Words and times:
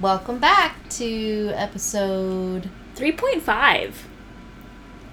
Welcome 0.00 0.38
back 0.38 0.88
to 0.90 1.52
episode 1.54 2.70
3.5. 2.96 3.92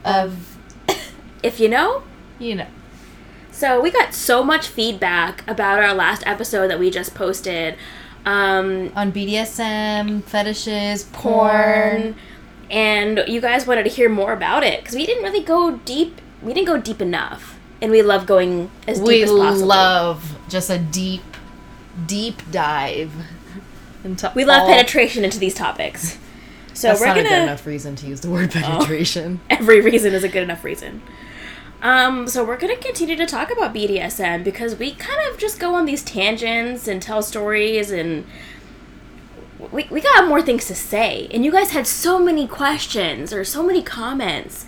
of, 0.06 0.58
If 1.44 1.60
you 1.60 1.68
know. 1.68 2.04
you 2.40 2.56
know, 2.56 2.68
So 3.52 3.82
we 3.82 3.92
got 3.92 4.14
so 4.14 4.44
much 4.44 4.68
feedback 4.68 5.44
about 5.50 5.80
our 5.84 5.94
last 5.94 6.24
episode 6.26 6.70
that 6.70 6.80
we 6.80 6.90
just 6.90 7.14
posted. 7.16 7.76
Um, 8.26 8.92
on 8.96 9.12
BDSM, 9.12 10.24
fetishes, 10.24 11.04
porn. 11.06 11.44
porn. 12.14 12.16
And 12.70 13.24
you 13.28 13.40
guys 13.40 13.66
wanted 13.68 13.84
to 13.84 13.90
hear 13.90 14.10
more 14.10 14.34
about 14.34 14.64
it 14.64 14.82
because 14.82 14.96
we 14.96 15.06
didn't 15.06 15.24
really 15.24 15.44
go 15.44 15.78
deep. 15.86 16.20
We 16.42 16.54
didn't 16.54 16.68
go 16.68 16.78
deep 16.80 17.02
enough. 17.02 17.58
And 17.82 17.92
we 17.92 18.02
love 18.02 18.26
going 18.26 18.70
as 18.88 19.00
deep 19.00 19.08
We 19.08 19.24
as 19.24 19.32
possible. 19.32 19.68
love 19.68 20.38
just 20.50 20.70
a 20.70 20.78
deep, 20.78 21.24
deep 22.06 22.42
dive 22.52 23.12
we 24.36 24.46
love 24.46 24.64
all- 24.64 24.70
penetration 24.70 25.24
into 25.24 25.40
these 25.40 25.54
topics. 25.54 26.18
So 26.74 26.90
That's 26.90 27.00
we're 27.00 27.08
not 27.08 27.16
gonna 27.16 27.30
good 27.30 27.42
enough 27.44 27.66
reason 27.66 27.96
to 27.96 28.06
use 28.08 28.22
the 28.22 28.30
word 28.30 28.52
penetration. 28.60 29.40
every 29.50 29.82
reason 29.82 30.14
is 30.14 30.24
a 30.24 30.30
good 30.30 30.44
enough 30.44 30.64
reason. 30.64 31.02
Um, 31.82 32.28
so 32.28 32.44
we're 32.44 32.58
gonna 32.58 32.76
continue 32.78 33.16
to 33.16 33.26
talk 33.26 33.52
about 33.52 33.74
BDSM 33.74 34.44
because 34.44 34.76
we 34.76 34.92
kind 34.94 35.20
of 35.32 35.40
just 35.40 35.60
go 35.60 35.74
on 35.76 35.86
these 35.86 36.04
tangents 36.04 36.88
and 36.88 37.02
tell 37.02 37.22
stories 37.24 37.90
and 37.92 38.26
we, 39.72 39.88
we 39.90 40.02
got 40.02 40.28
more 40.28 40.42
things 40.42 40.66
to 40.68 40.76
say. 40.76 41.28
And 41.32 41.44
you 41.44 41.52
guys 41.52 41.72
had 41.72 41.88
so 41.88 42.20
many 42.20 42.48
questions 42.48 43.34
or 43.34 43.44
so 43.44 43.64
many 43.64 43.82
comments. 43.82 44.66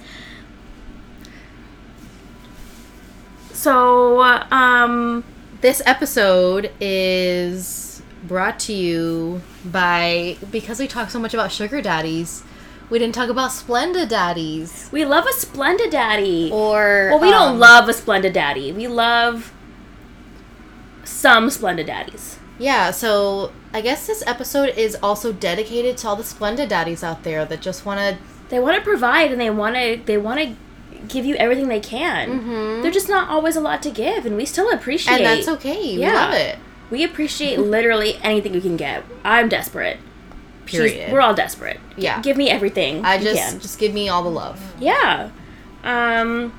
So, 3.53 4.21
um, 4.23 5.23
This 5.61 5.81
episode 5.85 6.71
is 6.79 7.88
brought 8.29 8.59
to 8.59 8.73
you 8.73 9.41
by 9.65 10.37
because 10.51 10.79
we 10.79 10.87
talk 10.87 11.09
so 11.09 11.19
much 11.19 11.33
about 11.33 11.51
sugar 11.51 11.81
daddies. 11.81 12.43
We 12.89 12.97
didn't 12.97 13.13
talk 13.15 13.29
about 13.29 13.51
Splenda 13.51 14.07
daddies 14.09 14.89
we 14.91 15.03
love 15.05 15.25
a 15.25 15.33
Splenda 15.33 15.91
Daddy. 15.91 16.49
or 16.51 17.09
Well, 17.11 17.19
we 17.19 17.29
don't 17.29 17.53
um, 17.53 17.59
love 17.59 17.89
a 17.89 17.91
Splenda 17.91 18.31
Daddy. 18.31 18.71
We 18.71 18.87
love 18.87 19.51
some 21.03 21.47
Splenda 21.49 21.85
Daddies. 21.85 22.37
Yeah, 22.57 22.91
so 22.91 23.51
I 23.73 23.81
guess 23.81 24.05
this 24.07 24.23
episode 24.27 24.69
is 24.77 24.95
also 25.01 25.31
dedicated 25.31 25.97
to 25.97 26.07
all 26.07 26.15
the 26.15 26.23
Splenda 26.23 26.67
daddies 26.67 27.03
out 27.03 27.23
there 27.23 27.45
that 27.45 27.61
just 27.61 27.85
want 27.85 27.99
to. 27.99 28.17
They 28.49 28.59
want 28.59 28.75
to 28.77 28.81
provide 28.83 29.31
and 29.31 29.39
they 29.39 29.49
want 29.49 29.75
to 29.75 30.01
they 30.05 30.17
want 30.17 30.39
to 30.39 30.55
give 31.07 31.25
you 31.25 31.35
everything 31.35 31.67
they 31.69 31.79
can. 31.79 32.41
Mhm. 32.41 32.81
They're 32.81 32.91
just 32.91 33.07
not 33.07 33.29
always 33.29 33.55
a 33.55 33.61
lot 33.61 33.81
to 33.83 33.89
give, 33.91 34.25
and 34.25 34.35
we 34.35 34.45
still 34.45 34.69
appreciate. 34.71 35.17
And 35.17 35.25
that's 35.25 35.47
okay. 35.47 35.79
We 35.95 36.01
Yeah. 36.01 36.13
love 36.25 36.33
it. 36.33 36.57
We 36.89 37.03
appreciate 37.03 37.59
literally 37.77 38.15
anything 38.21 38.53
we 38.53 38.61
can 38.61 38.77
get. 38.77 39.03
I'm 39.23 39.49
desperate. 39.49 39.97
She's- 40.65 40.91
Period. 40.91 41.11
we're 41.11 41.21
all 41.21 41.33
desperate. 41.33 41.79
Yeah. 41.97 42.21
give 42.21 42.37
me 42.37 42.49
everything. 42.49 43.03
I 43.03 43.17
just 43.17 43.35
can. 43.35 43.59
just 43.59 43.79
give 43.79 43.93
me 43.93 44.07
all 44.09 44.23
the 44.23 44.29
love. 44.29 44.59
yeah. 44.79 45.31
Um. 45.83 46.53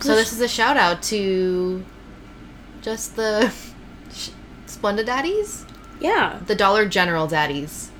So 0.00 0.14
this 0.16 0.32
is 0.32 0.40
a 0.40 0.48
shout 0.48 0.76
out 0.78 1.02
to 1.04 1.84
just 2.80 3.16
the 3.16 3.52
sh- 4.14 4.30
Splenda 4.66 5.04
daddies, 5.04 5.66
Yeah. 6.00 6.40
the 6.46 6.54
Dollar 6.54 6.86
General 6.86 7.26
daddies 7.26 7.90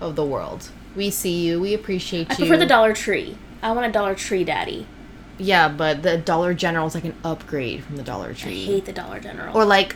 of 0.00 0.16
the 0.16 0.24
world. 0.24 0.70
We 0.96 1.10
see 1.10 1.46
you. 1.46 1.60
We 1.60 1.74
appreciate 1.74 2.30
I 2.30 2.34
you. 2.38 2.44
I 2.44 2.48
prefer 2.48 2.56
the 2.56 2.66
Dollar 2.66 2.94
Tree. 2.94 3.36
I 3.62 3.70
want 3.72 3.86
a 3.86 3.92
Dollar 3.92 4.14
Tree 4.14 4.44
daddy. 4.44 4.86
Yeah, 5.38 5.68
but 5.68 6.02
the 6.02 6.16
Dollar 6.16 6.54
General 6.54 6.86
is 6.86 6.94
like 6.94 7.04
an 7.04 7.14
upgrade 7.22 7.84
from 7.84 7.96
the 7.96 8.02
Dollar 8.02 8.32
Tree. 8.34 8.62
I 8.62 8.66
hate 8.66 8.84
the 8.86 8.92
Dollar 8.92 9.20
General. 9.20 9.54
or 9.56 9.64
like 9.66 9.94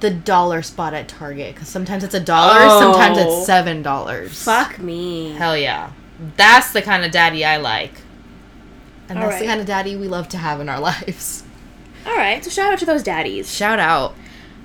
the 0.00 0.10
dollar 0.10 0.62
spot 0.62 0.94
at 0.94 1.08
Target 1.08 1.54
because 1.54 1.68
sometimes 1.68 2.02
it's 2.04 2.14
a 2.14 2.20
dollar, 2.20 2.56
Oh. 2.60 2.80
sometimes 2.80 3.18
it's 3.18 3.46
seven 3.46 3.82
dollars. 3.82 4.42
Fuck 4.42 4.78
me. 4.78 5.32
Hell 5.32 5.56
yeah. 5.56 5.92
That's 6.36 6.72
the 6.72 6.82
kind 6.82 7.04
of 7.04 7.10
daddy 7.12 7.44
I 7.44 7.56
like. 7.58 7.92
And 9.08 9.20
that's 9.20 9.40
the 9.40 9.46
kind 9.46 9.60
of 9.60 9.66
daddy 9.66 9.96
we 9.96 10.06
love 10.08 10.28
to 10.30 10.38
have 10.38 10.60
in 10.60 10.68
our 10.68 10.80
lives. 10.90 11.42
All 12.06 12.16
right. 12.16 12.42
So 12.44 12.50
shout 12.50 12.72
out 12.72 12.78
to 12.80 12.86
those 12.86 13.02
daddies. 13.02 13.52
Shout 13.52 13.78
out. 13.78 14.14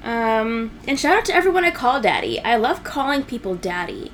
Um, 0.04 0.72
and 0.88 1.00
shout 1.00 1.18
out 1.18 1.26
to 1.26 1.34
everyone 1.36 1.66
I 1.66 1.72
call 1.72 2.00
daddy. 2.00 2.40
I 2.42 2.56
love 2.58 2.84
calling 2.84 3.24
people 3.24 3.56
daddy. 3.56 4.12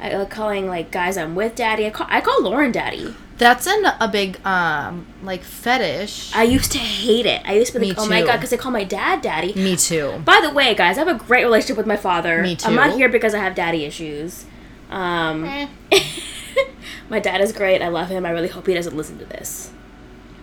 I 0.00 0.12
like 0.16 0.30
calling 0.30 0.66
like 0.66 0.90
guys 0.90 1.16
I'm 1.16 1.34
with 1.36 1.54
daddy. 1.54 1.86
I 1.86 1.90
call 1.90 2.08
I 2.10 2.20
call 2.20 2.42
Lauren 2.42 2.72
daddy. 2.72 3.14
That's 3.38 3.66
an, 3.66 3.84
a 4.00 4.08
big 4.08 4.44
um 4.46 5.06
like 5.22 5.42
fetish. 5.42 6.32
I 6.34 6.44
used 6.44 6.70
to 6.72 6.78
hate 6.78 7.26
it. 7.26 7.42
I 7.44 7.54
used 7.54 7.72
to 7.72 7.78
be 7.80 7.86
Me 7.86 7.92
like, 7.92 7.98
oh 7.98 8.08
my 8.08 8.20
too. 8.20 8.26
god, 8.26 8.36
because 8.36 8.50
they 8.50 8.56
call 8.56 8.70
my 8.72 8.84
dad 8.84 9.20
daddy. 9.22 9.52
Me 9.54 9.74
too. 9.76 10.20
By 10.24 10.40
the 10.42 10.50
way, 10.52 10.74
guys, 10.74 10.98
I 10.98 11.04
have 11.04 11.20
a 11.20 11.24
great 11.24 11.42
relationship 11.44 11.76
with 11.76 11.86
my 11.86 11.96
father. 11.96 12.42
Me 12.42 12.54
too. 12.56 12.68
I'm 12.68 12.74
not 12.74 12.92
here 12.94 13.08
because 13.08 13.34
I 13.34 13.38
have 13.38 13.54
daddy 13.54 13.84
issues. 13.84 14.44
Um, 14.90 15.44
Eh. 15.44 15.68
my 17.08 17.18
dad 17.18 17.40
is 17.40 17.52
great. 17.52 17.80
I 17.82 17.88
love 17.88 18.08
him. 18.08 18.24
I 18.26 18.30
really 18.30 18.48
hope 18.48 18.66
he 18.66 18.74
doesn't 18.74 18.96
listen 18.96 19.18
to 19.18 19.24
this. 19.24 19.72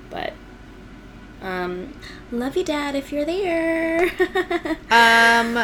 But, 0.09 0.33
um, 1.41 1.93
love 2.31 2.57
you, 2.57 2.63
dad, 2.63 2.95
if 2.95 3.11
you're 3.11 3.25
there. 3.25 4.09
Um 4.91 5.57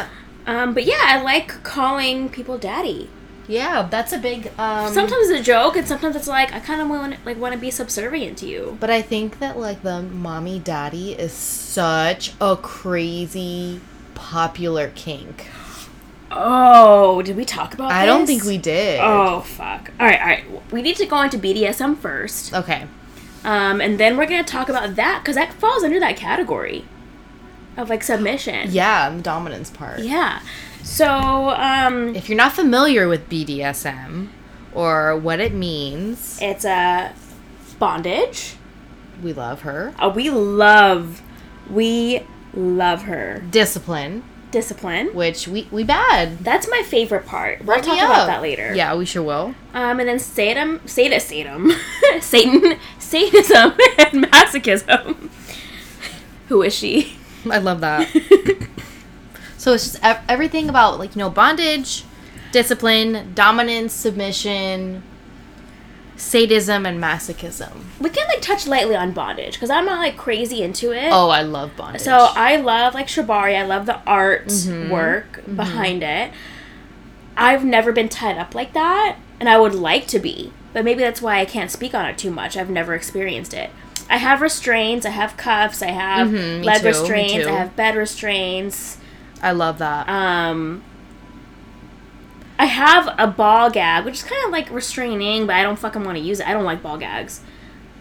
um, 0.46 0.74
but 0.74 0.84
yeah, 0.84 1.00
I 1.02 1.20
like 1.22 1.64
calling 1.64 2.28
people 2.28 2.56
daddy. 2.56 3.10
Yeah, 3.48 3.82
that's 3.90 4.12
a 4.12 4.18
big 4.18 4.50
um 4.58 4.92
sometimes 4.92 5.28
it's 5.28 5.40
a 5.40 5.42
joke, 5.42 5.76
and 5.76 5.86
sometimes 5.86 6.16
it's 6.16 6.28
like 6.28 6.52
I 6.52 6.60
kind 6.60 6.80
of 6.80 6.88
want 6.88 7.16
like 7.24 7.38
want 7.38 7.54
to 7.54 7.60
be 7.60 7.70
subservient 7.70 8.38
to 8.38 8.46
you. 8.46 8.76
but 8.80 8.90
I 8.90 9.02
think 9.02 9.38
that 9.38 9.58
like 9.58 9.82
the 9.82 10.02
mommy 10.02 10.58
daddy 10.58 11.12
is 11.12 11.32
such 11.32 12.32
a 12.40 12.56
crazy 12.56 13.80
popular 14.14 14.90
kink. 14.94 15.46
Oh, 16.30 17.22
did 17.22 17.36
we 17.36 17.44
talk 17.44 17.72
about? 17.74 17.92
I 17.92 18.04
don't 18.04 18.26
think 18.26 18.44
we 18.44 18.58
did. 18.58 19.00
Oh 19.02 19.40
fuck! 19.40 19.90
All 20.00 20.06
right, 20.06 20.20
all 20.20 20.26
right. 20.26 20.72
We 20.72 20.82
need 20.82 20.96
to 20.96 21.06
go 21.06 21.22
into 21.22 21.38
BDSM 21.38 21.96
first, 21.98 22.52
Okay. 22.52 22.86
um, 23.44 23.80
and 23.80 23.98
then 23.98 24.16
we're 24.16 24.26
gonna 24.26 24.42
talk 24.42 24.68
about 24.68 24.96
that 24.96 25.20
because 25.22 25.36
that 25.36 25.52
falls 25.54 25.84
under 25.84 26.00
that 26.00 26.16
category 26.16 26.84
of 27.76 27.88
like 27.88 28.02
submission. 28.02 28.68
Yeah, 28.72 29.10
the 29.10 29.22
dominance 29.22 29.70
part. 29.70 30.00
Yeah. 30.00 30.40
So, 30.86 31.50
um, 31.50 32.14
If 32.14 32.28
you're 32.28 32.36
not 32.38 32.52
familiar 32.52 33.08
with 33.08 33.28
BDSM 33.28 34.28
or 34.72 35.16
what 35.16 35.40
it 35.40 35.52
means, 35.52 36.38
it's 36.40 36.64
a 36.64 37.12
bondage. 37.80 38.54
we 39.20 39.32
love 39.32 39.62
her. 39.62 39.92
Uh, 39.98 40.12
we 40.14 40.30
love, 40.30 41.22
we 41.68 42.22
love 42.54 43.02
her. 43.02 43.42
Discipline, 43.50 44.22
Discipline. 44.52 45.08
which 45.12 45.48
we 45.48 45.66
we 45.72 45.82
bad. 45.82 46.38
That's 46.38 46.68
my 46.70 46.82
favorite 46.86 47.26
part. 47.26 47.58
We'll 47.64 47.80
Bring 47.80 47.82
talk 47.82 47.98
about 47.98 48.26
that 48.28 48.40
later. 48.40 48.72
Yeah, 48.72 48.94
we 48.94 49.04
sure 49.06 49.24
will. 49.24 49.56
Um, 49.74 49.98
and 49.98 50.08
then 50.08 50.20
sadism, 50.20 50.80
sadism, 50.86 51.72
Satan, 52.20 52.78
sadism, 53.00 53.72
and 53.98 54.24
masochism. 54.30 55.30
Who 56.48 56.62
is 56.62 56.72
she? 56.74 57.16
I 57.50 57.58
love 57.58 57.80
that. 57.80 58.08
So 59.66 59.72
it's 59.74 59.82
just 59.90 59.98
ev- 60.04 60.20
everything 60.28 60.68
about 60.68 60.96
like 61.00 61.16
you 61.16 61.18
know 61.18 61.28
bondage, 61.28 62.04
discipline, 62.52 63.32
dominance, 63.34 63.92
submission, 63.92 65.02
sadism, 66.14 66.86
and 66.86 67.02
masochism. 67.02 67.72
We 67.98 68.10
can 68.10 68.28
like 68.28 68.40
touch 68.42 68.68
lightly 68.68 68.94
on 68.94 69.10
bondage 69.10 69.54
because 69.54 69.68
I'm 69.70 69.84
not 69.84 69.98
like 69.98 70.16
crazy 70.16 70.62
into 70.62 70.92
it. 70.92 71.08
Oh, 71.10 71.30
I 71.30 71.42
love 71.42 71.76
bondage. 71.76 72.02
So 72.02 72.12
I 72.12 72.54
love 72.56 72.94
like 72.94 73.08
shibari. 73.08 73.56
I 73.58 73.66
love 73.66 73.86
the 73.86 73.98
art 74.06 74.46
Mm-hmm. 74.46 74.88
work 74.88 75.42
behind 75.56 76.04
it. 76.04 76.30
I've 77.36 77.64
never 77.64 77.90
been 77.90 78.08
tied 78.08 78.38
up 78.38 78.54
like 78.54 78.72
that, 78.74 79.16
and 79.40 79.48
I 79.48 79.58
would 79.58 79.74
like 79.74 80.06
to 80.08 80.20
be, 80.20 80.52
but 80.72 80.84
maybe 80.84 81.00
that's 81.02 81.20
why 81.20 81.40
I 81.40 81.44
can't 81.44 81.72
speak 81.72 81.92
on 81.92 82.06
it 82.06 82.16
too 82.16 82.30
much. 82.30 82.56
I've 82.56 82.70
never 82.70 82.94
experienced 82.94 83.52
it. 83.52 83.70
I 84.08 84.18
have 84.18 84.40
restraints. 84.40 85.04
I 85.04 85.10
have 85.10 85.36
cuffs. 85.36 85.82
I 85.82 85.88
have 85.90 86.28
Mhm, 86.28 86.62
leg 86.64 86.82
too, 86.82 86.86
restraints. 86.86 87.48
I 87.48 87.50
have 87.50 87.74
bed 87.74 87.96
restraints. 87.96 88.98
I 89.42 89.52
love 89.52 89.78
that. 89.78 90.08
Um, 90.08 90.82
I 92.58 92.66
have 92.66 93.14
a 93.18 93.26
ball 93.26 93.70
gag, 93.70 94.04
which 94.04 94.14
is 94.14 94.22
kind 94.22 94.44
of 94.44 94.50
like 94.50 94.70
restraining, 94.70 95.46
but 95.46 95.56
I 95.56 95.62
don't 95.62 95.78
fucking 95.78 96.04
want 96.04 96.16
to 96.18 96.24
use 96.24 96.40
it. 96.40 96.48
I 96.48 96.52
don't 96.52 96.64
like 96.64 96.82
ball 96.82 96.96
gags. 96.98 97.40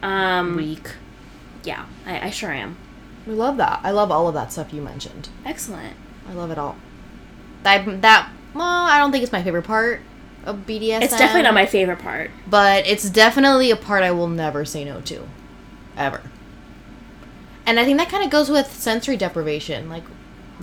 Um, 0.01 0.55
Weak. 0.55 0.89
yeah, 1.63 1.85
I, 2.05 2.27
I 2.27 2.29
sure 2.29 2.51
am. 2.51 2.77
We 3.27 3.33
love 3.33 3.57
that. 3.57 3.79
I 3.83 3.91
love 3.91 4.11
all 4.11 4.27
of 4.27 4.33
that 4.35 4.51
stuff 4.51 4.73
you 4.73 4.81
mentioned. 4.81 5.29
Excellent. 5.45 5.95
I 6.29 6.33
love 6.33 6.51
it 6.51 6.57
all. 6.57 6.77
That 7.63 8.01
that 8.01 8.29
well, 8.53 8.63
I 8.85 8.97
don't 8.99 9.11
think 9.11 9.23
it's 9.23 9.31
my 9.33 9.43
favorite 9.43 9.63
part 9.63 10.01
of 10.45 10.65
BDSM. 10.67 11.01
It's 11.01 11.17
definitely 11.17 11.41
not 11.41 11.53
my 11.55 11.65
favorite 11.65 11.99
part. 11.99 12.31
but 12.47 12.85
it's 12.87 13.09
definitely 13.09 13.71
a 13.71 13.75
part 13.75 14.03
I 14.03 14.11
will 14.11 14.27
never 14.27 14.63
say 14.63 14.85
no 14.85 15.01
to, 15.01 15.27
ever. 15.97 16.21
And 17.65 17.79
I 17.79 17.83
think 17.85 17.97
that 17.97 18.09
kind 18.09 18.23
of 18.23 18.29
goes 18.29 18.49
with 18.49 18.71
sensory 18.71 19.17
deprivation. 19.17 19.89
Like, 19.89 20.03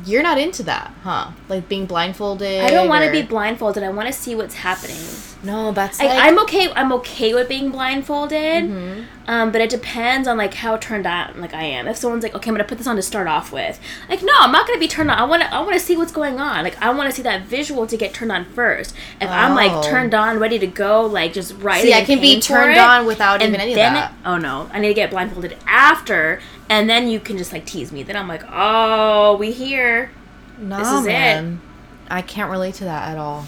You're 0.07 0.23
not 0.23 0.39
into 0.39 0.63
that, 0.65 0.93
huh? 1.03 1.31
Like 1.49 1.69
being 1.69 1.87
blindfolded. 1.87 2.63
I 2.63 2.71
don't 2.71 2.89
want 2.89 3.03
to 3.05 3.09
or- 3.09 3.13
be 3.13 3.23
blindfolded. 3.23 3.83
I 3.83 3.91
want 3.91 4.07
to 4.09 4.13
see 4.13 4.35
what's 4.35 4.55
happening. 4.55 4.97
No, 5.45 5.73
that's 5.73 5.99
Like, 5.99 6.11
like. 6.11 6.23
I'm 6.23 6.39
okay. 6.41 6.73
I'm 6.77 6.93
okay 6.93 7.35
with 7.35 7.49
being 7.49 7.71
blindfolded, 7.71 8.65
Mhm. 8.65 9.05
um, 9.27 9.51
but 9.51 9.61
it 9.61 9.71
depends 9.71 10.29
on 10.29 10.37
like 10.37 10.55
how 10.55 10.77
turned 10.77 11.05
on 11.05 11.41
like 11.41 11.53
I 11.53 11.65
am. 11.65 11.89
If 11.89 11.97
someone's 11.97 12.23
like, 12.23 12.35
okay, 12.37 12.49
I'm 12.49 12.55
gonna 12.55 12.63
put 12.63 12.79
this 12.79 12.87
on 12.87 12.95
to 12.95 13.03
start 13.03 13.27
off 13.27 13.51
with, 13.53 13.81
like, 14.09 14.23
no, 14.23 14.33
I'm 14.39 14.53
not 14.53 14.69
gonna 14.69 14.79
be 14.79 14.87
turned 14.87 15.11
on. 15.11 15.19
I 15.19 15.25
want 15.25 15.43
to. 15.43 15.53
I 15.53 15.59
want 15.61 15.73
to 15.73 15.81
see 15.81 15.97
what's 15.97 16.13
going 16.13 16.39
on. 16.39 16.63
Like, 16.63 16.81
I 16.81 16.91
want 16.91 17.11
to 17.11 17.17
see 17.17 17.23
that 17.23 17.43
visual 17.47 17.89
to 17.89 17.97
get 17.97 18.15
turned 18.15 18.31
on 18.31 18.45
first. 18.45 18.95
If 19.21 19.29
I'm 19.29 19.57
like 19.57 19.73
Oh. 19.73 19.83
turned 19.83 20.15
on, 20.15 20.39
ready 20.39 20.61
to 20.61 20.67
go, 20.69 21.03
like 21.07 21.33
just 21.33 21.55
right. 21.59 21.83
See, 21.83 21.93
I 21.93 22.05
can 22.05 22.21
be 22.21 22.41
turned 22.41 22.79
on 22.79 23.05
without 23.07 23.43
even 23.43 23.61
any 23.61 23.73
of 23.73 23.77
that. 23.77 24.13
oh 24.25 24.37
no, 24.39 24.69
I 24.73 24.79
need 24.79 24.89
to 24.89 24.95
get 24.95 25.11
blindfolded 25.11 25.57
after, 25.67 26.41
and 26.69 26.89
then 26.89 27.09
you 27.09 27.19
can 27.19 27.37
just 27.37 27.53
like 27.53 27.65
tease 27.67 27.91
me. 27.91 28.05
Then 28.05 28.17
I'm 28.17 28.29
like, 28.29 28.45
oh, 28.53 29.37
we 29.39 29.51
here. 29.51 30.11
no, 30.59 30.79
this 30.79 30.87
is 30.89 31.05
it. 31.05 31.09
man. 31.09 31.61
I 32.09 32.23
can't 32.23 32.49
relate 32.51 32.75
to 32.75 32.85
that 32.85 33.09
at 33.11 33.19
all. 33.19 33.47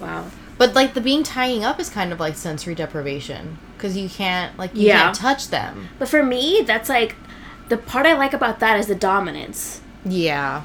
Wow. 0.00 0.26
But 0.58 0.74
like 0.74 0.94
the 0.94 1.00
being 1.00 1.22
tying 1.22 1.64
up 1.64 1.78
is 1.78 1.90
kind 1.90 2.12
of 2.12 2.20
like 2.20 2.36
sensory 2.36 2.74
deprivation 2.74 3.58
because 3.76 3.96
you 3.96 4.08
can't 4.08 4.56
like 4.58 4.74
you 4.74 4.88
Yeah. 4.88 5.02
can't 5.02 5.14
touch 5.16 5.48
them. 5.48 5.88
But 5.98 6.08
for 6.08 6.22
me, 6.22 6.62
that's 6.66 6.88
like 6.88 7.14
the 7.68 7.76
part 7.76 8.06
I 8.06 8.14
like 8.14 8.32
about 8.32 8.60
that 8.60 8.78
is 8.78 8.86
the 8.86 8.94
dominance. 8.94 9.80
Yeah, 10.04 10.62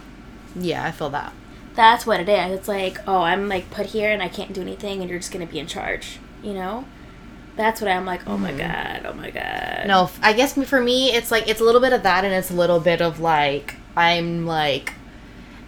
yeah, 0.56 0.86
I 0.86 0.92
feel 0.92 1.10
that. 1.10 1.34
That's 1.74 2.06
what 2.06 2.20
it 2.20 2.30
is. 2.30 2.60
It's 2.60 2.68
like, 2.68 3.00
oh, 3.08 3.22
I'm 3.22 3.50
like 3.50 3.72
put 3.72 3.88
here 3.88 4.12
and 4.12 4.22
I 4.22 4.28
can't 4.28 4.54
do 4.54 4.62
anything, 4.62 5.02
and 5.02 5.10
you're 5.10 5.20
just 5.20 5.32
gonna 5.32 5.46
be 5.46 5.60
in 5.60 5.68
charge. 5.68 6.20
You 6.44 6.54
know, 6.54 6.86
that's 7.56 7.82
what 7.82 7.90
I'm 7.90 8.06
like. 8.06 8.28
Oh 8.28 8.38
my 8.38 8.52
mm-hmm. 8.52 8.60
god. 8.60 9.06
Oh 9.06 9.14
my 9.14 9.32
god. 9.32 9.88
No, 9.88 10.10
I 10.22 10.34
guess 10.34 10.54
for 10.54 10.82
me, 10.82 11.12
it's 11.14 11.32
like 11.32 11.48
it's 11.50 11.62
a 11.62 11.64
little 11.64 11.82
bit 11.82 11.94
of 11.94 12.04
that, 12.04 12.24
and 12.24 12.34
it's 12.34 12.52
a 12.52 12.56
little 12.56 12.80
bit 12.80 13.02
of 13.02 13.20
like 13.20 13.76
I'm 13.96 14.46
like, 14.46 14.94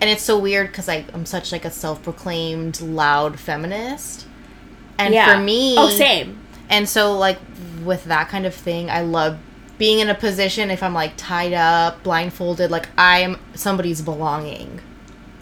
and 0.03 0.09
it's 0.09 0.21
so 0.21 0.37
weird 0.37 0.67
because 0.67 0.89
I'm 0.89 1.25
such 1.25 1.53
like 1.53 1.63
a 1.63 1.71
self-proclaimed 1.71 2.81
loud 2.81 3.39
feminist, 3.39 4.27
and 4.97 5.13
Yeah. 5.13 5.33
for 5.33 5.39
me, 5.41 5.75
Oh, 5.77 5.87
same. 5.87 6.39
And 6.69 6.89
so 6.89 7.17
like 7.17 7.39
with 7.85 8.03
that 8.03 8.27
kind 8.27 8.45
of 8.45 8.53
thing, 8.53 8.89
I 8.89 8.99
love 8.99 9.37
being 9.77 9.99
in 9.99 10.09
a 10.09 10.13
position 10.15 10.69
if 10.69 10.83
I'm 10.83 10.93
like 10.93 11.13
tied 11.15 11.53
up, 11.53 12.03
blindfolded, 12.03 12.69
like 12.69 12.89
I'm 12.97 13.39
somebody's 13.55 14.01
belonging. 14.01 14.81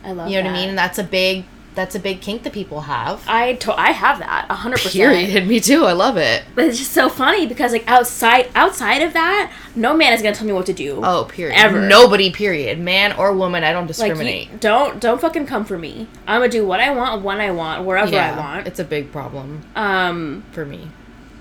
I 0.04 0.12
love. 0.12 0.30
You 0.30 0.38
know 0.38 0.50
what 0.52 0.56
I 0.58 0.60
mean? 0.60 0.70
And 0.70 0.78
that's 0.78 1.00
a 1.00 1.04
big 1.04 1.46
that's 1.74 1.96
a 1.96 2.00
big 2.00 2.20
kink 2.20 2.44
that 2.44 2.52
people 2.52 2.82
have. 2.82 3.24
I 3.28 3.54
to- 3.54 3.80
I 3.80 3.92
have 3.92 4.20
that 4.20 4.46
a 4.50 4.56
hundred 4.56 4.76
percent. 4.82 4.94
Period. 4.94 5.48
Me 5.52 5.60
too. 5.62 5.86
I 5.86 5.94
love 5.94 6.18
it. 6.18 6.44
But 6.54 6.66
it's 6.66 6.78
just 6.78 6.92
so 6.92 7.08
funny 7.08 7.48
because 7.48 7.72
like 7.72 7.88
outside 7.90 8.50
outside 8.56 9.02
of 9.02 9.14
that, 9.14 9.52
no 9.76 9.96
man 9.96 10.12
is 10.12 10.22
gonna 10.22 10.36
tell 10.36 10.46
me 10.48 10.52
what 10.54 10.66
to 10.66 10.74
do. 10.74 11.00
Oh, 11.02 11.26
period. 11.26 11.56
Ever. 11.58 11.80
Nobody. 11.88 12.30
Period. 12.32 12.78
Man 12.80 13.14
or 13.14 13.32
woman. 13.34 13.64
I 13.64 13.72
don't 13.72 13.84
like 13.84 13.90
you- 13.90 13.94
discriminate. 14.08 14.60
don't 14.60 15.00
don't 15.00 15.22
fucking 15.22 15.46
come 15.46 15.64
for 15.64 15.78
me. 15.78 16.08
I'm 16.28 16.42
gonna 16.42 16.52
do 16.52 16.66
what 16.66 16.80
I 16.82 16.90
want 16.92 17.22
when 17.24 17.40
I 17.40 17.52
want 17.52 17.86
wherever 17.86 18.16
I 18.18 18.38
want. 18.38 18.68
It's 18.68 18.80
a 18.80 18.84
big 18.84 19.12
problem 19.14 19.62
Um, 19.76 20.44
for 20.52 20.66
me. 20.66 20.90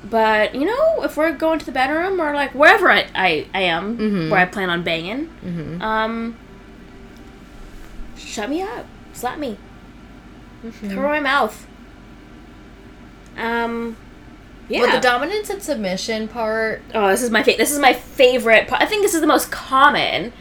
but 0.05 0.55
you 0.55 0.65
know, 0.65 1.03
if 1.03 1.17
we're 1.17 1.33
going 1.33 1.59
to 1.59 1.67
the 1.67 1.73
bedroom 1.73 2.21
or 2.21 2.35
like 2.35 2.53
wherever 2.55 2.89
I 2.91 3.07
I, 3.17 3.47
I 3.53 3.63
am, 3.63 3.99
Mhm. 3.99 4.31
where 4.31 4.39
I 4.41 4.45
plan 4.47 4.71
on 4.71 4.83
banging, 4.85 5.27
Mm-hmm. 5.45 5.83
um, 5.83 6.37
shut 8.17 8.49
me 8.49 8.63
up, 8.63 8.87
slap 9.13 9.39
me, 9.39 9.59
cover 10.63 11.03
my 11.09 11.21
mouth. 11.21 11.67
Um, 13.37 13.97
yeah. 14.69 14.83
Well, 14.83 14.93
the 14.97 15.01
dominance 15.01 15.51
and 15.51 15.63
submission 15.63 16.29
part. 16.29 16.83
oh, 16.95 17.09
this 17.09 17.23
is 17.23 17.31
my 17.31 17.43
fa- 17.43 17.55
this 17.57 17.73
is 17.73 17.79
my 17.79 17.93
favorite. 17.93 18.69
part. 18.69 18.83
I 18.83 18.87
think 18.87 19.03
this 19.03 19.15
is 19.15 19.21
the 19.21 19.27
most 19.27 19.51
common, 19.51 20.33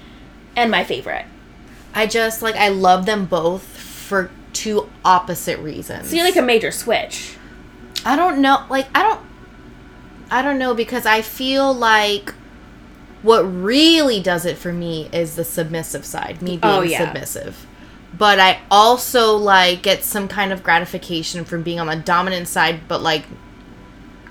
and 0.55 0.69
my 0.71 0.83
favorite. 0.83 1.25
I 1.93 2.05
just 2.07 2.41
like 2.41 2.55
I 2.55 2.69
love 2.69 3.05
them 3.05 3.25
both 3.25 3.63
for 3.63 4.29
two 4.53 4.89
opposite 5.05 5.59
reasons. 5.59 6.09
So 6.09 6.15
you're 6.15 6.25
like 6.25 6.35
a 6.35 6.41
major 6.41 6.71
switch. 6.71 7.35
I 8.05 8.15
don't 8.15 8.41
know. 8.41 8.65
Like 8.69 8.87
I 8.95 9.03
don't. 9.03 9.21
I 10.31 10.41
don't 10.43 10.59
know 10.59 10.75
because 10.75 11.05
I 11.07 11.21
feel 11.23 11.73
like 11.73 12.33
what 13.23 13.41
really 13.41 14.21
does 14.21 14.45
it 14.45 14.57
for 14.57 14.71
me 14.71 15.09
is 15.11 15.35
the 15.35 15.43
submissive 15.43 16.05
side, 16.05 16.41
me 16.41 16.51
being 16.51 16.61
Oh, 16.63 16.81
yeah. 16.81 16.99
submissive. 17.05 17.65
But 18.17 18.39
I 18.39 18.59
also 18.71 19.35
like 19.37 19.81
get 19.83 20.03
some 20.03 20.27
kind 20.27 20.51
of 20.51 20.63
gratification 20.63 21.45
from 21.45 21.63
being 21.63 21.79
on 21.79 21.87
the 21.87 21.95
dominant 21.95 22.47
side, 22.47 22.81
but 22.87 23.01
like 23.01 23.23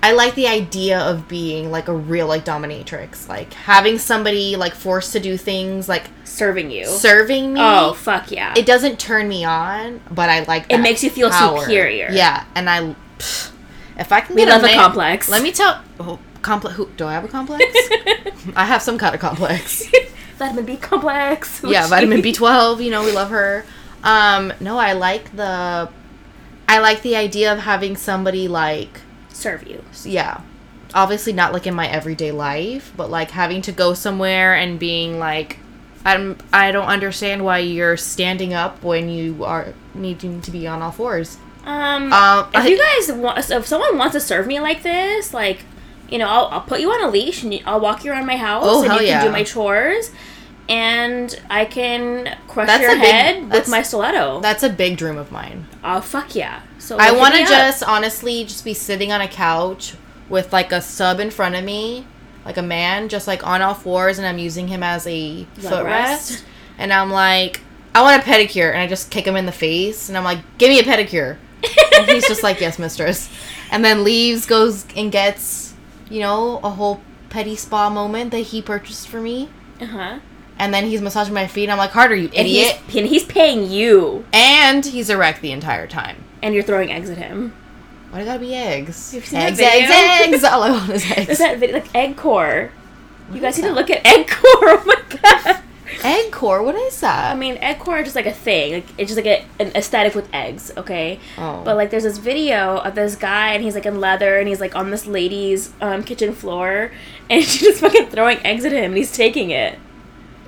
I 0.01 0.11
like 0.13 0.35
the 0.35 0.47
idea 0.47 0.99
of 0.99 1.27
being 1.27 1.71
like 1.71 1.87
a 1.87 1.93
real 1.93 2.27
like 2.27 2.45
dominatrix, 2.45 3.27
like 3.27 3.51
having 3.53 3.97
somebody 3.97 4.55
like 4.55 4.73
forced 4.73 5.11
to 5.13 5.19
do 5.19 5.37
things, 5.37 5.89
like 5.89 6.05
Serving 6.23 6.71
you. 6.71 6.85
serving 6.85 7.53
me. 7.53 7.59
oh 7.61 7.93
fuck 7.93 8.31
yeah! 8.31 8.53
It 8.55 8.65
doesn't 8.65 8.99
turn 8.99 9.27
me 9.27 9.43
on, 9.43 9.99
but 10.11 10.29
I 10.29 10.43
like. 10.43 10.67
It 10.69 10.77
makes 10.79 11.03
you 11.03 11.09
feel 11.09 11.29
power. 11.29 11.61
superior. 11.61 12.09
Yeah, 12.11 12.45
and 12.55 12.69
I, 12.69 12.95
pff, 13.17 13.51
if 13.97 14.11
I 14.11 14.21
can 14.21 14.35
We 14.35 14.43
get 14.45 14.49
love 14.51 14.61
a 14.63 14.67
man- 14.67 14.77
complex. 14.77 15.27
Let 15.27 15.41
me 15.43 15.51
tell. 15.51 15.81
Oh, 15.99 16.19
complex. 16.43 16.75
Who 16.77 16.87
do 16.95 17.05
I 17.05 17.13
have 17.13 17.25
a 17.25 17.27
complex? 17.27 17.65
I 18.55 18.65
have 18.65 18.81
some 18.81 18.97
kind 18.97 19.15
of 19.15 19.19
complex. 19.21 19.83
vitamin 20.39 20.65
B 20.65 20.77
complex. 20.77 21.61
yeah, 21.67 21.85
vitamin 21.87 22.21
B 22.27 22.33
twelve. 22.33 22.81
You 22.81 22.89
know, 22.91 23.03
we 23.03 23.11
love 23.11 23.29
her. 23.29 23.63
Um, 24.03 24.51
no, 24.59 24.77
I 24.79 24.93
like 24.93 25.35
the. 25.35 25.89
I 26.67 26.79
like 26.79 27.01
the 27.01 27.15
idea 27.15 27.51
of 27.53 27.59
having 27.59 27.95
somebody 27.97 28.47
like, 28.47 29.01
Serve 29.29 29.67
you. 29.67 29.83
yeah, 30.03 30.41
obviously 30.93 31.33
not 31.33 31.51
like 31.51 31.65
in 31.67 31.73
my 31.73 31.87
everyday 31.87 32.31
life, 32.31 32.93
but 32.95 33.09
like 33.09 33.31
having 33.31 33.61
to 33.63 33.71
go 33.71 33.93
somewhere 33.93 34.55
and 34.55 34.79
being 34.79 35.19
like, 35.19 35.57
I'm. 36.05 36.37
I 36.53 36.71
don't 36.71 36.85
understand 36.87 37.43
why 37.43 37.59
you're 37.59 37.97
standing 37.97 38.53
up 38.53 38.83
when 38.83 39.09
you 39.09 39.43
are 39.43 39.73
needing 39.93 40.41
to 40.41 40.51
be 40.51 40.65
on 40.67 40.81
all 40.81 40.91
fours. 40.91 41.37
Um, 41.65 42.13
Um, 42.13 42.47
if 42.53 42.61
I- 42.61 42.67
you 42.67 42.77
guys 42.77 43.11
want, 43.11 43.43
so 43.43 43.57
if 43.57 43.67
someone 43.67 43.97
wants 43.97 44.13
to 44.13 44.19
serve 44.21 44.47
me 44.47 44.59
like 44.61 44.81
this, 44.81 45.33
like, 45.33 45.65
you 46.11 46.17
know, 46.17 46.27
I'll, 46.27 46.45
I'll 46.47 46.61
put 46.61 46.79
you 46.81 46.91
on 46.91 47.03
a 47.03 47.09
leash 47.09 47.43
and 47.43 47.59
I'll 47.65 47.79
walk 47.79 48.03
you 48.03 48.11
around 48.11 48.25
my 48.25 48.37
house 48.37 48.63
Oh, 48.65 48.83
and 48.83 48.91
you 48.93 48.99
can 48.99 49.07
yeah. 49.07 49.23
do 49.23 49.31
my 49.31 49.43
chores, 49.43 50.11
and 50.67 51.39
I 51.49 51.65
can 51.65 52.37
crush 52.47 52.67
That's 52.67 52.81
your 52.81 52.91
a 52.91 52.95
big- 52.95 53.03
head 53.09 53.49
with 53.51 53.67
my 53.67 53.81
stiletto. 53.81 54.39
That's 54.41 54.63
a 54.63 54.69
big 54.69 54.97
dream 54.97 55.17
of 55.17 55.31
mine. 55.31 55.67
oh 55.83 56.01
fuck 56.01 56.35
yeah! 56.35 56.61
So 56.77 56.97
I 56.99 57.11
want 57.11 57.33
to 57.33 57.39
me 57.39 57.43
up. 57.45 57.49
just 57.49 57.83
honestly 57.83 58.43
just 58.43 58.63
be 58.63 58.73
sitting 58.73 59.11
on 59.11 59.21
a 59.21 59.27
couch 59.27 59.95
with 60.29 60.53
like 60.53 60.71
a 60.71 60.81
sub 60.81 61.19
in 61.19 61.31
front 61.31 61.55
of 61.55 61.63
me, 61.63 62.05
like 62.45 62.57
a 62.57 62.61
man, 62.61 63.09
just 63.09 63.27
like 63.27 63.45
on 63.45 63.61
all 63.61 63.73
fours, 63.73 64.17
and 64.19 64.27
I'm 64.27 64.37
using 64.37 64.67
him 64.67 64.83
as 64.83 65.07
a 65.07 65.45
footrest. 65.57 66.43
And 66.77 66.93
I'm 66.93 67.09
like, 67.09 67.61
I 67.95 68.01
want 68.03 68.21
a 68.21 68.25
pedicure, 68.25 68.69
and 68.71 68.77
I 68.79 68.87
just 68.87 69.09
kick 69.11 69.25
him 69.25 69.35
in 69.35 69.45
the 69.45 69.51
face, 69.51 70.07
and 70.07 70.17
I'm 70.17 70.23
like, 70.23 70.39
give 70.59 70.69
me 70.69 70.79
a 70.79 70.83
pedicure. 70.83 71.37
and 71.97 72.07
he's 72.09 72.25
just 72.27 72.41
like, 72.43 72.61
yes, 72.61 72.79
mistress. 72.79 73.29
And 73.71 73.83
then 73.83 74.03
leaves, 74.05 74.45
goes 74.45 74.85
and 74.95 75.11
gets, 75.11 75.68
you 76.09 76.19
know, 76.21 76.59
a 76.63 76.69
whole 76.71 77.01
petty 77.29 77.55
spa 77.55 77.89
moment 77.89 78.31
that 78.31 78.39
he 78.39 78.61
purchased 78.61 79.07
for 79.07 79.21
me. 79.21 79.49
uh 79.81 79.85
huh. 79.85 80.19
And 80.57 80.73
then 80.73 80.85
he's 80.85 81.01
massaging 81.01 81.33
my 81.33 81.47
feet. 81.47 81.63
And 81.63 81.71
I'm 81.71 81.77
like, 81.77 81.91
harder, 81.91 82.15
you 82.15 82.29
And 82.35 82.45
he's, 82.45 82.67
idiot. 82.71 82.81
and 82.97 83.07
he's 83.07 83.23
paying 83.23 83.69
you, 83.71 84.25
And 84.33 84.85
he's 84.85 85.09
erect 85.09 85.41
the 85.41 85.51
entire 85.53 85.87
time. 85.87 86.17
and 86.41 86.53
you're 86.53 86.63
throwing 86.63 86.91
eggs 86.91 87.09
at 87.09 87.17
him. 87.17 87.53
Why 88.09 88.19
do 88.19 88.25
gotta 88.25 88.39
be 88.39 88.53
eggs? 88.55 89.13
You've 89.13 89.25
seen 89.25 89.39
Eggs, 89.39 89.59
eggs, 89.59 89.87
video? 89.87 90.33
eggs. 90.35 90.43
All 90.43 90.63
I 90.63 90.71
want 90.71 90.89
is 90.89 91.07
There's 91.15 91.29
eggs. 91.29 91.37
that 91.39 91.59
video, 91.59 91.75
like 91.77 91.95
egg 91.95 92.17
core. 92.17 92.71
You 93.31 93.39
guys 93.39 93.57
need 93.57 93.67
to 93.67 93.73
look 93.73 93.89
at 93.91 94.05
egg 94.05 94.27
core. 94.27 94.49
Oh 94.81 94.83
my 94.85 95.19
god. 95.21 95.61
Egg 96.03 96.31
core. 96.31 96.61
What 96.63 96.75
is 96.75 96.99
that? 97.01 97.31
I 97.31 97.35
mean, 97.35 97.57
egg 97.57 97.79
core 97.79 97.99
is 97.99 98.05
just 98.05 98.15
like 98.15 98.25
a 98.25 98.31
thing. 98.33 98.73
Like 98.73 98.85
it's 98.97 99.13
just 99.13 99.17
like 99.17 99.25
a, 99.25 99.45
an 99.61 99.71
aesthetic 99.75 100.15
with 100.15 100.29
eggs, 100.33 100.71
okay? 100.77 101.19
Oh. 101.37 101.61
But 101.63 101.75
like, 101.75 101.89
there's 101.89 102.03
this 102.03 102.17
video 102.17 102.77
of 102.77 102.95
this 102.95 103.15
guy, 103.15 103.53
and 103.53 103.63
he's 103.63 103.75
like 103.75 103.85
in 103.85 103.99
leather, 103.99 104.37
and 104.37 104.47
he's 104.47 104.59
like 104.61 104.75
on 104.75 104.91
this 104.91 105.05
lady's 105.05 105.73
um, 105.81 106.03
kitchen 106.03 106.33
floor, 106.33 106.91
and 107.29 107.43
she's 107.43 107.61
just 107.61 107.81
fucking 107.81 108.07
throwing 108.07 108.37
eggs 108.45 108.65
at 108.65 108.71
him, 108.71 108.85
and 108.91 108.97
he's 108.97 109.11
taking 109.11 109.49
it. 109.51 109.77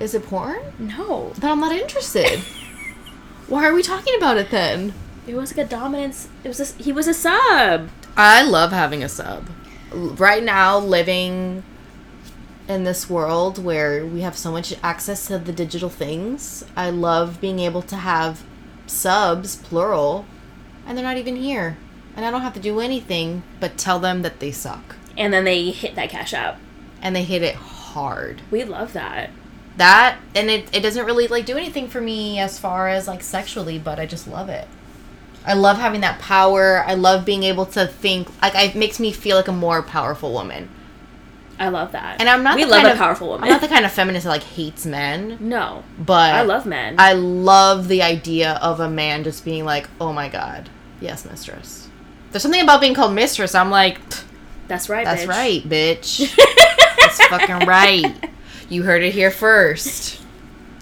is 0.00 0.14
it 0.14 0.24
porn? 0.26 0.60
No, 0.78 1.32
Then 1.38 1.50
I'm 1.52 1.60
not 1.60 1.72
interested. 1.72 2.38
Why 3.48 3.66
are 3.66 3.74
we 3.74 3.82
talking 3.82 4.14
about 4.16 4.36
it 4.38 4.50
then? 4.50 4.94
it 5.26 5.34
was 5.36 5.56
like 5.56 5.66
a 5.66 5.68
dominance. 5.68 6.28
It 6.42 6.48
was 6.48 6.58
a, 6.60 6.82
he 6.82 6.90
was 6.92 7.06
a 7.06 7.14
sub. 7.14 7.88
I 8.16 8.42
love 8.42 8.72
having 8.72 9.04
a 9.04 9.08
sub. 9.08 9.46
Right 9.92 10.42
now, 10.42 10.78
living 10.78 11.62
in 12.68 12.84
this 12.84 13.10
world 13.10 13.62
where 13.62 14.06
we 14.06 14.20
have 14.20 14.36
so 14.36 14.52
much 14.52 14.74
access 14.82 15.26
to 15.26 15.38
the 15.38 15.52
digital 15.52 15.88
things, 15.88 16.64
I 16.76 16.90
love 16.90 17.40
being 17.40 17.58
able 17.58 17.82
to 17.82 17.96
have 17.96 18.44
subs, 18.86 19.56
plural, 19.56 20.26
and 20.86 20.96
they're 20.96 21.04
not 21.04 21.16
even 21.16 21.36
here. 21.36 21.76
And 22.16 22.24
I 22.24 22.30
don't 22.30 22.42
have 22.42 22.54
to 22.54 22.60
do 22.60 22.80
anything 22.80 23.42
but 23.60 23.78
tell 23.78 23.98
them 23.98 24.22
that 24.22 24.40
they 24.40 24.52
suck. 24.52 24.96
And 25.16 25.32
then 25.32 25.44
they 25.44 25.70
hit 25.70 25.94
that 25.94 26.10
cash 26.10 26.34
out. 26.34 26.56
And 27.00 27.16
they 27.16 27.24
hit 27.24 27.42
it 27.42 27.56
hard. 27.56 28.42
We 28.50 28.64
love 28.64 28.92
that. 28.92 29.30
that 29.76 30.18
and 30.34 30.50
it, 30.50 30.74
it 30.74 30.80
doesn't 30.80 31.06
really 31.06 31.26
like 31.28 31.46
do 31.46 31.56
anything 31.56 31.88
for 31.88 32.00
me 32.00 32.38
as 32.38 32.58
far 32.58 32.88
as 32.88 33.08
like 33.08 33.22
sexually 33.22 33.78
but 33.78 33.98
i 33.98 34.06
just 34.06 34.28
love 34.28 34.48
it 34.48 34.68
i 35.46 35.54
love 35.54 35.78
having 35.78 36.02
that 36.02 36.20
power 36.20 36.84
i 36.86 36.94
love 36.94 37.24
being 37.24 37.42
able 37.42 37.64
to 37.66 37.86
think 37.86 38.28
like 38.42 38.54
it 38.54 38.74
makes 38.74 39.00
me 39.00 39.10
feel 39.10 39.36
like 39.36 39.48
a 39.48 39.52
more 39.52 39.82
powerful 39.82 40.32
woman 40.32 40.68
I 41.62 41.68
love 41.68 41.92
that. 41.92 42.20
And 42.20 42.28
I'm 42.28 42.42
not 42.42 42.56
We 42.56 42.64
the 42.64 42.70
love 42.70 42.78
kind 42.82 42.88
a 42.88 42.92
of, 42.92 42.98
powerful 42.98 43.28
woman. 43.28 43.44
I'm 43.44 43.50
not 43.50 43.60
the 43.60 43.68
kind 43.68 43.84
of 43.84 43.92
feminist 43.92 44.24
that 44.24 44.30
like 44.30 44.42
hates 44.42 44.84
men, 44.84 45.38
no, 45.40 45.84
but 45.98 46.34
I 46.34 46.42
love 46.42 46.66
men. 46.66 46.96
I 46.98 47.12
love 47.12 47.88
the 47.88 48.02
idea 48.02 48.58
of 48.62 48.80
a 48.80 48.90
man 48.90 49.22
just 49.24 49.44
being 49.44 49.64
like, 49.64 49.88
"Oh 50.00 50.12
my 50.12 50.28
god, 50.28 50.68
yes, 51.00 51.24
mistress." 51.24 51.88
There's 52.30 52.42
something 52.42 52.62
about 52.62 52.80
being 52.80 52.94
called 52.94 53.14
mistress. 53.14 53.54
I'm 53.54 53.70
like, 53.70 53.98
That's 54.68 54.88
right. 54.88 55.04
that's 55.04 55.22
bitch. 55.24 55.28
right, 55.28 55.62
bitch. 55.62 56.34
that's 57.00 57.26
fucking 57.26 57.66
right. 57.68 58.30
You 58.68 58.82
heard 58.84 59.02
it 59.02 59.12
here 59.12 59.30
first. 59.30 60.20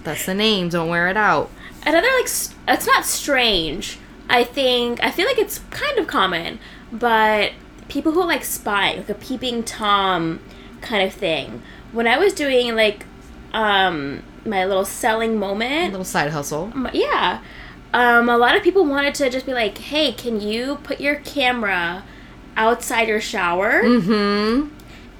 That's 0.05 0.25
the 0.27 0.35
name. 0.35 0.69
Don't 0.69 0.89
wear 0.89 1.09
it 1.09 1.17
out. 1.17 1.51
Another 1.85 2.09
like 2.17 2.25
s- 2.27 2.55
it's 2.69 2.87
not 2.87 3.05
strange. 3.05 3.99
I 4.29 4.45
think 4.45 5.03
I 5.03 5.11
feel 5.11 5.27
like 5.27 5.39
it's 5.39 5.59
kind 5.71 5.99
of 5.99 6.07
common, 6.07 6.59
but 6.93 7.53
people 7.89 8.13
who 8.13 8.25
like 8.25 8.45
spy, 8.45 8.95
like 8.95 9.09
a 9.09 9.15
peeping 9.15 9.65
tom 9.65 10.39
kind 10.81 11.03
of 11.07 11.13
thing. 11.13 11.63
When 11.93 12.07
I 12.07 12.19
was 12.19 12.33
doing 12.33 12.75
like 12.77 13.07
um 13.53 14.23
my 14.47 14.65
little 14.65 14.85
selling 14.85 15.39
moment, 15.39 15.89
A 15.89 15.91
little 15.91 16.05
side 16.05 16.31
hustle. 16.31 16.73
yeah, 16.93 17.41
um, 17.93 18.29
a 18.29 18.39
lot 18.39 18.57
of 18.57 18.63
people 18.63 18.85
wanted 18.87 19.15
to 19.17 19.29
just 19.31 19.45
be 19.47 19.53
like, 19.53 19.77
"Hey, 19.79 20.13
can 20.13 20.41
you 20.41 20.79
put 20.83 21.01
your 21.01 21.17
camera 21.17 22.05
outside 22.57 23.09
your 23.09 23.21
shower?" 23.21 23.83
Mm-hmm. 23.83 24.69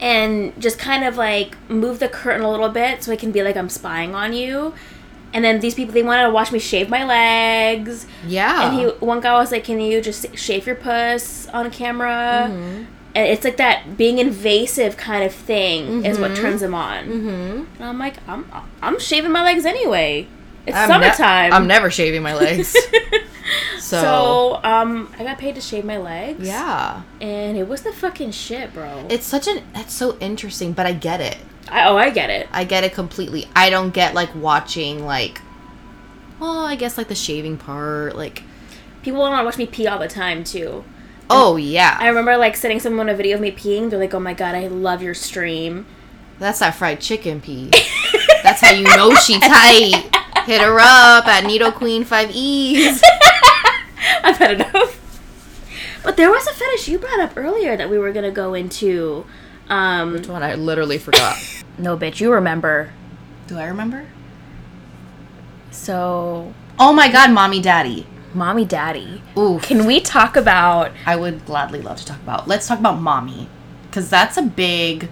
and 0.01 0.59
just 0.61 0.79
kind 0.79 1.05
of 1.05 1.17
like 1.17 1.57
move 1.69 1.99
the 1.99 2.09
curtain 2.09 2.43
a 2.43 2.51
little 2.51 2.71
bit 2.71 3.03
so 3.05 3.13
it 3.13 3.19
can 3.19 3.33
be 3.33 3.43
like 3.43 3.57
I'm 3.57 3.69
spying 3.69 4.15
on 4.15 4.33
you. 4.33 4.73
And 5.33 5.45
then 5.45 5.61
these 5.61 5.75
people 5.75 5.93
they 5.93 6.03
wanted 6.03 6.25
to 6.25 6.31
watch 6.31 6.51
me 6.51 6.59
shave 6.59 6.89
my 6.89 7.05
legs. 7.05 8.07
Yeah. 8.27 8.67
And 8.71 8.79
he 8.81 8.87
one 9.05 9.21
guy 9.21 9.35
was 9.39 9.53
like, 9.53 9.65
"Can 9.65 9.81
you 9.81 10.01
just 10.01 10.37
shave 10.39 10.67
your 10.67 10.77
puss 10.77 11.47
on 11.49 11.71
camera?" 11.71 12.49
Mm-hmm. 12.51 12.85
And 13.15 13.27
it's 13.27 13.45
like 13.45 13.57
that 13.57 13.97
being 13.97 14.19
invasive 14.19 14.97
kind 14.97 15.25
of 15.25 15.35
thing 15.35 16.05
is 16.05 16.19
what 16.19 16.37
turns 16.37 16.63
him 16.63 16.75
on. 16.75 17.05
Mm-hmm. 17.07 17.65
And 17.77 17.85
I'm 17.85 17.99
like, 17.99 18.17
I'm 18.29 18.51
I'm 18.83 18.99
shaving 19.01 19.33
my 19.33 19.43
legs 19.43 19.65
anyway. 19.67 20.29
It's 20.67 20.77
I'm 20.77 20.89
ne- 20.89 21.07
summertime. 21.07 21.53
I'm 21.53 21.67
never 21.67 21.91
shaving 21.91 22.23
my 22.23 22.35
legs. 22.35 22.77
so, 23.79 24.01
so 24.01 24.61
um, 24.63 25.13
I 25.19 25.25
got 25.25 25.39
paid 25.39 25.55
to 25.57 25.61
shave 25.61 25.85
my 25.85 25.97
legs. 25.97 26.47
yeah, 26.47 27.03
And 27.21 27.57
it 27.57 27.67
was 27.67 27.83
the 27.83 27.93
fucking 27.93 28.31
shit, 28.33 28.73
bro. 28.73 29.07
it's 29.09 29.27
such 29.27 29.49
an. 29.49 29.65
It's 29.75 29.93
so 29.95 30.17
interesting, 30.19 30.73
but 30.73 30.87
I 30.87 30.93
get 30.93 31.21
it. 31.21 31.39
I, 31.69 31.89
oh, 31.89 31.97
I 31.97 32.11
get 32.11 32.31
it. 32.31 32.49
I 32.53 32.65
get 32.65 32.85
it 32.85 32.93
completely. 32.93 33.49
I 33.57 33.71
don't 33.71 33.93
get 33.93 34.15
like 34.15 34.33
watching 34.35 35.05
like. 35.05 35.41
Well, 36.39 36.65
I 36.65 36.77
guess 36.77 36.97
like 36.97 37.09
the 37.09 37.15
shaving 37.15 37.57
part, 37.59 38.17
like. 38.17 38.43
People 39.03 39.21
want 39.21 39.41
to 39.41 39.45
watch 39.45 39.57
me 39.57 39.67
pee 39.67 39.87
all 39.87 39.99
the 39.99 40.09
time 40.09 40.45
too. 40.45 40.85
Oh 41.31 41.57
yeah, 41.57 41.97
I 42.01 42.09
remember 42.09 42.37
like 42.37 42.57
sending 42.57 42.81
someone 42.81 43.09
a 43.09 43.15
video 43.15 43.37
of 43.37 43.41
me 43.41 43.53
peeing. 43.53 43.91
They're 43.91 43.99
like, 43.99 44.15
"Oh 44.15 44.21
my 44.21 44.35
god, 44.35 44.55
I 44.55 44.67
love 44.67 45.03
your 45.03 45.15
stream." 45.15 45.87
that's 46.41 46.61
that 46.61 46.75
fried 46.75 47.01
chicken 47.01 47.41
pee. 47.41 47.71
That's 48.43 48.63
how 48.63 48.73
you 48.73 48.85
know 48.85 49.15
she 49.15 49.39
tight. 49.41 50.09
Hit 50.47 50.63
her 50.63 50.81
up 50.81 51.27
at 51.27 51.45
Needle 51.45 51.71
Queen 51.71 52.03
Five 52.03 52.31
E's. 52.33 53.03
I've 54.25 54.39
had 54.39 54.53
enough. 54.53 54.97
But 56.03 56.17
there 56.17 56.31
was 56.31 56.47
a 56.47 56.53
fetish 56.55 56.89
you 56.89 56.99
brought 56.99 57.21
up 57.21 57.37
earlier 57.37 57.77
that 57.77 57.91
we 57.91 57.99
were 57.99 58.11
gonna 58.11 58.31
go 58.31 58.55
into. 58.55 59.27
Um, 59.69 60.15
Which 60.15 60.27
one 60.27 60.43
I 60.43 60.55
literally 60.55 60.99
forgot. 60.99 61.37
no, 61.79 61.97
bitch, 61.97 62.21
you 62.21 62.33
remember. 62.33 62.91
Do 63.47 63.59
I 63.59 63.67
remember? 63.67 64.07
So, 65.71 66.55
Oh 66.79 66.93
my 66.93 67.13
god, 67.13 67.31
mommy, 67.31 67.61
daddy. 67.61 68.07
Mommy, 68.35 68.65
daddy. 68.65 69.23
Ooh, 69.37 69.59
Can 69.63 69.87
we 69.87 70.01
talk 70.01 70.37
about? 70.37 70.93
I 71.07 71.17
would 71.17 71.45
gladly 71.47 71.81
love 71.81 71.99
to 71.99 72.07
talk 72.07 72.21
about. 72.21 72.49
Let's 72.49 72.67
talk 72.67 72.79
about 72.79 73.01
mommy, 73.01 73.49
because 73.85 74.09
that's 74.11 74.37
a 74.37 74.43
big, 74.43 75.09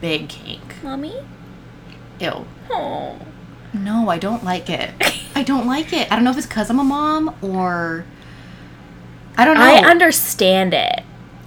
big 0.00 0.28
kink. 0.28 0.82
Mommy? 0.82 1.14
Ew. 2.20 2.44
Oh. 2.70 3.18
No, 3.72 4.08
I 4.08 4.18
don't 4.18 4.44
like 4.44 4.68
it. 4.68 4.90
I 5.34 5.42
don't 5.42 5.66
like 5.66 5.92
it. 5.92 6.10
I 6.10 6.16
don't 6.16 6.24
know 6.24 6.30
if 6.30 6.38
it's 6.38 6.46
because 6.46 6.70
I'm 6.70 6.78
a 6.80 6.84
mom 6.84 7.34
or 7.40 8.04
I 9.36 9.44
don't 9.44 9.56
know. 9.56 9.62
I 9.62 9.88
understand 9.88 10.74
it. 10.74 11.02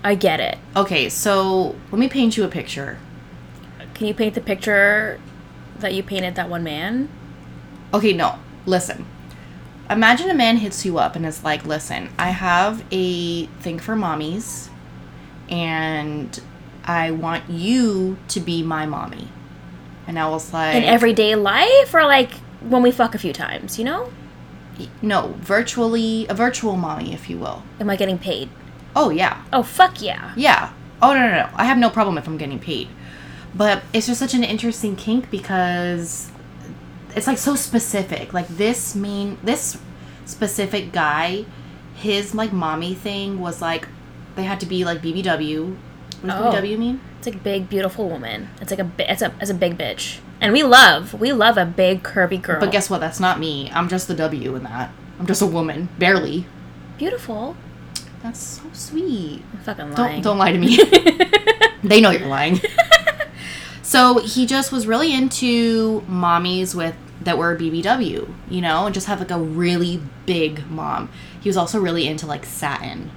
I 0.05 0.15
get 0.15 0.39
it. 0.39 0.57
okay, 0.75 1.07
so 1.09 1.75
let 1.91 1.99
me 1.99 2.09
paint 2.09 2.35
you 2.35 2.43
a 2.43 2.47
picture. 2.49 2.97
Can 3.93 4.07
you 4.07 4.13
paint 4.13 4.35
the 4.35 4.41
picture 4.41 5.19
that 5.79 5.93
you 5.93 6.03
painted 6.03 6.35
that 6.35 6.49
one 6.49 6.63
man? 6.63 7.07
Okay, 7.93 8.11
no. 8.11 8.39
Listen. 8.65 9.05
Imagine 9.89 10.29
a 10.29 10.33
man 10.33 10.57
hits 10.57 10.85
you 10.85 10.97
up 10.97 11.15
and 11.15 11.25
is 11.25 11.43
like, 11.43 11.65
"Listen, 11.65 12.09
I 12.17 12.29
have 12.29 12.83
a 12.91 13.45
thing 13.61 13.79
for 13.79 13.95
mommies 13.95 14.69
and 15.49 16.39
I 16.85 17.11
want 17.11 17.49
you 17.49 18.17
to 18.29 18.39
be 18.39 18.63
my 18.63 18.85
mommy." 18.85 19.27
And 20.07 20.19
I 20.19 20.27
was 20.29 20.53
like, 20.53 20.75
In 20.75 20.83
everyday 20.83 21.35
life, 21.35 21.93
or 21.93 22.03
like 22.03 22.33
when 22.61 22.81
we 22.81 22.91
fuck 22.91 23.15
a 23.15 23.17
few 23.17 23.33
times, 23.33 23.77
you 23.77 23.85
know? 23.85 24.11
"No, 25.01 25.35
virtually 25.39 26.25
a 26.29 26.33
virtual 26.33 26.75
mommy, 26.75 27.13
if 27.13 27.29
you 27.29 27.37
will." 27.37 27.63
Am 27.79 27.89
I 27.89 27.95
getting 27.95 28.17
paid? 28.17 28.49
Oh, 28.95 29.09
yeah. 29.09 29.41
Oh 29.51 29.63
fuck 29.63 30.01
yeah! 30.01 30.31
Yeah. 30.35 30.71
Oh 31.01 31.13
no, 31.13 31.19
no, 31.19 31.31
no. 31.33 31.49
I 31.55 31.65
have 31.65 31.77
no 31.77 31.89
problem 31.89 32.17
if 32.17 32.27
I'm 32.27 32.37
getting 32.37 32.59
paid. 32.59 32.87
But 33.55 33.83
it's 33.93 34.07
just 34.07 34.19
such 34.19 34.33
an 34.33 34.43
interesting 34.43 34.95
kink 34.95 35.29
because 35.29 36.31
it's 37.15 37.27
like 37.27 37.37
so 37.37 37.55
specific. 37.55 38.33
Like 38.33 38.47
this 38.47 38.95
mean 38.95 39.37
this 39.43 39.77
specific 40.25 40.91
guy, 40.91 41.45
his 41.95 42.33
like 42.35 42.51
mommy 42.53 42.93
thing 42.93 43.39
was 43.39 43.61
like 43.61 43.87
they 44.35 44.43
had 44.43 44.59
to 44.61 44.65
be 44.65 44.83
like 44.85 45.01
BBW. 45.01 45.75
What 46.21 46.27
does 46.29 46.41
Oh. 46.41 46.51
BBW 46.61 46.77
mean? 46.77 47.01
It's 47.17 47.27
like 47.27 47.43
big, 47.43 47.69
beautiful 47.69 48.09
woman. 48.09 48.49
It's 48.61 48.71
like 48.71 48.79
a, 48.79 48.89
it's 48.99 49.21
a, 49.21 49.33
it's 49.39 49.49
a 49.49 49.53
big 49.53 49.77
bitch, 49.77 50.19
and 50.41 50.51
we 50.51 50.61
love, 50.63 51.13
we 51.13 51.31
love 51.31 51.57
a 51.57 51.65
big, 51.65 52.03
curvy 52.03 52.41
girl. 52.41 52.59
But 52.59 52.71
guess 52.71 52.89
what? 52.89 52.99
That's 52.99 53.19
not 53.21 53.39
me. 53.39 53.69
I'm 53.73 53.87
just 53.87 54.07
the 54.09 54.13
W 54.15 54.55
in 54.55 54.63
that. 54.63 54.91
I'm 55.19 55.25
just 55.25 55.41
a 55.41 55.45
woman, 55.45 55.87
barely. 55.97 56.45
beautiful. 56.97 57.55
That's 58.21 58.39
so 58.39 58.63
sweet. 58.73 59.41
I'm 59.53 59.59
fucking 59.59 59.85
Don't 59.91 59.97
lying. 59.97 60.21
don't 60.21 60.37
lie 60.37 60.51
to 60.53 60.57
me. 60.57 60.77
they 61.83 62.01
know 62.01 62.09
you're 62.11 62.27
lying. 62.27 62.59
so 63.81 64.19
he 64.19 64.45
just 64.45 64.71
was 64.71 64.87
really 64.87 65.13
into 65.13 66.01
mommies 66.09 66.73
with 66.75 66.95
that 67.23 67.37
were 67.37 67.53
a 67.53 67.57
BBW, 67.57 68.33
you 68.49 68.61
know, 68.61 68.85
and 68.85 68.93
just 68.93 69.07
have 69.07 69.19
like 69.19 69.31
a 69.31 69.39
really 69.39 70.01
big 70.25 70.69
mom. 70.69 71.09
He 71.39 71.49
was 71.49 71.57
also 71.57 71.79
really 71.79 72.07
into 72.07 72.25
like 72.25 72.45
satin. 72.45 73.11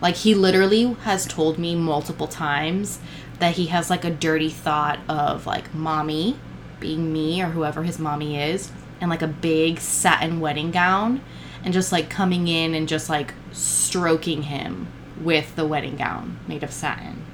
Like 0.00 0.16
he 0.16 0.34
literally 0.34 0.92
has 1.02 1.26
told 1.26 1.58
me 1.58 1.74
multiple 1.74 2.26
times 2.26 2.98
that 3.38 3.54
he 3.54 3.66
has 3.66 3.90
like 3.90 4.04
a 4.04 4.10
dirty 4.10 4.50
thought 4.50 4.98
of 5.08 5.46
like 5.46 5.74
mommy 5.74 6.36
being 6.80 7.12
me 7.12 7.42
or 7.42 7.46
whoever 7.46 7.82
his 7.82 7.98
mommy 7.98 8.40
is 8.40 8.70
and 9.00 9.10
like 9.10 9.22
a 9.22 9.26
big 9.26 9.80
satin 9.80 10.40
wedding 10.40 10.70
gown 10.70 11.20
and 11.64 11.72
just 11.72 11.92
like 11.92 12.10
coming 12.10 12.48
in 12.48 12.74
and 12.74 12.88
just 12.88 13.08
like 13.08 13.34
stroking 13.52 14.42
him 14.42 14.86
with 15.20 15.56
the 15.56 15.66
wedding 15.66 15.96
gown 15.96 16.38
made 16.46 16.62
of 16.62 16.72
satin. 16.72 17.24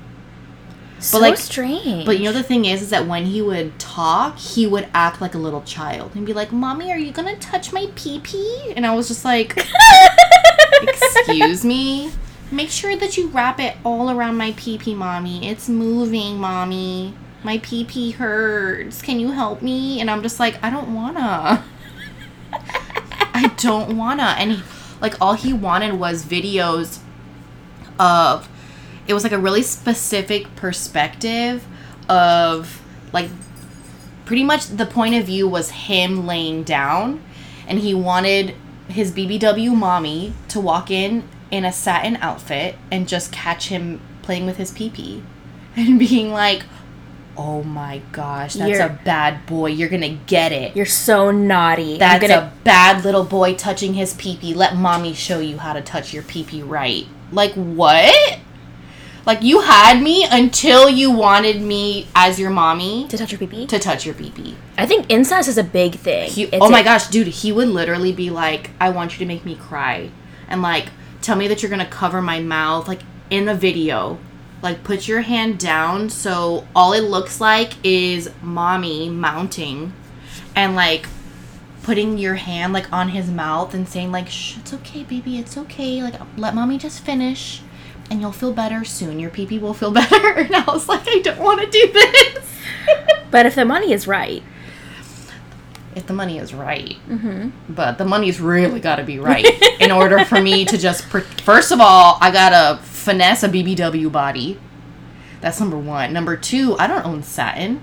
So 1.01 1.19
like- 1.19 1.37
strange. 1.39 2.05
But 2.07 2.19
you 2.19 2.25
know 2.25 2.33
the 2.33 2.43
thing 2.43 2.65
is, 2.65 2.83
is 2.83 2.91
that 2.91 3.07
when 3.07 3.27
he 3.27 3.43
would 3.43 3.79
talk, 3.79 4.39
he 4.39 4.67
would 4.67 4.89
act 4.95 5.21
like 5.21 5.35
a 5.35 5.39
little 5.39 5.63
child 5.63 6.13
and 6.15 6.25
be 6.27 6.33
like, 6.33 6.53
"Mommy, 6.53 6.91
are 6.93 6.99
you 6.99 7.11
gonna 7.13 7.37
touch 7.37 7.73
my 7.73 7.89
pee 7.95 8.21
pee?" 8.21 8.73
And 8.77 8.87
I 8.87 8.95
was 8.95 9.09
just 9.09 9.25
like, 9.25 9.57
"Excuse 10.83 11.65
me." 11.65 12.11
Make 12.53 12.71
sure 12.71 12.97
that 12.97 13.17
you 13.17 13.29
wrap 13.29 13.61
it 13.61 13.77
all 13.85 14.11
around 14.11 14.37
my 14.37 14.53
pee 14.57 14.77
pee, 14.77 14.95
mommy. 14.95 15.49
It's 15.49 15.69
moving, 15.69 16.39
mommy. 16.39 17.15
My 17.45 17.59
pee 17.59 17.85
pee 17.85 18.11
hurts. 18.11 19.01
Can 19.01 19.21
you 19.21 19.31
help 19.31 19.63
me? 19.63 20.01
And 20.01 20.11
I'm 20.11 20.21
just 20.21 20.41
like, 20.41 20.63
I 20.63 20.69
don't 20.69 20.93
wanna. 20.93 21.65
I 22.53 23.53
don't 23.57 23.97
wanna. 23.97 24.35
And 24.37 24.53
he, 24.53 24.63
like, 25.01 25.15
all 25.21 25.35
he 25.35 25.53
wanted 25.53 25.95
was 25.95 26.25
videos 26.25 26.99
of. 28.01 28.49
It 29.11 29.15
was 29.15 29.25
like 29.25 29.33
a 29.33 29.39
really 29.39 29.63
specific 29.63 30.55
perspective 30.55 31.67
of, 32.09 32.81
like, 33.13 33.29
pretty 34.25 34.45
much 34.45 34.69
the 34.69 34.87
point 34.87 35.17
of 35.17 35.27
view 35.27 35.49
was 35.49 35.71
him 35.71 36.29
laying 36.29 36.63
down, 36.63 37.21
and 37.67 37.81
he 37.81 37.93
wanted 37.93 38.55
his 38.87 39.11
BBW 39.11 39.75
mommy 39.75 40.33
to 40.47 40.61
walk 40.61 40.93
in 40.93 41.29
in 41.51 41.65
a 41.65 41.73
satin 41.73 42.19
outfit 42.19 42.77
and 42.93 43.09
just 43.09 43.33
catch 43.33 43.67
him 43.67 44.01
playing 44.23 44.47
with 44.47 44.59
his 44.59 44.71
pee 44.71 44.91
pee 44.91 45.25
and 45.77 45.99
being 45.99 46.31
like, 46.31 46.63
oh 47.37 47.65
my 47.65 48.03
gosh, 48.13 48.55
that's 48.55 48.71
You're- 48.71 48.85
a 48.85 49.01
bad 49.05 49.45
boy. 49.47 49.71
You're 49.71 49.89
gonna 49.89 50.19
get 50.29 50.53
it. 50.53 50.77
You're 50.77 50.87
so 50.87 51.33
naughty. 51.33 51.99
That's 51.99 52.21
gonna, 52.21 52.53
a 52.55 52.65
bad 52.65 53.05
little 53.05 53.25
boy 53.25 53.55
touching 53.55 53.95
his 53.95 54.15
pee 54.15 54.37
pee. 54.37 54.55
Let 54.55 54.77
mommy 54.77 55.15
show 55.15 55.41
you 55.41 55.59
how 55.59 55.73
to 55.73 55.81
touch 55.81 56.15
your 56.15 56.23
pee 56.23 56.45
pee 56.45 56.63
right. 56.63 57.07
Like, 57.33 57.55
what? 57.55 58.39
Like, 59.27 59.43
you 59.43 59.61
had 59.61 60.03
me 60.03 60.27
until 60.31 60.89
you 60.89 61.11
wanted 61.11 61.61
me 61.61 62.07
as 62.15 62.39
your 62.41 62.51
mommy 62.51 63.07
to 63.09 63.19
touch 63.19 63.33
your 63.33 63.47
pee 63.47 63.67
to 63.67 63.79
touch 63.79 64.05
your 64.07 64.15
pee 64.15 64.31
pee. 64.31 64.57
I 64.79 64.87
think 64.87 65.07
incest 65.09 65.49
is 65.49 65.59
a 65.59 65.65
big 65.65 65.95
thing. 65.97 66.31
He, 66.31 66.49
oh 66.53 66.71
my 66.71 66.81
a- 66.81 66.85
gosh, 66.85 67.09
dude, 67.09 67.27
he 67.29 67.53
would 67.53 67.69
literally 67.69 68.13
be 68.13 68.31
like, 68.31 68.71
I 68.81 68.91
want 68.91 69.13
you 69.13 69.19
to 69.19 69.27
make 69.27 69.45
me 69.45 69.55
cry. 69.57 70.11
And 70.49 70.63
like, 70.63 70.89
tell 71.21 71.37
me 71.37 71.49
that 71.49 71.63
you're 71.63 71.71
gonna 71.71 71.87
cover 71.87 72.21
my 72.23 72.41
mouth, 72.41 72.89
like 72.89 73.01
in 73.31 73.49
a 73.49 73.55
video. 73.55 74.19
like 74.63 74.85
put 74.85 75.09
your 75.09 75.23
hand 75.23 75.59
down 75.59 76.11
so 76.11 76.67
all 76.75 76.93
it 76.93 77.01
looks 77.01 77.41
like 77.41 77.73
is 77.83 78.29
mommy 78.43 79.09
mounting 79.09 79.91
and 80.55 80.75
like 80.77 81.07
putting 81.83 82.19
your 82.19 82.35
hand 82.35 82.71
like 82.75 82.93
on 82.93 83.09
his 83.09 83.31
mouth 83.31 83.73
and 83.73 83.89
saying 83.89 84.13
like 84.13 84.29
shh 84.29 84.59
it's 84.59 84.75
okay 84.75 85.03
baby 85.03 85.39
it's 85.39 85.57
okay 85.57 86.03
like 86.03 86.15
let 86.37 86.55
mommy 86.55 86.77
just 86.77 87.01
finish 87.03 87.63
and 88.11 88.21
you'll 88.21 88.33
feel 88.33 88.53
better 88.53 88.85
soon. 88.85 89.19
Your 89.21 89.31
pee 89.31 89.47
pee 89.47 89.59
will 89.59 89.75
feel 89.75 89.91
better. 90.03 90.33
And 90.41 90.55
i 90.55 90.65
was 90.65 90.89
like 90.89 91.07
i 91.09 91.21
don't 91.21 91.39
want 91.39 91.61
to 91.61 91.67
do 91.71 91.93
this. 91.93 92.45
But 93.31 93.47
if 93.47 93.55
the 93.55 93.65
money 93.65 93.93
is 93.93 94.07
right, 94.07 94.43
if 95.95 96.07
the 96.07 96.13
money 96.13 96.39
is 96.39 96.55
right. 96.55 96.97
Mm-hmm. 97.09 97.51
but 97.73 97.99
the 97.99 98.05
money's 98.05 98.41
really 98.41 98.81
got 98.81 98.97
to 98.97 99.05
be 99.05 99.19
right 99.19 99.47
in 99.81 99.91
order 99.91 100.25
for 100.25 100.41
me 100.41 100.65
to 100.65 100.79
just 100.79 101.05
first 101.05 101.73
of 101.73 101.81
all 101.81 102.17
i 102.21 102.31
gotta 102.31 102.81
finesse 102.83 103.43
a 103.43 103.49
bbw 103.49 104.11
body. 104.11 104.59
That's 105.41 105.59
number 105.59 105.79
one. 105.79 106.13
Number 106.13 106.37
two 106.37 106.77
i 106.79 106.87
don't 106.87 107.05
own 107.05 107.23
satin. 107.23 107.83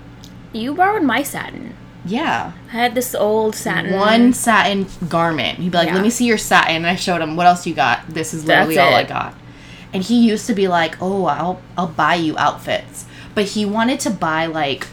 You 0.52 0.74
borrowed 0.74 1.02
my 1.02 1.22
satin. 1.22 1.74
yeah. 2.06 2.52
I 2.68 2.70
had 2.70 2.94
this 2.94 3.14
old 3.14 3.54
satin. 3.54 3.94
one 3.94 4.32
satin 4.32 4.86
garment. 5.08 5.58
He'd 5.58 5.72
be 5.72 5.78
like 5.78 5.88
Yeah. 5.88 5.94
let 5.94 6.02
me 6.02 6.10
see 6.10 6.24
your 6.26 6.38
satin. 6.38 6.76
And 6.76 6.86
i 6.86 6.94
showed 6.96 7.20
him 7.20 7.36
what 7.36 7.46
else 7.46 7.66
you 7.66 7.74
got. 7.74 8.08
This 8.08 8.32
is 8.34 8.44
literally 8.46 8.78
all 8.78 8.94
i 8.94 9.04
got 9.04 9.34
and 9.92 10.04
he 10.04 10.18
used 10.26 10.46
to 10.46 10.54
be 10.54 10.68
like 10.68 10.96
oh 11.00 11.24
i'll 11.26 11.60
i'll 11.76 11.86
buy 11.88 12.14
you 12.14 12.36
outfits 12.38 13.06
but 13.34 13.44
he 13.44 13.64
wanted 13.64 13.98
to 14.00 14.10
buy 14.10 14.46
like 14.46 14.86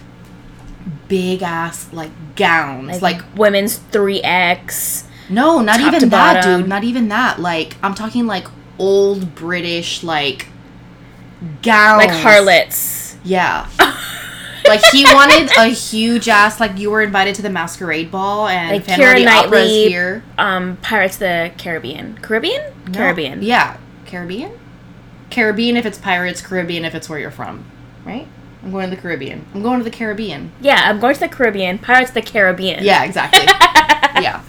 big 1.08 1.42
ass 1.42 1.92
like 1.94 2.12
gowns 2.36 3.02
like 3.02 3.22
women's 3.36 3.78
three 3.78 4.22
X. 4.22 5.08
No, 5.30 5.60
not 5.62 5.80
even 5.80 6.10
that, 6.10 6.44
bottom. 6.44 6.62
dude. 6.62 6.70
Not 6.70 6.84
even 6.84 7.08
that. 7.10 7.40
Like 7.40 7.76
I'm 7.82 7.96
talking 7.96 8.28
like 8.28 8.46
old 8.78 9.34
British 9.34 10.04
like 10.04 10.48
gowns. 11.64 12.06
Like 12.06 12.12
harlots. 12.12 13.18
Yeah. 13.24 13.68
like 14.68 14.84
he 14.92 15.04
wanted 15.06 15.50
a 15.58 15.68
huge 15.68 16.28
ass 16.30 16.60
like 16.60 16.78
you 16.78 16.92
were 16.92 17.02
invited 17.02 17.34
to 17.36 17.42
the 17.42 17.50
masquerade 17.50 18.12
ball 18.12 18.48
and 18.48 18.72
Like 18.72 18.86
Phantom 18.86 19.10
of 19.10 19.16
the 19.16 19.28
Opera 19.28 19.60
is 19.60 19.68
Knightley. 19.72 19.90
here. 19.90 20.24
Um, 20.38 20.78
Pirates 20.78 21.16
of 21.16 21.20
the 21.22 21.52
Caribbean. 21.58 22.20
Caribbean? 22.22 22.62
No. 22.88 23.00
Caribbean. 23.00 23.42
Yeah. 23.42 23.78
Caribbean? 24.06 24.52
Caribbean 25.30 25.78
if 25.78 25.86
it's 25.86 25.98
pirates, 25.98 26.42
Caribbean 26.42 26.86
if 26.86 26.96
it's 26.96 27.10
where 27.10 27.20
you're 27.20 27.32
from. 27.32 27.66
Right? 28.06 28.28
I'm 28.64 28.72
going 28.72 28.90
to 28.90 28.96
the 28.96 29.02
Caribbean. 29.02 29.46
I'm 29.54 29.62
going 29.62 29.80
to 29.80 29.84
the 29.84 29.92
Caribbean. 29.92 30.52
Yeah, 30.60 30.82
I'm 30.84 31.00
going 31.00 31.14
to 31.14 31.20
the 31.20 31.30
Caribbean. 31.30 31.78
Pirates 31.80 32.12
the 32.12 32.22
Caribbean. 32.22 32.84
Yeah, 32.84 33.04
exactly. 33.04 33.44
yeah. 34.22 34.44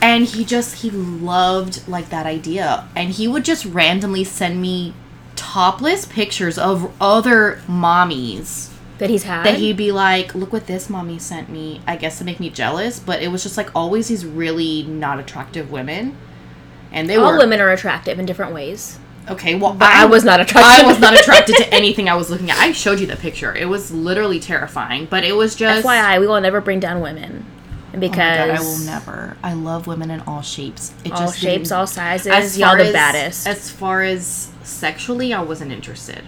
And 0.00 0.24
he 0.26 0.44
just 0.44 0.82
he 0.82 0.90
loved 0.90 1.86
like 1.88 2.08
that 2.10 2.24
idea. 2.26 2.88
And 2.94 3.10
he 3.10 3.26
would 3.28 3.44
just 3.44 3.64
randomly 3.64 4.24
send 4.24 4.60
me 4.62 4.94
topless 5.34 6.06
pictures 6.06 6.56
of 6.56 6.92
other 7.00 7.60
mommies 7.66 8.70
That 8.98 9.10
he's 9.10 9.24
had. 9.24 9.44
that 9.44 9.58
he'd 9.58 9.76
be 9.76 9.90
like, 9.92 10.34
"Look 10.34 10.52
what 10.52 10.66
this 10.66 10.88
mommy 10.88 11.18
sent 11.18 11.48
me." 11.50 11.80
I 11.86 11.96
guess 11.96 12.18
to 12.18 12.24
make 12.24 12.38
me 12.40 12.48
jealous, 12.48 13.00
but 13.00 13.22
it 13.22 13.28
was 13.28 13.42
just 13.42 13.56
like 13.56 13.70
always 13.74 14.08
these 14.08 14.24
really 14.24 14.82
not 14.84 15.18
attractive 15.18 15.70
women. 15.70 16.16
And 16.92 17.08
they 17.08 17.16
All 17.16 17.32
were 17.32 17.38
women 17.38 17.60
are 17.60 17.70
attractive 17.70 18.18
in 18.18 18.26
different 18.26 18.52
ways. 18.54 18.98
Okay. 19.30 19.54
Well, 19.54 19.74
But 19.74 19.92
I 19.92 20.04
was 20.04 20.24
not 20.24 20.40
attracted. 20.40 20.84
I 20.84 20.86
was 20.86 20.98
not 20.98 21.18
attracted 21.18 21.56
to 21.56 21.74
anything 21.74 22.08
I 22.08 22.14
was 22.14 22.30
looking 22.30 22.50
at. 22.50 22.58
I 22.58 22.72
showed 22.72 23.00
you 23.00 23.06
the 23.06 23.16
picture. 23.16 23.54
It 23.54 23.68
was 23.68 23.90
literally 23.90 24.40
terrifying, 24.40 25.06
but 25.06 25.24
it 25.24 25.32
was 25.32 25.54
just 25.54 25.86
FYI, 25.86 26.20
we 26.20 26.26
will 26.26 26.40
never 26.40 26.60
bring 26.60 26.80
down 26.80 27.00
women. 27.00 27.46
Because 27.92 28.14
Oh 28.14 28.46
God, 28.46 28.50
I 28.50 28.60
will 28.60 28.78
never. 28.78 29.36
I 29.42 29.52
love 29.52 29.86
women 29.86 30.10
in 30.10 30.20
all 30.20 30.40
shapes. 30.40 30.94
It 31.04 31.12
all 31.12 31.18
just 31.18 31.38
shapes, 31.38 31.70
all 31.70 31.86
sizes, 31.86 32.28
as 32.28 32.58
y'all 32.58 32.70
far 32.70 32.78
the 32.78 32.84
as, 32.84 32.92
baddest. 32.92 33.46
As 33.46 33.70
far 33.70 34.02
as 34.02 34.50
sexually, 34.62 35.34
I 35.34 35.42
wasn't 35.42 35.72
interested. 35.72 36.24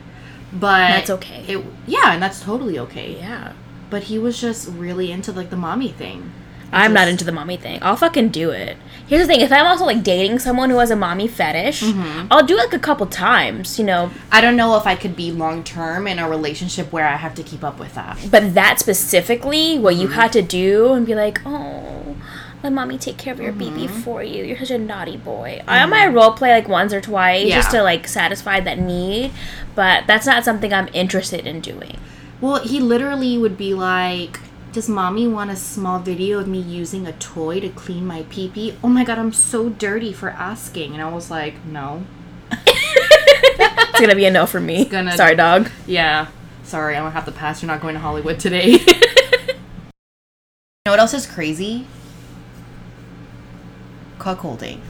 But 0.53 0.89
That's 0.89 1.11
okay. 1.11 1.45
It, 1.49 1.65
yeah, 1.87 2.13
and 2.13 2.23
that's 2.23 2.41
totally 2.41 2.79
okay. 2.79 3.17
yeah. 3.17 3.55
But 3.91 4.05
he 4.05 4.19
was 4.19 4.41
just 4.41 4.69
really 4.69 5.11
into 5.11 5.33
like 5.33 5.51
the 5.51 5.57
mommy 5.57 5.89
thing. 5.89 6.33
I'm 6.75 6.93
not 6.93 7.09
into 7.09 7.25
the 7.25 7.33
mommy 7.33 7.57
thing. 7.57 7.78
I'll 7.83 7.97
fucking 7.97 8.28
do 8.31 8.50
it. 8.50 8.76
Here's 9.07 9.23
the 9.23 9.26
thing: 9.26 9.40
if 9.40 9.52
I'm 9.52 9.66
also 9.66 9.85
like 9.85 10.02
dating 10.02 10.38
someone 10.40 10.71
who 10.71 10.78
has 10.78 10.90
a 10.90 10.97
mommy 10.97 11.28
fetish, 11.28 11.83
Mm-hmm. 11.83 12.26
I'll 12.31 12.45
do 12.45 12.54
it 12.57 12.64
like 12.64 12.73
a 12.75 12.78
couple 12.78 13.07
times, 13.07 13.78
you 13.78 13.85
know. 13.85 14.11
I 14.33 14.40
don't 14.40 14.57
know 14.57 14.76
if 14.76 14.87
I 14.87 14.95
could 14.97 15.14
be 15.14 15.31
long 15.31 15.62
term 15.64 16.07
in 16.07 16.19
a 16.19 16.28
relationship 16.28 16.93
where 16.93 17.07
I 17.07 17.16
have 17.16 17.35
to 17.37 17.43
keep 17.43 17.62
up 17.64 17.78
with 17.78 17.95
that. 17.95 18.19
But 18.31 18.54
that 18.54 18.81
specifically, 18.81 19.78
what 19.78 19.95
Mm-hmm. 19.95 20.02
you 20.02 20.09
had 20.09 20.33
to 20.33 20.43
do 20.43 20.93
and 20.95 21.04
be 21.07 21.14
like, 21.14 21.40
oh, 21.47 22.16
let 22.62 22.73
mommy 22.73 22.97
take 22.99 23.19
care 23.19 23.33
of 23.35 23.40
your 23.40 23.52
Mm-hmm. 23.52 23.76
baby 23.76 23.87
for 23.87 24.23
you. 24.23 24.43
You're 24.45 24.59
such 24.59 24.71
a 24.71 24.78
naughty 24.78 25.16
boy. 25.19 25.62
I 25.69 25.85
might 25.87 26.09
role 26.09 26.33
play 26.33 26.50
like 26.52 26.66
once 26.69 26.93
or 26.93 27.00
twice 27.00 27.49
just 27.50 27.71
to 27.73 27.83
like 27.83 28.09
satisfy 28.09 28.61
that 28.61 28.78
need, 28.78 29.33
but 29.75 30.07
that's 30.07 30.26
not 30.26 30.45
something 30.45 30.73
I'm 30.73 30.89
interested 30.95 31.47
in 31.47 31.60
doing. 31.60 31.99
Well, 32.41 32.60
he 32.65 32.80
literally 32.80 33.39
would 33.39 33.56
be 33.56 33.75
like, 33.75 34.41
Does 34.75 34.89
mommy 34.89 35.28
want 35.28 35.52
a 35.52 35.56
small 35.56 36.00
video 36.00 36.41
of 36.41 36.49
me 36.49 36.58
using 36.58 37.06
a 37.06 37.13
toy 37.13 37.60
to 37.60 37.69
clean 37.69 38.04
my 38.04 38.25
pee 38.28 38.49
pee? 38.49 38.75
Oh 38.82 38.89
my 38.89 39.04
god, 39.04 39.21
I'm 39.21 39.32
so 39.32 39.69
dirty 39.69 40.13
for 40.13 40.30
asking. 40.30 40.95
And 40.95 41.00
I 41.00 41.08
was 41.13 41.30
like, 41.30 41.65
No. 41.65 42.04
It's 42.50 44.00
gonna 44.00 44.17
be 44.17 44.25
a 44.25 44.32
no 44.32 44.47
for 44.47 44.58
me. 44.60 44.84
gonna- 44.87 45.17
Sorry, 45.17 45.37
dog. 45.37 45.71
Yeah. 45.87 46.26
Sorry, 46.65 46.97
I'm 46.97 47.04
gonna 47.04 47.13
have 47.15 47.25
to 47.26 47.30
pass. 47.30 47.63
You're 47.63 47.69
not 47.69 47.80
going 47.80 47.95
to 47.95 48.00
Hollywood 48.00 48.41
today. 48.41 48.65
you 48.71 48.78
know 50.87 50.91
what 50.91 50.99
else 50.99 51.15
is 51.15 51.25
crazy? 51.25 51.87
Cuckolding. 54.19 54.80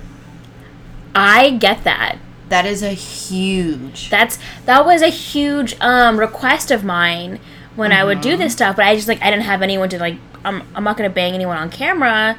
I 1.14 1.50
get 1.50 1.84
that. 1.84 2.16
That 2.48 2.64
is 2.64 2.82
a 2.82 2.90
huge. 2.94 4.08
That's 4.08 4.38
that 4.64 4.86
was 4.86 5.02
a 5.02 5.08
huge 5.08 5.78
um 5.82 6.18
request 6.18 6.70
of 6.70 6.84
mine 6.84 7.38
when 7.76 7.92
I 7.92 8.04
would 8.04 8.18
Mm-hmm. 8.18 8.30
do 8.30 8.36
this 8.36 8.52
stuff, 8.52 8.76
but 8.76 8.84
I 8.84 8.94
just 8.96 9.08
like 9.08 9.22
I 9.22 9.30
didn't 9.30 9.44
have 9.44 9.62
anyone 9.62 9.88
to 9.90 9.98
like 9.98 10.16
I'm 10.44 10.62
I'm 10.74 10.84
not 10.84 10.96
gonna 10.96 11.10
bang 11.10 11.34
anyone 11.34 11.56
on 11.56 11.70
camera. 11.70 12.36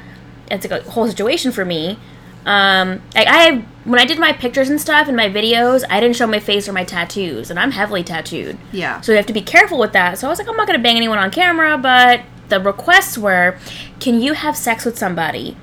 It's 0.50 0.68
like 0.68 0.80
a 0.86 0.90
whole 0.90 1.06
situation 1.08 1.52
for 1.52 1.64
me. 1.64 1.98
Um, 2.46 3.02
like 3.14 3.26
I 3.28 3.64
when 3.84 3.98
I 4.00 4.04
did 4.04 4.18
my 4.20 4.32
pictures 4.32 4.68
and 4.70 4.80
stuff 4.80 5.08
and 5.08 5.16
my 5.16 5.28
videos, 5.28 5.84
I 5.90 5.98
didn't 6.00 6.14
show 6.16 6.26
my 6.28 6.38
face 6.40 6.68
or 6.68 6.72
my 6.72 6.84
tattoos, 6.84 7.50
and 7.50 7.58
I'm 7.58 7.72
heavily 7.72 8.02
tattooed, 8.04 8.56
yeah. 8.72 9.00
so 9.00 9.10
you 9.12 9.16
have 9.16 9.26
to 9.26 9.32
be 9.32 9.42
careful 9.42 9.78
with 9.78 9.92
that. 9.92 10.18
So 10.18 10.26
I 10.26 10.30
was 10.30 10.38
like, 10.38 10.48
I'm 10.48 10.56
not 10.56 10.66
gonna 10.68 10.78
bang 10.78 10.96
anyone 10.96 11.18
on 11.18 11.30
camera, 11.32 11.76
but 11.76 12.20
the 12.48 12.60
requests 12.60 13.18
were, 13.18 13.58
can 14.00 14.20
you 14.20 14.34
have 14.34 14.56
sex 14.56 14.84
with 14.84 14.96
somebody? 14.96 15.56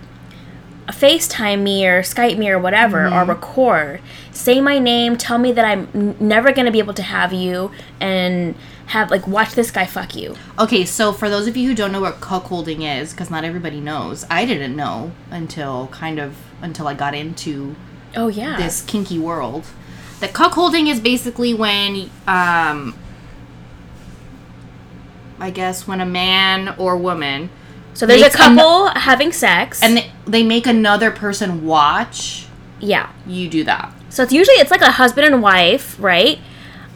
FaceTime 0.88 1.62
me 1.64 1.88
or 1.88 2.02
Skype 2.02 2.38
me 2.38 2.50
or 2.50 2.60
whatever, 2.60 3.08
or 3.08 3.24
record. 3.24 4.02
Say 4.32 4.60
my 4.60 4.80
name, 4.80 5.16
tell 5.16 5.38
me 5.38 5.52
that 5.54 5.64
I'm 5.64 5.88
n- 5.94 6.16
never 6.20 6.52
gonna 6.52 6.72
be 6.72 6.80
able 6.80 6.94
to 6.96 7.04
have 7.04 7.32
you, 7.32 7.72
and 8.02 8.56
have 8.94 9.12
like 9.12 9.28
watch 9.28 9.54
this 9.54 9.72
guy 9.72 9.86
fuck 9.86 10.16
you. 10.16 10.36
Okay, 10.58 10.86
so 10.86 11.12
for 11.12 11.30
those 11.30 11.48
of 11.48 11.58
you 11.58 11.68
who 11.68 11.76
don't 11.76 11.92
know 11.92 12.02
what 12.02 12.22
cuckolding 12.22 13.00
is, 13.00 13.12
because 13.12 13.30
not 13.30 13.44
everybody 13.44 13.80
knows, 13.80 14.26
I 14.30 14.46
didn't 14.46 14.76
know 14.76 15.12
until 15.30 15.88
kind 15.88 16.20
of 16.20 16.38
until 16.62 16.88
I 16.88 16.94
got 16.94 17.14
into 17.14 17.76
Oh 18.16 18.28
yeah, 18.28 18.58
this 18.58 18.82
kinky 18.82 19.20
world. 19.20 19.66
That 20.20 20.32
cuckolding 20.32 20.90
is 20.90 21.02
basically 21.02 21.54
when, 21.54 22.10
um, 22.28 22.98
I 25.38 25.52
guess 25.52 25.86
when 25.86 26.00
a 26.00 26.06
man 26.06 26.76
or 26.78 26.96
woman 26.96 27.50
so 27.94 28.06
there's 28.06 28.22
a 28.22 28.26
makes 28.26 28.36
an- 28.36 28.56
couple 28.56 28.88
having 28.90 29.32
sex, 29.32 29.82
and 29.82 29.98
they, 29.98 30.12
they 30.26 30.44
make 30.44 30.66
another 30.68 31.12
person 31.12 31.66
watch 31.66 32.48
yeah. 32.80 33.12
you 33.26 33.50
do 33.50 33.64
that. 33.64 33.94
So 34.10 34.24
it's 34.24 34.34
usually 34.34 34.58
it's 34.58 34.72
like 34.72 34.82
a 34.82 34.92
husband 34.92 35.26
and 35.28 35.42
wife, 35.42 35.96
right? 36.00 36.40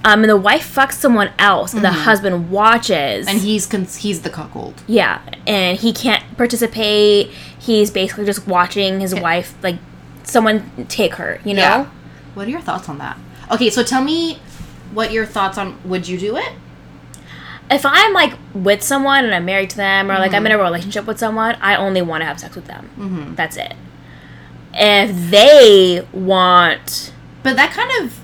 Um, 0.07 0.23
and 0.23 0.29
the 0.29 0.37
wife 0.37 0.73
fucks 0.75 0.93
someone 0.93 1.31
else, 1.37 1.73
and 1.73 1.83
the 1.83 1.91
husband 1.91 2.49
watches, 2.49 3.25
Mm-hmm. 3.27 3.29
And 3.35 3.39
he's 3.45 3.65
cons- 3.65 3.97
he's 3.97 4.21
the 4.21 4.29
cuckold. 4.29 4.81
yeah, 4.87 5.21
and 5.45 5.77
he 5.77 5.91
can't 5.91 6.23
participate. 6.37 7.27
He's 7.59 7.91
basically 7.91 8.25
just 8.25 8.47
watching 8.47 9.01
his 9.01 9.13
wife, 9.13 9.55
like 9.61 9.75
someone 10.23 10.71
take 10.87 11.15
her, 11.15 11.41
you 11.43 11.53
know. 11.53 11.61
Yeah. 11.61 11.85
What 12.35 12.47
are 12.47 12.51
your 12.51 12.61
thoughts 12.61 12.87
on 12.87 12.97
that? 12.99 13.17
Okay, 13.51 13.69
so 13.69 13.83
tell 13.83 14.03
me 14.03 14.39
what 14.93 15.11
your 15.11 15.25
thoughts 15.25 15.57
on 15.57 15.77
would 15.83 16.07
you 16.07 16.17
do 16.17 16.37
it? 16.37 16.51
If 17.69 17.85
I'm 17.85 18.13
like 18.13 18.33
with 18.53 18.81
someone 18.81 19.25
and 19.25 19.35
I'm 19.35 19.43
married 19.43 19.71
to 19.71 19.77
them, 19.77 20.09
or 20.09 20.17
like 20.19 20.33
I'm 20.33 20.45
in 20.45 20.51
a 20.53 20.57
relationship 20.57 21.05
with 21.05 21.19
someone, 21.19 21.55
I 21.59 21.75
only 21.75 22.01
want 22.01 22.21
to 22.21 22.25
have 22.25 22.39
sex 22.39 22.55
with 22.55 22.65
them. 22.67 22.89
Mm-hmm. 22.97 23.35
That's 23.35 23.57
it. 23.57 23.73
If 24.73 25.31
they 25.31 26.07
want, 26.13 27.11
But 27.43 27.55
that 27.57 27.71
kind 27.71 28.05
of 28.05 28.17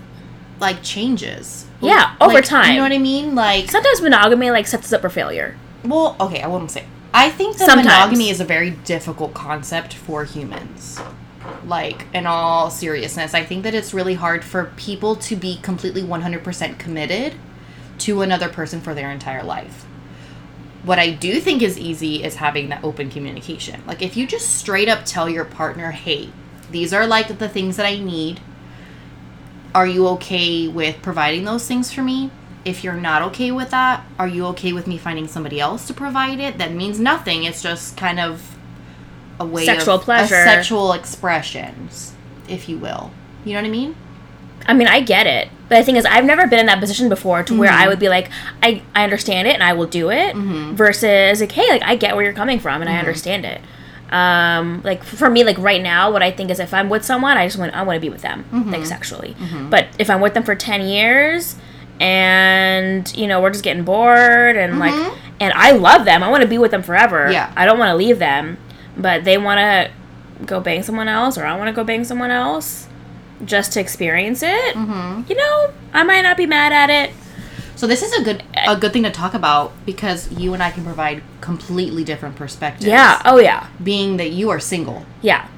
like 0.61 0.81
changes. 0.83 1.62
Yeah, 1.85 2.15
Like, 2.19 2.29
over 2.29 2.41
time. 2.41 2.71
You 2.71 2.77
know 2.77 2.83
what 2.83 2.91
I 2.91 2.97
mean? 2.97 3.35
Like 3.35 3.69
sometimes 3.69 4.01
monogamy 4.01 4.51
like 4.51 4.67
sets 4.67 4.85
us 4.87 4.93
up 4.93 5.01
for 5.01 5.09
failure. 5.09 5.57
Well, 5.83 6.15
okay, 6.19 6.41
I 6.41 6.47
wouldn't 6.47 6.71
say. 6.71 6.85
I 7.13 7.29
think 7.29 7.57
that 7.57 7.65
Sometimes. 7.65 7.85
monogamy 7.85 8.29
is 8.29 8.39
a 8.39 8.45
very 8.45 8.71
difficult 8.71 9.33
concept 9.33 9.93
for 9.93 10.23
humans. 10.23 10.99
Like, 11.65 12.07
in 12.13 12.25
all 12.25 12.69
seriousness, 12.71 13.33
I 13.33 13.43
think 13.43 13.63
that 13.63 13.75
it's 13.75 13.93
really 13.93 14.15
hard 14.15 14.43
for 14.43 14.71
people 14.77 15.15
to 15.17 15.35
be 15.35 15.57
completely 15.57 16.01
100% 16.01 16.79
committed 16.79 17.35
to 17.99 18.21
another 18.21 18.49
person 18.49 18.81
for 18.81 18.93
their 18.93 19.11
entire 19.11 19.43
life. 19.43 19.85
What 20.83 20.99
I 20.99 21.11
do 21.11 21.39
think 21.39 21.61
is 21.61 21.77
easy 21.77 22.23
is 22.23 22.35
having 22.35 22.69
that 22.69 22.83
open 22.83 23.09
communication. 23.09 23.83
Like, 23.85 24.01
if 24.01 24.17
you 24.17 24.25
just 24.25 24.55
straight 24.55 24.89
up 24.89 25.05
tell 25.05 25.29
your 25.29 25.45
partner, 25.45 25.91
hey, 25.91 26.29
these 26.71 26.93
are 26.93 27.05
like 27.05 27.37
the 27.37 27.49
things 27.49 27.77
that 27.77 27.85
I 27.85 27.97
need. 27.99 28.39
Are 29.75 29.87
you 29.87 30.07
okay 30.09 30.67
with 30.67 31.01
providing 31.01 31.45
those 31.45 31.67
things 31.67 31.91
for 31.91 32.01
me? 32.01 32.31
If 32.65 32.83
you're 32.83 32.93
not 32.93 33.21
okay 33.23 33.51
with 33.51 33.71
that, 33.71 34.05
are 34.17 34.27
you 34.27 34.45
okay 34.47 34.71
with 34.71 34.87
me 34.87 34.97
finding 34.97 35.27
somebody 35.27 35.59
else 35.59 35.85
to 35.87 35.93
provide 35.93 36.39
it? 36.39 36.57
That 36.57 36.71
means 36.71 36.99
nothing. 36.99 37.43
It's 37.43 37.61
just 37.61 37.97
kind 37.97 38.19
of 38.19 38.55
a 39.39 39.45
way 39.45 39.65
Sexual 39.65 39.95
of 39.95 40.01
a 40.01 40.03
pleasure. 40.05 40.43
sexual 40.43 40.93
expressions, 40.93 42.13
if 42.47 42.69
you 42.69 42.77
will. 42.77 43.11
You 43.43 43.53
know 43.53 43.61
what 43.61 43.67
I 43.67 43.71
mean? 43.71 43.95
I 44.65 44.73
mean, 44.73 44.87
I 44.87 45.01
get 45.01 45.27
it. 45.27 45.49
But 45.67 45.79
the 45.79 45.83
thing 45.83 45.95
is, 45.97 46.05
I've 46.05 46.23
never 46.23 46.47
been 46.47 46.59
in 46.59 46.67
that 46.67 46.79
position 46.79 47.09
before 47.09 47.43
to 47.43 47.57
where 47.57 47.69
I 47.69 47.81
mm-hmm. 47.81 47.89
would 47.89 47.99
be 47.99 48.07
like, 48.07 48.29
I, 48.61 48.81
I 48.95 49.03
understand 49.03 49.47
it 49.47 49.55
and 49.55 49.63
I 49.63 49.73
will 49.73 49.87
do 49.87 50.09
it, 50.09 50.35
mm-hmm. 50.35 50.75
versus 50.75 51.41
like, 51.41 51.51
hey, 51.51 51.67
like 51.69 51.83
I 51.83 51.95
get 51.95 52.15
where 52.15 52.23
you're 52.23 52.33
coming 52.33 52.59
from 52.59 52.81
and 52.81 52.89
I 52.89 52.93
mm-hmm. 52.93 52.99
understand 52.99 53.45
it. 53.45 53.59
Um, 54.13 54.81
like 54.83 55.03
for 55.03 55.27
me, 55.27 55.43
like 55.43 55.57
right 55.57 55.81
now, 55.81 56.11
what 56.11 56.21
I 56.21 56.29
think 56.29 56.51
is 56.51 56.59
if 56.59 56.71
I'm 56.71 56.87
with 56.87 57.03
someone, 57.03 57.35
I 57.35 57.47
just 57.47 57.57
want 57.57 57.73
I 57.73 57.81
want 57.81 57.97
to 57.97 57.99
be 57.99 58.09
with 58.09 58.21
them, 58.21 58.45
like 58.51 58.63
mm-hmm. 58.63 58.83
sexually. 58.83 59.35
Mm-hmm. 59.39 59.71
But 59.71 59.87
if 59.97 60.07
I'm 60.09 60.21
with 60.21 60.35
them 60.35 60.43
for 60.43 60.53
ten 60.53 60.81
years, 60.81 61.55
and 61.99 63.11
you 63.17 63.25
know 63.25 63.41
we're 63.41 63.49
just 63.49 63.63
getting 63.63 63.83
bored 63.83 64.55
and 64.55 64.77
like, 64.77 64.93
mm-hmm. 64.93 65.17
and 65.39 65.51
I 65.53 65.71
love 65.71 66.05
them, 66.05 66.21
I 66.21 66.29
want 66.29 66.43
to 66.43 66.47
be 66.47 66.59
with 66.59 66.69
them 66.69 66.83
forever. 66.83 67.31
Yeah. 67.31 67.51
I 67.57 67.65
don't 67.65 67.79
want 67.79 67.89
to 67.89 67.95
leave 67.95 68.19
them, 68.19 68.59
but 68.95 69.23
they 69.23 69.37
want 69.39 69.57
to 69.57 70.45
go 70.45 70.59
bang 70.59 70.83
someone 70.83 71.07
else, 71.07 71.35
or 71.35 71.45
I 71.45 71.57
want 71.57 71.69
to 71.69 71.73
go 71.73 71.83
bang 71.83 72.03
someone 72.03 72.29
else 72.29 72.87
just 73.43 73.73
to 73.73 73.79
experience 73.79 74.43
it, 74.43 74.75
you 75.27 75.35
know, 75.35 75.73
I 75.91 76.03
might 76.03 76.21
not 76.21 76.37
be 76.37 76.45
mad 76.45 76.71
at 76.71 76.89
it. 76.89 77.15
So 77.83 77.87
this 77.87 78.01
is 78.01 78.13
a 78.13 78.23
good 78.23 78.41
a 78.55 78.77
good 78.77 78.93
thing 78.93 79.03
to 79.03 79.11
talk 79.11 79.33
about 79.33 79.73
because 79.85 80.31
you 80.31 80.53
and 80.53 80.63
I 80.63 80.71
can 80.71 80.85
provide 80.85 81.21
completely 81.41 82.05
different 82.05 82.37
perspectives. 82.37 82.85
Yeah. 82.85 83.21
Oh 83.25 83.39
yeah. 83.39 83.67
Being 83.83 84.15
that 84.15 84.31
you 84.31 84.51
are 84.51 84.59
single, 84.61 85.05
Yeah. 85.21 85.49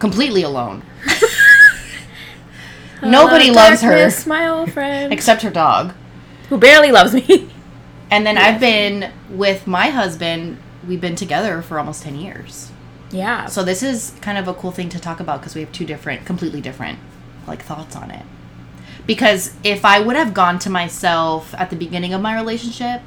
completely 0.00 0.42
alone. 0.42 0.82
Nobody 3.00 3.52
loves 3.52 3.80
her 3.82 3.90
darkness, 3.90 4.26
my 4.26 4.48
old 4.48 4.72
friend, 4.72 5.12
except 5.12 5.42
her 5.42 5.50
dog. 5.50 5.94
who 6.48 6.58
barely 6.58 6.90
loves 6.90 7.14
me. 7.14 7.48
And 8.10 8.26
then 8.26 8.36
I've 8.38 8.58
been 8.58 9.12
with 9.30 9.68
my 9.68 9.90
husband. 9.90 10.58
We've 10.88 11.00
been 11.00 11.14
together 11.14 11.62
for 11.62 11.78
almost 11.78 12.02
10 12.02 12.16
years. 12.16 12.72
yeah. 13.12 13.46
So 13.46 13.62
this 13.62 13.84
is 13.84 14.14
kind 14.20 14.36
of 14.36 14.48
a 14.48 14.54
cool 14.54 14.72
thing 14.72 14.88
to 14.88 14.98
talk 14.98 15.20
about 15.20 15.38
because 15.42 15.54
we 15.54 15.60
have 15.60 15.70
two 15.70 15.84
different, 15.86 16.26
completely 16.26 16.60
different 16.60 16.98
like 17.46 17.62
thoughts 17.62 17.94
on 17.94 18.10
it. 18.10 18.24
Because 19.08 19.54
if 19.64 19.86
I 19.86 20.00
would 20.00 20.16
have 20.16 20.34
gone 20.34 20.58
to 20.60 20.70
myself 20.70 21.54
at 21.56 21.70
the 21.70 21.76
beginning 21.76 22.12
of 22.12 22.20
my 22.20 22.36
relationship 22.36 23.00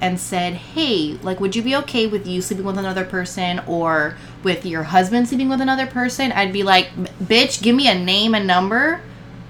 and 0.00 0.18
said, 0.18 0.54
"Hey, 0.54 1.18
like 1.22 1.40
would 1.40 1.56
you 1.56 1.62
be 1.62 1.74
okay 1.76 2.06
with 2.06 2.26
you 2.28 2.40
sleeping 2.40 2.64
with 2.64 2.78
another 2.78 3.04
person 3.04 3.60
or 3.66 4.16
with 4.44 4.64
your 4.64 4.84
husband 4.84 5.28
sleeping 5.28 5.48
with 5.48 5.60
another 5.60 5.86
person?" 5.86 6.30
I'd 6.30 6.52
be 6.52 6.62
like, 6.62 6.90
"Bitch, 7.22 7.60
give 7.60 7.74
me 7.74 7.88
a 7.88 7.94
name 7.94 8.36
and 8.36 8.46
number 8.46 9.00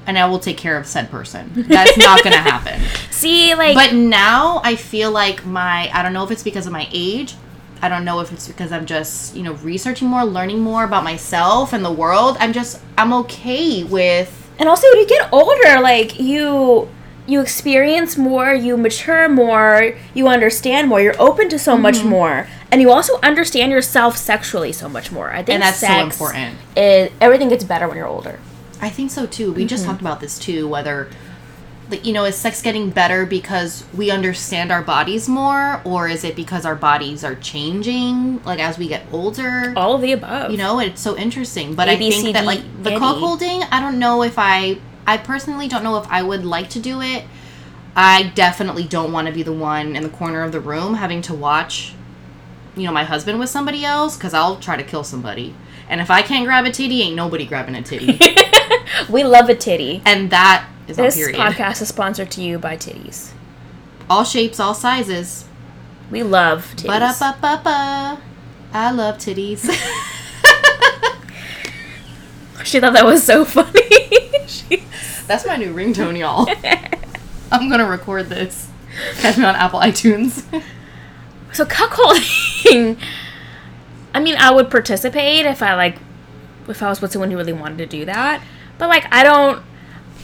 and 0.07 0.18
I 0.18 0.26
will 0.26 0.38
take 0.38 0.57
care 0.57 0.78
of 0.78 0.87
said 0.87 1.11
person." 1.11 1.66
That's 1.68 1.96
not 1.98 2.24
going 2.24 2.33
to 2.40 2.40
happen. 2.40 2.81
See, 3.11 3.55
like, 3.55 3.74
But 3.74 3.92
now 3.94 4.62
I 4.64 4.76
feel 4.76 5.11
like 5.11 5.44
my 5.44 5.90
I 5.92 6.02
don't 6.02 6.14
know 6.14 6.24
if 6.24 6.31
it's 6.31 6.42
because 6.42 6.66
of 6.66 6.72
my 6.72 6.88
age. 6.90 7.35
I 7.83 7.90
don't 7.90 8.05
know 8.07 8.20
if 8.20 8.33
it's 8.33 8.48
because 8.48 8.72
I'm 8.72 8.87
just, 8.87 9.35
you 9.37 9.42
know, 9.42 9.55
researching 9.55 10.09
more, 10.09 10.24
learning 10.24 10.61
more 10.61 10.85
about 10.85 11.05
myself 11.05 11.74
and 11.74 11.85
the 11.85 11.92
world. 11.92 12.38
I'm 12.40 12.55
just 12.55 12.81
I'm 12.96 13.12
okay 13.12 13.85
with 13.85 14.41
and 14.58 14.68
also 14.68 14.86
you 14.88 15.06
get 15.06 15.32
older, 15.32 15.80
like 15.80 16.18
you 16.20 16.88
you 17.26 17.40
experience 17.40 18.16
more, 18.16 18.52
you 18.52 18.76
mature 18.76 19.28
more, 19.28 19.94
you 20.12 20.26
understand 20.26 20.88
more, 20.88 21.00
you're 21.00 21.20
open 21.22 21.48
to 21.48 21.58
so 21.58 21.72
Mm-hmm. 21.74 21.82
much 21.82 22.02
more, 22.02 22.48
and 22.70 22.80
you 22.80 22.90
also 22.90 23.18
understand 23.22 23.70
yourself 23.70 24.16
sexually 24.16 24.72
so 24.72 24.88
much 24.88 25.12
more. 25.12 25.30
I 25.30 25.36
think 25.42 25.50
and 25.54 25.62
that's 25.62 25.78
so 25.78 26.00
important. 26.00 26.58
Is, 26.76 27.10
everything 27.20 27.48
gets 27.48 27.62
better 27.64 27.86
when 27.86 27.96
you're 27.96 28.08
older. 28.08 28.40
I 28.80 28.88
think 28.90 29.12
so 29.12 29.26
too. 29.26 29.52
We 29.52 29.64
just 29.64 29.84
talked 29.84 30.00
about 30.00 30.18
this 30.20 30.38
too 30.38 30.66
whether 30.66 31.08
you 31.92 32.12
know, 32.12 32.24
is 32.24 32.37
sex 32.37 32.62
getting 32.62 32.90
better 32.90 33.26
because 33.26 33.85
we 33.94 34.11
understand 34.11 34.70
our 34.70 34.83
bodies 34.83 35.28
more 35.28 35.81
or 35.85 36.09
is 36.09 36.24
it 36.24 36.35
because 36.37 36.64
our 36.64 36.74
bodies 36.76 37.24
are 37.24 37.35
changing 37.37 38.42
like 38.44 38.59
as 38.61 38.78
we 38.78 38.88
get 38.88 39.05
older? 39.12 39.72
All 39.76 39.94
of 39.94 40.00
the 40.00 40.12
above. 40.12 40.50
you 40.50 40.57
know 40.57 40.78
it's 40.78 41.00
so 41.00 41.16
interesting 41.16 41.74
but 41.74 41.88
A, 41.88 41.92
i 41.92 41.96
think 41.96 42.14
C, 42.14 42.33
that 42.33 42.40
D, 42.40 42.46
like 42.46 42.61
the 42.83 42.90
and 42.90 42.98
E. 42.98 43.00
cuckolding 43.00 43.66
i 43.70 43.81
don't 43.81 43.98
know 43.98 44.22
if 44.22 44.35
i 44.38 44.78
i 45.07 45.16
personally 45.16 45.68
don't 45.68 45.83
know 45.83 45.96
if 45.98 46.07
i 46.11 46.22
would 46.22 46.44
like 46.44 46.68
to 46.70 46.81
do 46.81 47.00
it 47.00 47.24
i 47.96 48.24
definitely 48.35 48.85
don't 48.85 49.12
want 49.12 49.26
to 49.28 49.33
be 49.33 49.42
the 49.42 49.52
one 49.52 49.96
in 49.96 50.02
the 50.02 50.09
corner 50.09 50.42
of 50.42 50.52
the 50.52 50.61
room 50.61 50.94
having 50.94 51.22
to 51.22 51.35
watch 51.35 51.94
you 52.76 52.85
know 52.85 52.92
my 52.92 53.05
husband 53.05 53.38
with 53.38 53.48
somebody 53.48 53.85
else 53.85 54.16
because 54.16 54.35
i'll 54.35 54.57
try 54.57 54.76
to 54.76 54.85
kill 54.85 55.05
somebody 55.05 55.55
and 55.88 56.00
if 56.00 56.11
i 56.11 56.22
can't 56.22 56.44
grab 56.44 56.64
a 56.64 56.70
titty 56.70 57.02
ain't 57.02 57.16
nobody 57.16 57.44
grabbing 57.46 57.74
a 57.74 57.83
titty 57.83 58.18
we 59.11 59.24
love 59.24 59.48
a 59.48 59.55
titty. 59.55 60.02
and 60.05 60.31
that 60.31 60.66
is 60.88 60.97
This 60.97 61.16
podcast 61.16 61.81
is 61.83 61.88
sponsored 61.88 62.31
to 62.33 62.42
you 62.42 62.59
by 62.59 62.77
titties. 62.77 63.31
all 64.11 64.25
shapes 64.25 64.59
all 64.61 64.75
sizes 64.75 65.47
We 66.11 66.23
love 66.23 66.75
titties. 66.77 66.88
up 67.23 67.37
i 68.75 68.90
love 68.90 69.18
titties 69.18 69.68
She 72.64 72.79
thought 72.81 72.92
that 72.95 73.05
was 73.05 73.23
so 73.25 73.45
funny. 73.45 73.81
she, 74.47 74.85
That's 75.27 75.45
my 75.45 75.57
new 75.57 75.75
ringtone, 75.75 76.16
y'all. 76.18 76.47
I'm 77.53 77.68
gonna 77.68 77.87
record 77.88 78.29
this. 78.29 78.71
Catch 79.16 79.37
me 79.37 79.45
on 79.45 79.57
Apple 79.57 79.81
iTunes. 79.81 80.45
so 81.53 81.64
cuckolding. 81.64 82.99
I 84.14 84.21
mean, 84.21 84.37
I 84.38 84.53
would 84.53 84.71
participate 84.71 85.45
if 85.45 85.61
I 85.62 85.75
like, 85.75 85.99
if 86.68 86.83
I 86.83 86.88
was 86.88 87.03
with 87.03 87.11
someone 87.12 87.31
who 87.31 87.37
really 87.37 87.53
wanted 87.53 87.79
to 87.79 87.87
do 87.87 88.05
that. 88.05 88.42
But 88.79 88.88
like, 88.88 89.12
I 89.12 89.25
don't. 89.25 89.62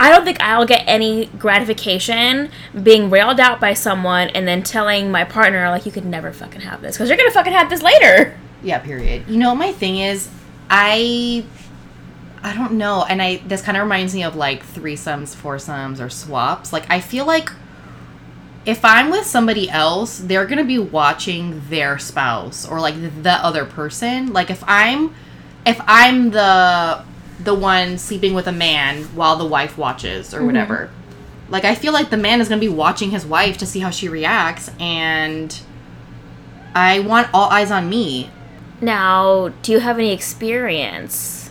I 0.01 0.11
don't 0.11 0.25
think 0.25 0.41
I'll 0.41 0.67
get 0.67 0.85
any 0.87 1.27
gratification 1.27 2.51
being 2.83 3.11
railed 3.11 3.41
out 3.41 3.61
by 3.61 3.75
someone 3.75 4.29
and 4.29 4.47
then 4.47 4.63
telling 4.63 5.11
my 5.11 5.25
partner 5.25 5.69
like 5.71 5.87
you 5.87 5.93
could 5.93 6.05
never 6.05 6.33
fucking 6.33 6.61
have 6.61 6.83
this 6.83 6.97
because 6.97 7.09
you're 7.09 7.19
gonna 7.19 7.33
fucking 7.33 7.53
have 7.53 7.69
this 7.69 7.83
later. 7.83 8.39
yeah, 8.63 8.79
period. 8.79 9.29
You 9.29 9.39
know, 9.39 9.55
my 9.55 9.73
thing 9.73 9.99
is, 9.99 10.29
I, 10.71 11.45
I 12.43 12.55
don't 12.55 12.73
know, 12.73 13.05
and 13.09 13.21
I 13.21 13.37
this 13.39 13.63
kind 13.63 13.77
of 13.77 13.83
reminds 13.83 14.15
me 14.15 14.23
of 14.23 14.37
like 14.37 14.65
threesomes, 14.65 15.35
foursomes, 15.35 16.01
or 16.01 16.11
swaps. 16.11 16.73
Like, 16.73 16.89
I 16.91 17.01
feel 17.01 17.27
like 17.27 17.51
if 18.67 18.85
I'm 18.85 19.11
with 19.11 19.27
somebody 19.27 19.69
else, 19.71 20.19
they're 20.19 20.47
gonna 20.47 20.65
be 20.65 20.79
watching 20.79 21.63
their 21.69 21.99
spouse 21.99 22.69
or 22.69 22.81
like 22.81 22.95
the 23.23 23.33
other 23.33 23.65
person. 23.65 24.33
Like, 24.33 24.51
if 24.51 24.63
I'm, 24.67 25.15
if 25.67 25.81
I'm 25.87 26.31
the 26.31 27.05
the 27.41 27.55
one 27.55 27.99
sleeping 27.99 28.35
with 28.35 28.47
a 28.47 28.53
man 28.53 29.05
while 29.15 29.37
the 29.37 29.47
wife 29.47 29.79
watches 29.79 30.35
or 30.35 30.45
whatever. 30.45 30.91
Like 31.49 31.65
I 31.65 31.75
feel 31.75 31.93
like 31.93 32.11
the 32.11 32.17
man 32.17 32.41
is 32.41 32.49
going 32.49 32.61
to 32.61 32.67
be 32.67 32.73
watching 32.73 33.11
his 33.11 33.25
wife 33.25 33.57
to 33.59 33.67
see 33.67 33.81
how 33.81 33.91
she 33.91 34.09
reacts 34.09 34.71
and 34.79 35.59
I 36.75 37.01
want 37.01 37.29
all 37.33 37.49
eyes 37.51 37.71
on 37.71 37.89
me 37.89 38.31
Now, 38.81 39.49
do 39.63 39.73
you 39.73 39.81
have 39.81 39.99
any 39.99 40.13
experience? 40.13 41.51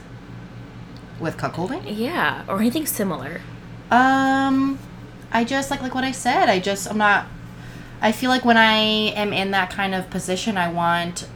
with 1.19 1.35
cuckolding. 1.35 1.81
Yeah, 1.97 2.43
or 2.47 2.59
anything 2.59 2.85
similar? 2.85 3.41
Um 3.89 4.77
I 5.31 5.43
just 5.43 5.71
like 5.71 5.81
like 5.81 5.95
what 5.95 6.03
I 6.03 6.11
said. 6.11 6.47
I 6.47 6.59
just 6.59 6.87
I'm 6.89 6.97
not 6.97 7.25
I 8.01 8.11
feel 8.11 8.29
like 8.29 8.45
when 8.45 8.57
I 8.57 8.75
am 8.75 9.33
in 9.33 9.49
that 9.51 9.71
kind 9.71 9.95
of 9.95 10.09
position, 10.11 10.57
I 10.57 10.71
want 10.71 11.27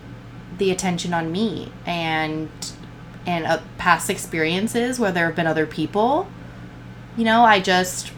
the 0.59 0.69
attention 0.69 1.13
on 1.13 1.31
me 1.31 1.71
and 1.85 2.49
and 3.25 3.45
uh, 3.45 3.59
past 3.77 4.09
experiences 4.09 4.99
where 4.99 5.11
there 5.11 5.25
have 5.27 5.35
been 5.35 5.47
other 5.47 5.65
people. 5.65 6.27
You 7.17 7.25
know, 7.25 7.43
I 7.43 7.59
just 7.59 8.11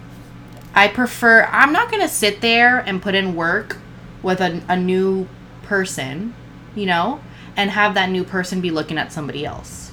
I 0.76 0.88
prefer 0.88 1.46
I'm 1.52 1.74
not 1.74 1.90
going 1.90 2.02
to 2.02 2.08
sit 2.10 2.42
there 2.42 2.80
and 2.80 3.02
put 3.02 3.16
in 3.16 3.36
work 3.36 3.78
with 4.22 4.40
a, 4.42 4.62
a 4.70 4.78
new 4.78 5.28
person, 5.64 6.34
you 6.76 6.86
know, 6.86 7.22
and 7.58 7.72
have 7.72 7.94
that 7.96 8.10
new 8.10 8.24
person 8.24 8.62
be 8.62 8.72
looking 8.72 8.98
at 8.98 9.12
somebody 9.12 9.46
else. 9.46 9.92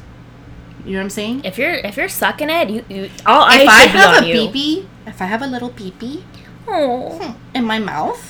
You 0.85 0.93
know 0.93 0.99
what 0.99 1.05
I'm 1.05 1.11
saying? 1.11 1.45
If 1.45 1.59
you're 1.59 1.73
if 1.75 1.97
you're 1.97 2.09
sucking 2.09 2.49
it, 2.51 2.71
you, 2.71 2.85
you 2.89 3.11
all 3.27 3.43
eyes 3.43 3.63
if 3.63 3.69
I 3.69 3.83
should 3.83 3.93
be 3.93 3.99
have 3.99 4.17
on 4.19 4.25
a 4.25 4.27
you. 4.27 4.35
peepee, 4.49 4.87
if 5.07 5.21
I 5.21 5.27
have 5.27 5.43
a 5.43 5.47
little 5.47 5.71
peepee 5.71 6.23
Oh. 6.69 7.37
in 7.55 7.65
my 7.65 7.79
mouth, 7.79 8.30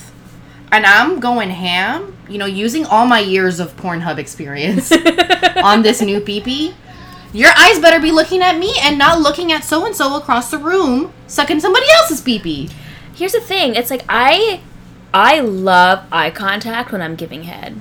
and 0.71 0.85
I'm 0.85 1.19
going 1.19 1.49
ham, 1.49 2.15
you 2.29 2.37
know, 2.37 2.45
using 2.45 2.85
all 2.85 3.05
my 3.05 3.19
years 3.19 3.59
of 3.59 3.75
Pornhub 3.77 4.17
experience 4.17 4.91
on 5.63 5.81
this 5.81 6.01
new 6.01 6.21
peepee, 6.21 6.73
your 7.33 7.51
eyes 7.57 7.79
better 7.79 7.99
be 7.99 8.11
looking 8.11 8.41
at 8.41 8.57
me 8.57 8.73
and 8.81 8.97
not 8.97 9.19
looking 9.21 9.51
at 9.51 9.63
so 9.63 9.85
and 9.85 9.95
so 9.95 10.15
across 10.17 10.51
the 10.51 10.57
room 10.57 11.11
sucking 11.27 11.59
somebody 11.59 11.85
else's 11.97 12.21
peepee. 12.21 12.71
Here's 13.15 13.33
the 13.33 13.41
thing. 13.41 13.75
It's 13.75 13.89
like 13.91 14.03
I 14.09 14.61
I 15.13 15.41
love 15.41 16.05
eye 16.11 16.31
contact 16.31 16.91
when 16.91 17.01
I'm 17.01 17.15
giving 17.15 17.43
head. 17.43 17.79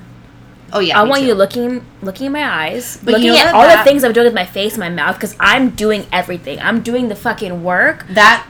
Oh 0.73 0.79
yeah, 0.79 1.01
I 1.01 1.03
want 1.05 1.23
too. 1.23 1.27
you 1.29 1.35
looking 1.35 1.85
looking 2.03 2.27
in 2.27 2.33
my 2.33 2.45
eyes, 2.49 2.97
But 3.03 3.13
looking 3.13 3.27
you 3.29 3.33
know 3.33 3.39
at 3.41 3.55
all 3.55 3.63
that- 3.63 3.85
the 3.85 3.91
things 3.91 4.05
I'm 4.05 4.13
doing 4.13 4.27
with 4.27 4.35
my 4.35 4.47
face, 4.47 4.77
my 4.79 4.89
mouth, 4.89 5.17
because 5.17 5.35
I'm 5.41 5.71
doing 5.71 6.07
everything. 6.13 6.61
I'm 6.61 6.81
doing 6.83 7.09
the 7.09 7.17
fucking 7.17 7.63
work. 7.65 8.07
that 8.11 8.47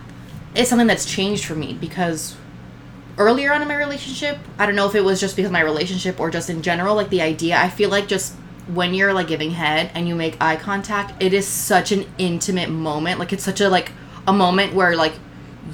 is 0.55 0.69
something 0.69 0.87
that's 0.87 1.07
changed 1.07 1.45
for 1.45 1.55
me 1.55 1.75
because 1.81 2.37
earlier 3.21 3.53
on 3.53 3.63
in 3.63 3.69
my 3.69 3.77
relationship, 3.77 4.39
I 4.59 4.67
don't 4.67 4.75
know 4.75 4.89
if 4.89 4.95
it 4.95 5.05
was 5.05 5.21
just 5.21 5.37
because 5.37 5.49
of 5.49 5.53
my 5.53 5.61
relationship 5.61 6.19
or 6.19 6.31
just 6.31 6.51
in 6.51 6.63
general, 6.63 6.97
like 6.97 7.11
the 7.11 7.21
idea, 7.21 7.57
I 7.57 7.69
feel 7.69 7.91
like 7.91 8.09
just 8.09 8.35
when 8.67 8.95
you're 8.95 9.13
like 9.13 9.29
giving 9.29 9.51
head 9.51 9.91
and 9.95 10.09
you 10.09 10.15
make 10.15 10.37
eye 10.41 10.57
contact, 10.57 11.23
it 11.23 11.35
is 11.35 11.47
such 11.47 11.93
an 11.93 12.07
intimate 12.19 12.71
moment. 12.71 13.21
Like 13.21 13.33
it's 13.33 13.45
such 13.45 13.61
a 13.61 13.69
like 13.69 13.93
a 14.27 14.33
moment 14.33 14.75
where 14.75 14.97
like 14.97 15.13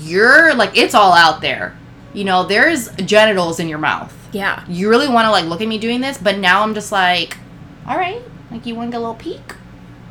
you're 0.00 0.54
like 0.54 0.76
it's 0.76 0.94
all 0.94 1.12
out 1.12 1.40
there. 1.40 1.78
You 2.12 2.24
know, 2.24 2.44
there's 2.44 2.88
genitals 2.96 3.60
in 3.60 3.68
your 3.68 3.78
mouth. 3.78 4.12
Yeah. 4.32 4.64
You 4.68 4.88
really 4.88 5.08
want 5.08 5.26
to 5.26 5.30
like 5.30 5.44
look 5.44 5.60
at 5.60 5.68
me 5.68 5.78
doing 5.78 6.00
this, 6.00 6.18
but 6.18 6.38
now 6.38 6.62
I'm 6.62 6.74
just 6.74 6.90
like, 6.90 7.36
all 7.86 7.96
right, 7.96 8.22
like 8.50 8.66
you 8.66 8.74
want 8.74 8.88
to 8.88 8.92
get 8.92 8.98
a 8.98 9.00
little 9.00 9.14
peek. 9.14 9.54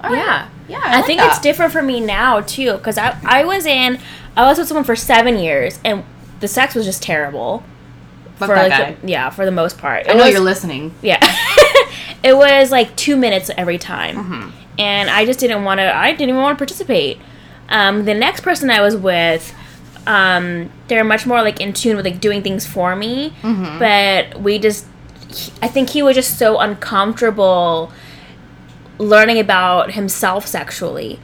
All 0.01 0.11
right. 0.11 0.17
Yeah. 0.17 0.49
yeah. 0.69 0.81
I, 0.83 0.97
like 0.97 1.05
think 1.05 1.19
that. 1.19 1.31
it's 1.31 1.39
different 1.39 1.73
for 1.73 1.81
me 1.81 1.99
now 1.99 2.41
too, 2.41 2.73
because 2.73 2.97
I 2.97 3.19
I 3.25 3.43
was 3.43 3.65
in 3.65 3.99
I 4.37 4.43
was 4.43 4.57
with 4.57 4.67
someone 4.67 4.83
for 4.83 4.95
seven 4.95 5.37
years, 5.37 5.79
and 5.83 6.03
the 6.39 6.47
sex 6.47 6.75
was 6.75 6.85
just 6.85 7.01
terrible. 7.01 7.63
Fuck 8.37 8.49
for 8.49 8.55
that 8.55 8.69
like 8.69 8.79
guy. 8.79 8.97
The, 9.01 9.07
yeah, 9.07 9.29
for 9.29 9.45
the 9.45 9.51
most 9.51 9.77
part. 9.77 10.09
I 10.09 10.13
know 10.13 10.25
was- 10.25 10.33
you're 10.33 10.41
listening. 10.41 10.93
Yeah. 11.01 11.19
it 12.23 12.35
was 12.35 12.71
like 12.71 12.95
two 12.95 13.15
minutes 13.15 13.49
every 13.57 13.77
time. 13.77 14.15
Mm-hmm. 14.17 14.49
And 14.77 15.09
I 15.09 15.25
just 15.25 15.39
didn't 15.39 15.63
want 15.63 15.79
to, 15.79 15.95
I 15.95 16.11
didn't 16.11 16.29
even 16.29 16.41
want 16.41 16.57
to 16.57 16.59
participate. 16.59 17.17
Um, 17.69 18.03
the 18.05 18.13
next 18.13 18.41
person 18.41 18.69
I 18.69 18.81
was 18.81 18.95
with, 18.95 19.55
um, 20.05 20.69
they're 20.89 21.05
much 21.05 21.25
more 21.25 21.41
like 21.41 21.61
in 21.61 21.71
tune 21.71 21.95
with 21.95 22.05
like 22.05 22.19
doing 22.19 22.43
things 22.43 22.67
for 22.67 22.95
me. 22.95 23.33
Mm-hmm. 23.41 23.79
But 23.79 24.41
we 24.41 24.59
just, 24.59 24.85
he- 25.33 25.53
I 25.61 25.67
think 25.69 25.91
he 25.91 26.03
was 26.03 26.15
just 26.15 26.37
so 26.37 26.59
uncomfortable 26.59 27.91
learning 28.97 29.39
about 29.39 29.91
himself 29.93 30.45
sexually. 30.45 31.19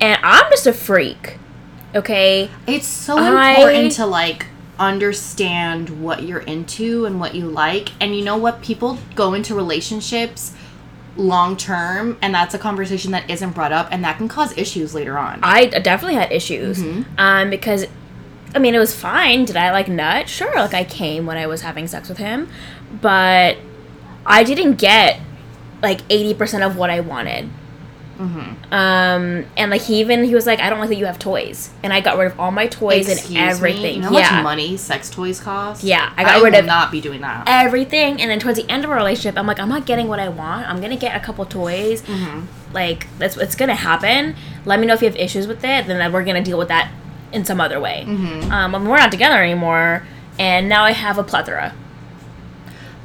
And 0.00 0.18
I'm 0.22 0.50
just 0.50 0.66
a 0.66 0.72
freak. 0.72 1.38
Okay? 1.94 2.50
It's 2.66 2.86
so 2.88 3.16
I- 3.16 3.52
important 3.54 3.92
to 3.92 4.06
like 4.06 4.46
understand 4.78 6.02
what 6.02 6.22
you're 6.24 6.40
into 6.40 7.06
and 7.06 7.18
what 7.20 7.34
you 7.34 7.46
like. 7.46 7.90
And 8.00 8.16
you 8.16 8.24
know 8.24 8.36
what? 8.36 8.62
People 8.62 8.98
go 9.14 9.34
into 9.34 9.54
relationships 9.54 10.54
long 11.16 11.56
term 11.56 12.18
and 12.20 12.34
that's 12.34 12.54
a 12.54 12.58
conversation 12.58 13.10
that 13.12 13.30
isn't 13.30 13.52
brought 13.52 13.72
up 13.72 13.88
and 13.90 14.04
that 14.04 14.18
can 14.18 14.28
cause 14.28 14.56
issues 14.58 14.94
later 14.94 15.16
on. 15.16 15.40
I 15.42 15.66
definitely 15.66 16.16
had 16.16 16.30
issues 16.30 16.78
Mm-hmm. 16.82 17.02
um, 17.18 17.48
because 17.50 17.86
I 18.54 18.58
mean 18.58 18.74
it 18.74 18.78
was 18.78 18.94
fine. 18.94 19.44
Did 19.46 19.56
I 19.56 19.70
like 19.72 19.88
nut? 19.88 20.28
Sure, 20.28 20.54
like 20.54 20.74
I 20.74 20.84
came 20.84 21.24
when 21.24 21.38
I 21.38 21.46
was 21.46 21.62
having 21.62 21.86
sex 21.86 22.08
with 22.10 22.18
him, 22.18 22.48
but 23.00 23.56
I 24.26 24.44
didn't 24.44 24.74
get 24.74 25.20
like 25.82 26.00
eighty 26.10 26.34
percent 26.34 26.62
of 26.64 26.76
what 26.76 26.90
I 26.90 27.00
wanted. 27.00 27.48
Mm-hmm. 28.18 28.72
Um, 28.72 29.44
and 29.56 29.70
like 29.70 29.82
he 29.82 30.00
even 30.00 30.24
he 30.24 30.34
was 30.34 30.46
like, 30.46 30.60
I 30.60 30.70
don't 30.70 30.80
like 30.80 30.88
that 30.88 30.96
you 30.96 31.06
have 31.06 31.18
toys, 31.18 31.70
and 31.82 31.92
I 31.92 32.00
got 32.00 32.16
rid 32.18 32.32
of 32.32 32.40
all 32.40 32.50
my 32.50 32.66
toys 32.66 33.08
Excuse 33.08 33.36
and 33.36 33.50
everything. 33.50 33.82
Me? 33.82 33.94
You 33.94 34.00
know 34.00 34.08
how 34.08 34.18
yeah, 34.18 34.30
much 34.36 34.44
money 34.44 34.76
sex 34.76 35.10
toys 35.10 35.40
cost? 35.40 35.84
Yeah, 35.84 36.12
I 36.16 36.24
got 36.24 36.36
I 36.36 36.42
rid 36.42 36.54
of- 36.54 36.64
not 36.64 36.90
be 36.90 37.00
doing 37.00 37.20
that. 37.20 37.44
everything. 37.46 38.20
And 38.20 38.30
then 38.30 38.38
towards 38.40 38.58
the 38.58 38.70
end 38.70 38.84
of 38.84 38.90
our 38.90 38.96
relationship, 38.96 39.38
I'm 39.38 39.46
like, 39.46 39.60
I'm 39.60 39.68
not 39.68 39.86
getting 39.86 40.08
what 40.08 40.18
I 40.20 40.28
want. 40.28 40.68
I'm 40.68 40.80
gonna 40.80 40.96
get 40.96 41.16
a 41.16 41.20
couple 41.20 41.44
toys. 41.44 42.02
Mm-hmm. 42.02 42.46
Like 42.74 43.06
that's 43.18 43.36
it's 43.36 43.54
gonna 43.54 43.74
happen. 43.74 44.34
Let 44.64 44.80
me 44.80 44.86
know 44.86 44.94
if 44.94 45.02
you 45.02 45.08
have 45.08 45.16
issues 45.16 45.46
with 45.46 45.64
it. 45.64 45.86
Then 45.86 46.12
we're 46.12 46.24
gonna 46.24 46.42
deal 46.42 46.58
with 46.58 46.68
that 46.68 46.90
in 47.32 47.44
some 47.44 47.60
other 47.60 47.80
way. 47.80 48.04
Mm-hmm. 48.06 48.50
Um, 48.52 48.74
I 48.74 48.78
mean, 48.78 48.88
we're 48.88 48.98
not 48.98 49.10
together 49.12 49.42
anymore, 49.42 50.04
and 50.38 50.68
now 50.68 50.84
I 50.84 50.92
have 50.92 51.18
a 51.18 51.24
plethora. 51.24 51.74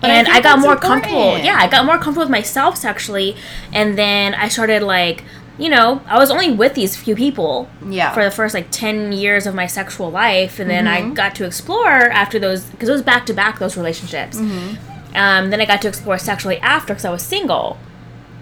But 0.02 0.10
I 0.10 0.16
and 0.16 0.26
think 0.28 0.38
I, 0.38 0.42
got 0.42 0.60
more 0.60 0.76
comfortable. 0.76 1.38
Yeah, 1.38 1.56
I 1.60 1.68
got 1.68 1.86
more 1.86 1.96
comfortable 1.98 2.24
with 2.24 2.32
myself 2.32 2.76
sexually, 2.76 3.36
and 3.72 3.98
then 3.98 4.34
I 4.34 4.48
started 4.48 4.82
like, 4.82 5.24
you 5.60 5.70
know, 5.70 6.02
I 6.08 6.18
was 6.18 6.32
only 6.32 6.52
with 6.52 6.74
these 6.74 6.96
few 6.96 7.16
people 7.16 7.70
Yeah. 7.88 8.12
for 8.14 8.24
the 8.24 8.32
first 8.32 8.56
like 8.56 8.72
10 8.72 9.12
years 9.12 9.46
of 9.46 9.54
my 9.54 9.68
sexual 9.68 10.10
life 10.10 10.58
and 10.60 10.68
then 10.70 10.86
Mm-hmm. 10.86 11.12
i 11.12 11.14
got 11.14 11.36
to 11.36 11.46
explore 11.46 11.88
after 12.10 12.40
those 12.40 12.64
because 12.66 12.90
it 12.90 12.94
was 12.94 13.04
back 13.04 13.26
to 13.28 13.34
back 13.34 13.60
those 13.60 13.78
relationships 13.78 14.38
Mm-hmm. 14.38 15.16
um, 15.16 15.50
then 15.52 15.62
i 15.62 15.66
got 15.66 15.82
to 15.84 15.88
explore 15.88 16.18
sexually 16.18 16.58
after 16.60 16.94
because 16.94 17.06
i 17.06 17.12
was 17.12 17.22
single 17.22 17.78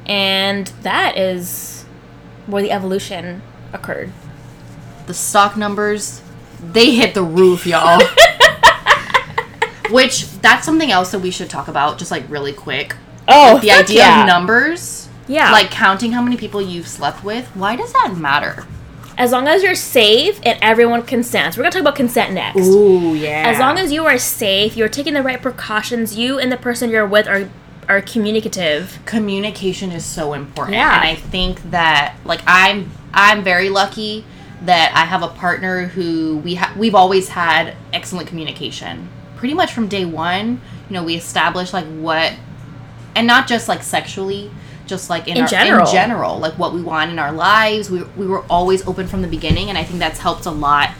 and 0.05 0.67
that 0.83 1.17
is 1.17 1.83
where 2.45 2.61
the 2.61 2.71
evolution 2.71 3.41
occurred 3.73 4.11
the 5.07 5.13
stock 5.13 5.57
numbers 5.57 6.21
they 6.63 6.91
hit 6.95 7.13
the 7.15 7.23
roof 7.23 7.65
y'all 7.65 7.99
which 9.89 10.29
that's 10.41 10.65
something 10.65 10.91
else 10.91 11.11
that 11.11 11.19
we 11.19 11.31
should 11.31 11.49
talk 11.49 11.67
about 11.67 11.97
just 11.97 12.11
like 12.11 12.23
really 12.29 12.53
quick. 12.53 12.95
Oh 13.27 13.59
the 13.59 13.71
idea 13.71 14.07
of 14.21 14.25
numbers 14.25 15.07
Yeah. 15.27 15.51
like 15.51 15.69
counting 15.69 16.11
how 16.13 16.21
many 16.21 16.35
people 16.37 16.61
you've 16.61 16.87
slept 16.87 17.23
with 17.23 17.47
why 17.55 17.75
does 17.75 17.93
that 17.93 18.15
matter? 18.17 18.65
As 19.17 19.31
long 19.33 19.47
as 19.49 19.61
you're 19.63 19.75
safe 19.75 20.39
and 20.43 20.57
everyone 20.61 21.01
consents. 21.03 21.57
We're 21.57 21.63
gonna 21.63 21.71
talk 21.73 21.81
about 21.81 21.95
consent 21.95 22.33
next. 22.33 22.61
Ooh 22.67 23.13
yeah. 23.13 23.43
As 23.47 23.59
long 23.59 23.77
as 23.77 23.91
you 23.91 24.05
are 24.05 24.17
safe 24.17 24.75
you're 24.77 24.89
taking 24.89 25.13
the 25.13 25.21
right 25.23 25.41
precautions 25.41 26.17
you 26.17 26.39
and 26.39 26.51
the 26.51 26.57
person 26.57 26.89
you're 26.89 27.05
with 27.07 27.27
are 27.27 27.49
are 27.87 28.01
communicative. 28.01 28.99
Communication 29.05 29.91
is 29.91 30.05
so 30.05 30.33
important. 30.33 30.75
Yeah. 30.77 30.95
and 30.95 31.03
i 31.07 31.15
think 31.15 31.71
that 31.71 32.15
like 32.25 32.41
i'm 32.47 32.89
i'm 33.13 33.43
very 33.43 33.69
lucky 33.69 34.23
that 34.63 34.91
i 34.95 35.05
have 35.05 35.23
a 35.23 35.27
partner 35.27 35.85
who 35.87 36.37
we 36.37 36.55
ha- 36.55 36.73
we've 36.77 36.95
always 36.95 37.29
had 37.29 37.75
excellent 37.93 38.27
communication 38.27 39.09
pretty 39.39 39.53
much 39.53 39.71
from 39.71 39.87
day 39.87 40.03
one 40.03 40.59
you 40.89 40.93
know 40.93 41.01
we 41.01 41.15
established 41.15 41.71
like 41.71 41.85
what 41.85 42.33
and 43.15 43.25
not 43.25 43.47
just 43.47 43.69
like 43.69 43.81
sexually 43.81 44.51
just 44.85 45.09
like 45.09 45.29
in, 45.29 45.37
In 45.37 45.43
our, 45.43 45.47
general. 45.47 45.87
in 45.87 45.93
general. 45.93 46.39
like 46.39 46.57
what 46.57 46.73
we 46.73 46.81
want 46.81 47.11
in 47.11 47.19
our 47.19 47.31
lives. 47.31 47.91
We, 47.91 48.01
we 48.17 48.25
were 48.25 48.43
always 48.49 48.85
open 48.87 49.07
from 49.07 49.21
the 49.21 49.29
beginning 49.29 49.69
and 49.69 49.77
i 49.77 49.83
think 49.85 49.99
that's 49.99 50.19
helped 50.19 50.45
a 50.45 50.51
lot 50.51 50.91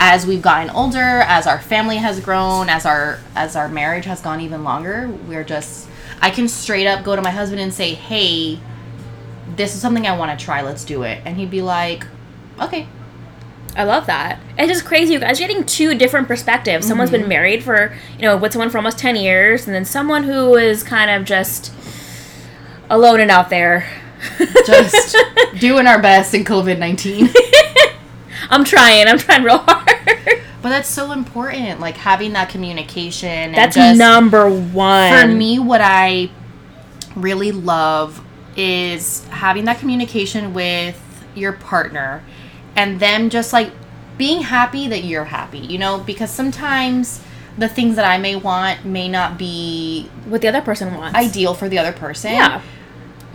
as 0.00 0.26
we've 0.26 0.42
gotten 0.42 0.68
older 0.70 0.98
as 0.98 1.46
our 1.46 1.58
family 1.60 1.96
has 1.96 2.20
grown 2.20 2.68
as 2.68 2.84
our 2.84 3.20
as 3.34 3.56
our 3.56 3.70
marriage 3.70 4.04
has 4.04 4.20
gone 4.20 4.40
even 4.42 4.64
longer. 4.64 5.08
We're 5.26 5.44
just 5.44 5.88
i 6.20 6.28
can 6.28 6.46
straight 6.46 6.86
up 6.86 7.04
go 7.04 7.16
to 7.16 7.22
my 7.22 7.30
husband 7.30 7.60
and 7.62 7.72
say 7.72 7.94
hey 7.94 8.60
this 9.56 9.74
is 9.74 9.80
something 9.80 10.06
i 10.06 10.14
want 10.14 10.38
to 10.38 10.44
try. 10.44 10.60
Let's 10.60 10.84
do 10.84 11.04
it. 11.04 11.22
And 11.24 11.38
he'd 11.38 11.50
be 11.50 11.62
like 11.62 12.06
okay 12.60 12.86
I 13.78 13.84
love 13.84 14.06
that. 14.06 14.40
It's 14.58 14.70
just 14.72 14.84
crazy, 14.84 15.12
you 15.14 15.20
guys. 15.20 15.38
You're 15.38 15.48
getting 15.48 15.64
two 15.64 15.94
different 15.94 16.26
perspectives. 16.28 16.86
Someone's 16.86 17.10
Mm-hmm. 17.10 17.20
been 17.20 17.28
married 17.28 17.62
for, 17.62 17.94
you 18.16 18.22
know, 18.22 18.36
with 18.36 18.52
someone 18.52 18.70
for 18.70 18.78
almost 18.78 18.98
10 18.98 19.14
years, 19.16 19.66
and 19.66 19.74
then 19.74 19.84
someone 19.84 20.24
who 20.24 20.56
is 20.56 20.82
kind 20.82 21.10
of 21.10 21.24
just 21.24 21.72
alone 22.90 23.20
and 23.20 23.30
out 23.30 23.50
there. 23.50 23.86
just 24.66 25.16
doing 25.60 25.86
our 25.86 26.02
best 26.02 26.34
in 26.34 26.44
covid-19 26.44 27.32
I'm 28.50 28.64
trying. 28.64 29.06
I'm 29.06 29.16
trying 29.18 29.44
real 29.44 29.58
hard. 29.58 29.86
but 30.60 30.70
that's 30.70 30.88
so 30.88 31.12
important 31.12 31.78
like 31.78 31.96
having 31.96 32.32
that 32.32 32.48
communication 32.48 33.28
and 33.28 33.54
That's 33.54 33.76
just- 33.76 33.96
number 33.96 34.50
one. 34.50 35.12
for 35.12 35.28
me 35.28 35.60
what 35.60 35.80
i 35.80 36.30
really 37.14 37.52
love 37.52 38.20
is 38.56 39.24
having 39.28 39.66
that 39.66 39.78
communication 39.78 40.52
with 40.52 41.00
your 41.36 41.52
partner 41.52 42.24
and 42.78 43.00
them 43.00 43.28
just 43.30 43.52
like 43.52 43.70
being 44.16 44.40
happy 44.42 44.88
that 44.88 45.02
you're 45.04 45.24
happy 45.38 45.58
you 45.72 45.78
know 45.78 45.98
because 46.10 46.30
sometimes 46.30 47.20
the 47.56 47.68
things 47.68 47.96
that 47.96 48.04
i 48.04 48.16
may 48.18 48.34
want 48.36 48.84
may 48.84 49.08
not 49.08 49.36
be 49.38 50.08
What 50.26 50.40
the 50.42 50.48
other 50.48 50.60
person 50.62 50.94
wants. 50.94 51.16
ideal 51.26 51.54
for 51.54 51.68
the 51.68 51.78
other 51.78 51.92
person 51.92 52.32
Yeah. 52.32 52.62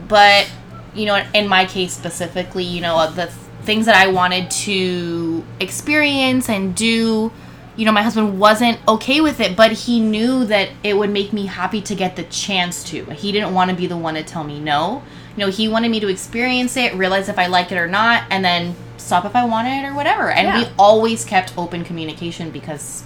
but 0.07 0.49
you 0.95 1.05
know 1.05 1.17
in 1.33 1.47
my 1.47 1.65
case 1.65 1.93
specifically 1.93 2.63
you 2.63 2.81
know 2.81 2.95
the 3.11 3.25
th- 3.25 3.37
things 3.63 3.85
that 3.85 3.95
i 3.95 4.07
wanted 4.07 4.49
to 4.51 5.43
experience 5.59 6.49
and 6.49 6.75
do 6.75 7.31
you 7.75 7.85
know 7.85 7.91
my 7.91 8.03
husband 8.03 8.39
wasn't 8.39 8.77
okay 8.87 9.19
with 9.21 9.39
it 9.39 9.55
but 9.55 9.71
he 9.71 9.99
knew 9.99 10.45
that 10.45 10.69
it 10.83 10.95
would 10.97 11.09
make 11.09 11.33
me 11.33 11.45
happy 11.47 11.81
to 11.81 11.95
get 11.95 12.15
the 12.15 12.23
chance 12.25 12.83
to 12.83 13.03
he 13.05 13.31
didn't 13.31 13.53
want 13.53 13.69
to 13.71 13.75
be 13.75 13.87
the 13.87 13.97
one 13.97 14.13
to 14.15 14.23
tell 14.23 14.43
me 14.43 14.59
no 14.59 15.01
you 15.35 15.43
know 15.45 15.49
he 15.51 15.67
wanted 15.67 15.89
me 15.89 15.99
to 15.99 16.07
experience 16.07 16.77
it 16.77 16.93
realize 16.93 17.27
if 17.29 17.39
i 17.39 17.47
like 17.47 17.71
it 17.71 17.77
or 17.77 17.87
not 17.87 18.23
and 18.29 18.43
then 18.45 18.75
stop 19.03 19.25
if 19.25 19.35
i 19.35 19.43
want 19.45 19.67
it 19.67 19.85
or 19.85 19.93
whatever 19.93 20.31
and 20.31 20.45
we 20.61 20.67
always 20.79 21.23
kept 21.25 21.55
open 21.57 21.83
communication 21.83 22.49
because 22.51 23.03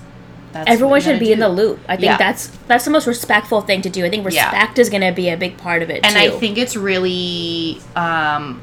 that's 0.53 0.69
Everyone 0.69 1.01
should 1.01 1.19
be 1.19 1.33
in 1.33 1.39
the 1.39 1.49
loop. 1.49 1.77
I 1.89 1.97
think 1.97 2.05
Yeah. 2.05 2.17
that's 2.17 2.47
that's 2.67 2.85
the 2.85 2.89
most 2.89 3.05
respectful 3.05 3.59
thing 3.61 3.81
to 3.81 3.89
do. 3.89 4.05
I 4.05 4.09
think 4.09 4.23
Yeah. 4.31 4.45
respect 4.45 4.79
is 4.79 4.89
going 4.89 5.01
to 5.01 5.11
be 5.11 5.29
a 5.29 5.35
big 5.35 5.57
part 5.57 5.83
of 5.83 5.89
it 5.89 6.05
and 6.05 6.15
too. 6.15 6.21
I 6.21 6.29
think 6.39 6.57
it's 6.57 6.75
really 6.77 7.81
um, 7.97 8.61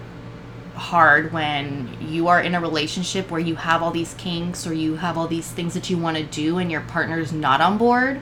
hard 0.75 1.33
when 1.33 1.89
you 2.01 2.27
are 2.29 2.41
in 2.41 2.55
a 2.55 2.61
relationship 2.61 3.31
where 3.31 3.41
you 3.41 3.57
have 3.57 3.83
all 3.83 3.91
these 3.91 4.15
kinks 4.15 4.67
or 4.67 4.73
you 4.73 4.97
have 4.97 5.19
all 5.19 5.29
these 5.29 5.49
things 5.51 5.75
that 5.75 5.91
you 5.91 5.99
want 5.99 6.17
to 6.17 6.23
do 6.25 6.57
and 6.59 6.71
your 6.71 6.81
partner's 6.81 7.33
not 7.33 7.61
on 7.61 7.77
board 7.79 8.21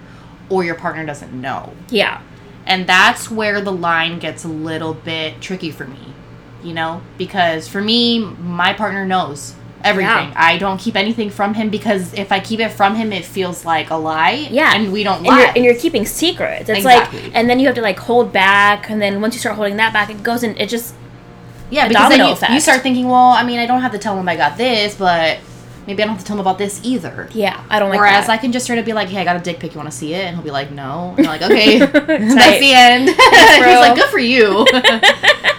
or 0.49 0.65
your 0.65 0.75
partner 0.75 1.07
doesn't 1.07 1.33
know. 1.33 1.73
yeah. 1.89 2.21
And 2.67 2.87
that's 2.87 3.31
where 3.31 3.61
the 3.61 3.73
line 3.73 4.19
gets 4.19 4.45
a 4.45 4.49
little 4.49 4.93
bit 4.95 5.41
tricky 5.41 5.71
for 5.71 5.85
me, 5.85 6.13
you 6.65 6.75
know? 6.75 7.01
Because 7.19 7.69
for 7.69 7.81
me, 7.81 8.19
my 8.21 8.73
partner 8.73 9.05
knows 9.07 9.55
everything. 9.85 10.29
Yeah. 10.29 10.35
I 10.37 10.59
don't 10.59 10.79
keep 10.79 10.95
anything 10.95 11.29
from 11.29 11.55
him 11.55 11.69
because 11.69 12.15
if 12.15 12.31
I 12.31 12.39
keep 12.39 12.61
it 12.61 12.69
from 12.71 12.95
him, 12.95 13.13
it 13.13 13.25
feels 13.25 13.65
like 13.65 13.91
a 13.91 13.97
lie. 13.97 14.47
Yeah. 14.51 14.75
And 14.77 14.93
we 14.93 15.03
don't 15.03 15.19
and 15.19 15.27
lie. 15.27 15.39
you're, 15.39 15.49
and 15.57 15.65
you're 15.65 15.75
keeping 15.75 16.07
secrets. 16.07 16.69
It's 16.69 16.79
Exactly. 16.79 17.23
like, 17.23 17.33
and 17.35 17.51
then 17.51 17.59
you 17.59 17.67
have 17.67 17.75
to 17.75 17.83
like 17.83 17.99
hold 17.99 18.33
back, 18.33 18.91
and 18.91 19.03
then 19.03 19.21
once 19.21 19.35
you 19.35 19.41
start 19.41 19.57
holding 19.57 19.77
that 19.79 19.93
back, 19.93 20.09
it 20.11 20.23
goes 20.23 20.43
and 20.45 20.57
It 20.61 20.69
just 20.69 20.95
Yeah, 21.71 21.89
because 21.89 22.11
then 22.11 22.21
you, 22.29 22.55
you 22.55 22.61
start 22.61 22.83
thinking, 22.83 23.09
well, 23.09 23.31
I 23.31 23.43
mean, 23.45 23.59
I 23.59 23.67
don't 23.67 23.81
have 23.81 23.93
to 23.93 23.99
tell 23.99 24.17
him 24.19 24.29
I 24.29 24.37
got 24.37 24.57
this, 24.57 24.95
but 24.95 25.39
maybe 25.87 26.01
I 26.01 26.07
don't 26.07 26.15
have 26.15 26.21
to 26.23 26.27
tell 26.29 26.37
him 26.37 26.41
about 26.41 26.59
this 26.59 26.81
either. 26.85 27.29
yeah, 27.33 27.65
I 27.69 27.81
don't 27.81 27.91
like 27.91 27.99
Whereas 27.99 28.27
that. 28.27 28.33
I 28.33 28.37
can 28.37 28.53
just 28.53 28.67
sort 28.67 28.79
of 28.79 28.85
be 28.85 28.93
like, 28.93 29.09
hey, 29.09 29.19
I 29.21 29.25
got 29.25 29.35
a 29.35 29.41
dick 29.41 29.59
pic, 29.59 29.73
you 29.75 29.79
want 29.79 29.91
to 29.91 29.97
see 29.97 30.15
it? 30.15 30.27
And 30.27 30.37
he'll 30.37 30.45
be 30.45 30.53
like, 30.53 30.71
no. 30.71 31.15
And 31.19 31.27
I'm 31.27 31.41
like, 31.41 31.43
okay, 31.43 31.79
that's 31.81 32.61
the 32.61 32.73
end. 32.73 33.09
He's 33.09 33.81
like, 33.81 33.97
good 33.97 34.11
for 34.11 34.21
you. 34.21 34.65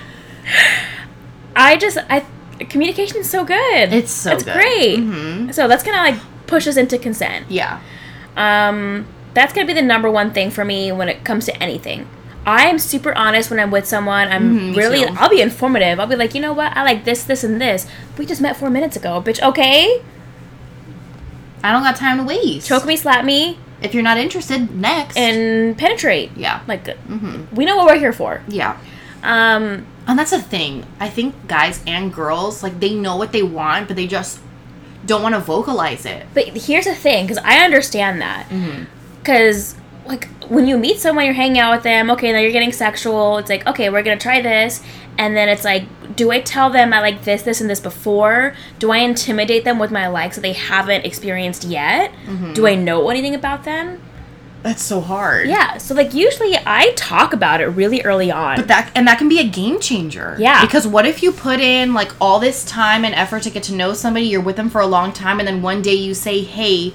I 1.56 1.78
just 1.78 1.98
I 2.10 2.26
communication 2.70 3.18
is 3.18 3.30
so 3.30 3.44
good. 3.46 3.94
It's 3.94 4.12
so 4.12 4.32
it's 4.34 4.44
good. 4.44 4.54
great. 4.56 5.00
Mhm. 5.00 5.54
So 5.54 5.68
that's 5.68 5.84
gonna 5.84 5.98
like 5.98 6.20
push 6.48 6.68
us 6.68 6.78
into 6.78 6.98
consent. 6.98 7.46
Yeah. 7.50 7.80
Um, 8.38 9.06
that's 9.34 9.54
gonna 9.54 9.68
be 9.68 9.74
the 9.74 9.82
number 9.82 10.10
one 10.10 10.32
thing 10.32 10.50
for 10.52 10.64
me 10.66 10.92
when 10.92 11.10
it 11.10 11.24
comes 11.24 11.46
to 11.46 11.64
anything. 11.64 12.08
I 12.46 12.68
am 12.68 12.78
super 12.78 13.14
honest 13.16 13.50
when 13.50 13.60
I'm 13.60 13.72
with 13.72 13.86
someone. 13.88 14.28
I'm 14.30 14.74
Mhm, 14.74 14.76
really. 14.76 15.06
I'll 15.06 15.30
be 15.30 15.42
informative. 15.42 16.00
I'll 16.00 16.08
be 16.08 16.16
like, 16.18 16.36
you 16.36 16.42
know 16.42 16.52
what? 16.54 16.76
I 16.76 16.84
like 16.84 17.06
this, 17.06 17.24
this, 17.24 17.44
and 17.44 17.60
this. 17.62 17.88
We 18.18 18.26
just 18.26 18.42
met 18.42 18.58
four 18.58 18.70
minutes 18.70 18.98
ago, 18.98 19.22
bitch. 19.26 19.42
Okay, 19.42 20.02
I 21.64 21.72
don't 21.72 21.84
got 21.84 21.96
time 21.96 22.18
to 22.18 22.24
waste. 22.24 22.68
choke 22.68 22.86
me, 22.86 22.98
slap 22.98 23.24
me, 23.24 23.58
If 23.82 23.94
you're 23.94 24.04
not 24.04 24.18
interested, 24.18 24.76
next. 24.76 25.16
and 25.18 25.78
penetrate. 25.78 26.32
yeah. 26.36 26.60
Like, 26.68 26.84
mm-hmm. 26.84 27.56
we 27.56 27.64
know 27.66 27.78
what 27.78 27.86
we're 27.88 28.00
here 28.00 28.12
for. 28.14 28.42
Yeah. 28.50 28.76
Um, 29.24 29.86
And 30.08 30.20
that's 30.20 30.32
the 30.32 30.42
thing. 30.42 30.86
I 31.00 31.10
think 31.10 31.34
guys 31.48 31.82
and 31.88 32.14
girls, 32.14 32.62
like, 32.62 32.80
they 32.82 32.94
know 32.94 33.16
what 33.16 33.32
they 33.32 33.42
want, 33.44 33.88
but 33.88 33.96
they 33.96 34.06
just 34.08 34.40
don't 35.06 35.22
want 35.24 35.34
to 35.36 35.40
vocalize 35.42 36.06
it. 36.06 36.26
but 36.34 36.46
here's 36.68 36.86
the 36.86 36.96
thing, 36.96 37.26
because 37.26 37.42
I 37.44 37.64
understand 37.64 38.22
that. 38.22 38.48
Mm-hmm. 38.50 38.84
because 39.22 39.76
like 40.06 40.28
when 40.50 40.68
you 40.68 40.78
meet 40.78 41.00
someone 41.00 41.24
you're 41.24 41.34
hanging 41.34 41.58
out 41.60 41.72
with 41.74 41.84
them 41.84 42.12
okay 42.12 42.34
now 42.34 42.40
you're 42.40 42.52
getting 42.52 42.74
sexual 42.74 43.38
it's 43.38 43.50
like 43.50 43.66
okay 43.66 43.90
we're 43.90 44.04
gonna 44.04 44.20
try 44.20 44.42
this 44.42 44.82
and 45.18 45.34
then 45.38 45.48
it's 45.48 45.64
like 45.64 45.84
do 46.18 46.30
i 46.30 46.42
tell 46.42 46.70
them 46.70 46.92
i 46.92 47.00
like 47.00 47.24
this 47.24 47.44
this 47.44 47.62
and 47.62 47.70
this 47.70 47.80
before 47.80 48.54
do 48.80 48.92
i 48.92 48.98
intimidate 48.98 49.64
them 49.64 49.80
with 49.80 49.92
my 49.92 50.06
likes 50.08 50.36
that 50.36 50.42
they 50.42 50.52
haven't 50.52 51.06
experienced 51.06 51.64
yet 51.64 52.12
Mm-hmm. 52.28 52.52
do 52.52 52.68
i 52.68 52.76
know 52.76 53.10
anything 53.10 53.34
about 53.34 53.64
them 53.64 54.02
That's 54.64 54.82
so 54.82 55.02
hard. 55.02 55.48
yeah 55.50 55.78
so 55.78 55.94
like 55.94 56.14
usually 56.14 56.58
i 56.66 56.92
talk 56.96 57.34
about 57.34 57.60
it 57.62 57.68
really 57.68 58.02
early 58.04 58.32
on 58.32 58.56
But 58.56 58.68
that 58.70 58.92
and 58.96 59.06
that 59.08 59.18
can 59.18 59.28
be 59.30 59.40
a 59.40 59.48
game 59.48 59.80
changer. 59.80 60.36
Yeah. 60.40 60.62
Because 60.66 60.88
what 60.88 61.06
if 61.06 61.22
you 61.22 61.32
put 61.32 61.60
in 61.60 61.94
like 61.94 62.12
all 62.22 62.40
this 62.40 62.64
time 62.66 63.04
and 63.06 63.14
effort 63.14 63.44
to 63.44 63.50
get 63.50 63.64
to 63.64 63.74
know 63.74 63.94
somebody, 63.94 64.26
you're 64.26 64.42
with 64.42 64.56
them 64.56 64.70
for 64.70 64.82
a 64.82 64.88
long 64.88 65.12
time, 65.12 65.40
and 65.40 65.48
then 65.48 65.62
one 65.62 65.82
day 65.82 65.94
you 65.94 66.14
say, 66.14 66.42
"Hey, 66.42 66.94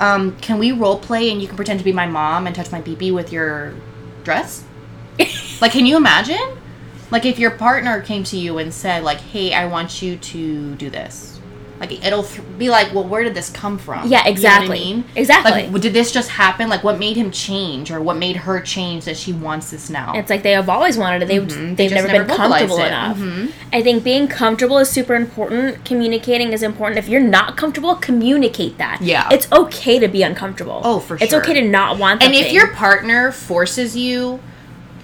um, 0.00 0.36
can 0.40 0.58
we 0.58 0.70
role 0.72 0.98
play 0.98 1.30
and 1.30 1.40
you 1.42 1.48
can 1.48 1.56
pretend 1.56 1.80
to 1.80 1.84
be 1.84 1.92
my 1.92 2.06
mom 2.06 2.46
and 2.46 2.54
touch 2.54 2.70
my 2.70 2.80
pee 2.80 3.10
with 3.10 3.32
your 3.32 3.74
dress?" 4.24 4.64
like, 5.60 5.72
can 5.72 5.86
you 5.86 5.96
imagine? 5.96 6.56
Like, 7.10 7.24
if 7.26 7.38
your 7.38 7.50
partner 7.50 8.00
came 8.00 8.22
to 8.24 8.36
you 8.36 8.58
and 8.58 8.72
said, 8.72 9.02
"Like, 9.02 9.20
hey, 9.20 9.52
I 9.52 9.66
want 9.66 10.02
you 10.02 10.16
to 10.16 10.74
do 10.76 10.90
this." 10.90 11.37
Like 11.80 12.04
it'll 12.04 12.24
th- 12.24 12.40
be 12.58 12.70
like, 12.70 12.92
well, 12.92 13.04
where 13.04 13.22
did 13.22 13.34
this 13.34 13.50
come 13.50 13.78
from? 13.78 14.08
Yeah, 14.08 14.18
You 14.18 14.24
know 14.24 14.30
exactly. 14.30 14.78
I 14.80 14.84
mean? 14.84 15.04
Exactly. 15.14 15.68
Like, 15.70 15.80
did 15.80 15.92
this 15.92 16.10
just 16.10 16.28
happen? 16.30 16.68
Like, 16.68 16.82
what 16.82 16.98
made 16.98 17.16
him 17.16 17.30
change, 17.30 17.92
or 17.92 18.00
what 18.00 18.16
made 18.16 18.34
her 18.34 18.60
change 18.60 19.04
that 19.04 19.16
she 19.16 19.32
wants 19.32 19.70
this 19.70 19.88
now? 19.88 20.12
it's 20.16 20.28
like 20.28 20.42
they 20.42 20.52
have 20.52 20.68
always 20.68 20.98
wanted 20.98 21.22
it 21.22 21.28
they, 21.28 21.38
Mhm. 21.38 21.76
They 21.76 21.86
they've 21.86 21.92
never, 21.94 22.08
never 22.08 22.24
been 22.24 22.36
comfortable 22.36 22.78
it. 22.80 22.86
enough 22.88 23.16
Mhm. 23.18 23.52
i 23.72 23.80
think 23.82 24.02
being 24.02 24.26
comfortable 24.26 24.78
is 24.78 24.88
super 24.90 25.14
important 25.14 25.84
communicating 25.84 26.52
is 26.52 26.62
important 26.64 26.98
if 26.98 27.08
you're 27.08 27.20
not 27.20 27.56
comfortable 27.56 27.94
communicate 27.94 28.76
that 28.78 28.98
Yeah. 29.00 29.28
it's 29.30 29.46
okay 29.52 29.98
to 30.00 30.08
be 30.08 30.22
uncomfortable 30.24 30.80
Oh, 30.84 30.98
for 30.98 31.16
sure. 31.16 31.24
it's 31.24 31.34
okay 31.34 31.54
to 31.54 31.62
not 31.62 31.98
want 31.98 32.22
And 32.22 32.34
something. 32.34 32.44
if 32.44 32.52
your 32.52 32.68
partner 32.68 33.30
forces 33.30 33.96
you, 33.96 34.40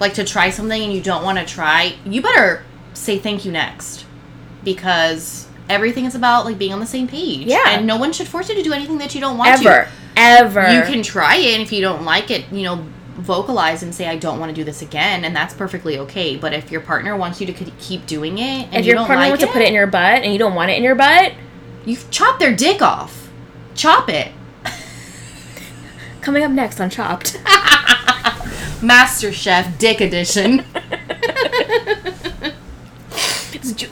like 0.01 0.13
to 0.15 0.23
try 0.25 0.49
something 0.49 0.81
and 0.83 0.91
you 0.91 1.01
don't 1.01 1.23
want 1.23 1.37
to 1.39 1.45
try, 1.45 1.93
you 2.05 2.21
better 2.21 2.63
say 2.93 3.17
thank 3.17 3.45
you 3.45 3.51
next, 3.51 4.03
because 4.63 5.44
everything 5.69 6.05
is 6.05 6.15
about 6.15 6.45
like 6.45 6.57
being 6.57 6.73
on 6.73 6.79
the 6.79 6.85
same 6.85 7.07
page. 7.07 7.47
Yeah. 7.47 7.63
and 7.67 7.85
no 7.87 7.97
one 7.97 8.13
should 8.13 8.27
force 8.27 8.49
you 8.49 8.55
to 8.55 8.63
do 8.63 8.73
anything 8.73 8.97
that 8.99 9.13
you 9.15 9.21
don't 9.21 9.37
want 9.37 9.61
to. 9.61 9.67
ever 9.67 9.87
ever. 10.17 10.71
You 10.73 10.81
can 10.83 11.03
try 11.03 11.35
it, 11.35 11.53
and 11.53 11.61
if 11.61 11.71
you 11.71 11.81
don't 11.81 12.03
like 12.03 12.31
it, 12.31 12.45
you 12.51 12.63
know, 12.63 12.85
vocalize 13.15 13.83
and 13.83 13.93
say 13.93 14.07
I 14.07 14.17
don't 14.17 14.39
want 14.39 14.49
to 14.49 14.55
do 14.55 14.63
this 14.63 14.81
again, 14.81 15.25
and 15.25 15.35
that's 15.35 15.53
perfectly 15.53 15.99
okay. 15.99 16.35
But 16.37 16.53
if 16.53 16.71
your 16.71 16.81
partner 16.81 17.15
wants 17.17 17.39
you 17.41 17.47
to 17.47 17.53
keep 17.53 18.05
doing 18.05 18.37
it, 18.37 18.67
and 18.67 18.75
if 18.75 18.85
you 18.85 18.91
your 18.91 18.95
don't 18.95 19.07
partner 19.07 19.23
like 19.25 19.31
wants 19.31 19.45
to 19.45 19.51
put 19.51 19.61
it 19.61 19.67
in 19.67 19.73
your 19.73 19.87
butt 19.87 20.23
and 20.23 20.31
you 20.31 20.39
don't 20.39 20.55
want 20.55 20.71
it 20.71 20.77
in 20.77 20.83
your 20.83 20.95
butt 20.95 21.33
you 21.85 21.95
chop 22.09 22.39
their 22.39 22.55
dick 22.55 22.81
off. 22.81 23.29
Chop 23.75 24.09
it. 24.09 24.31
coming 26.21 26.43
up 26.43 26.51
next 26.51 26.79
on 26.81 26.89
chopped 26.89 27.39
Master 28.81 29.31
Chef 29.31 29.77
Dick 29.77 30.01
Edition. 30.01 30.65
It's 33.57 33.71
ju- 33.71 33.87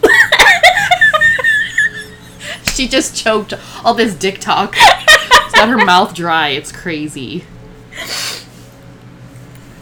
She 2.77 2.87
just 2.87 3.15
choked 3.15 3.53
all 3.83 3.93
this 3.93 4.15
dick 4.15 4.39
talk. 4.39 4.75
She's 4.75 5.53
got 5.53 5.69
her 5.69 5.77
mouth 5.85 6.13
dry. 6.15 6.49
It's 6.49 6.71
crazy. 6.71 7.45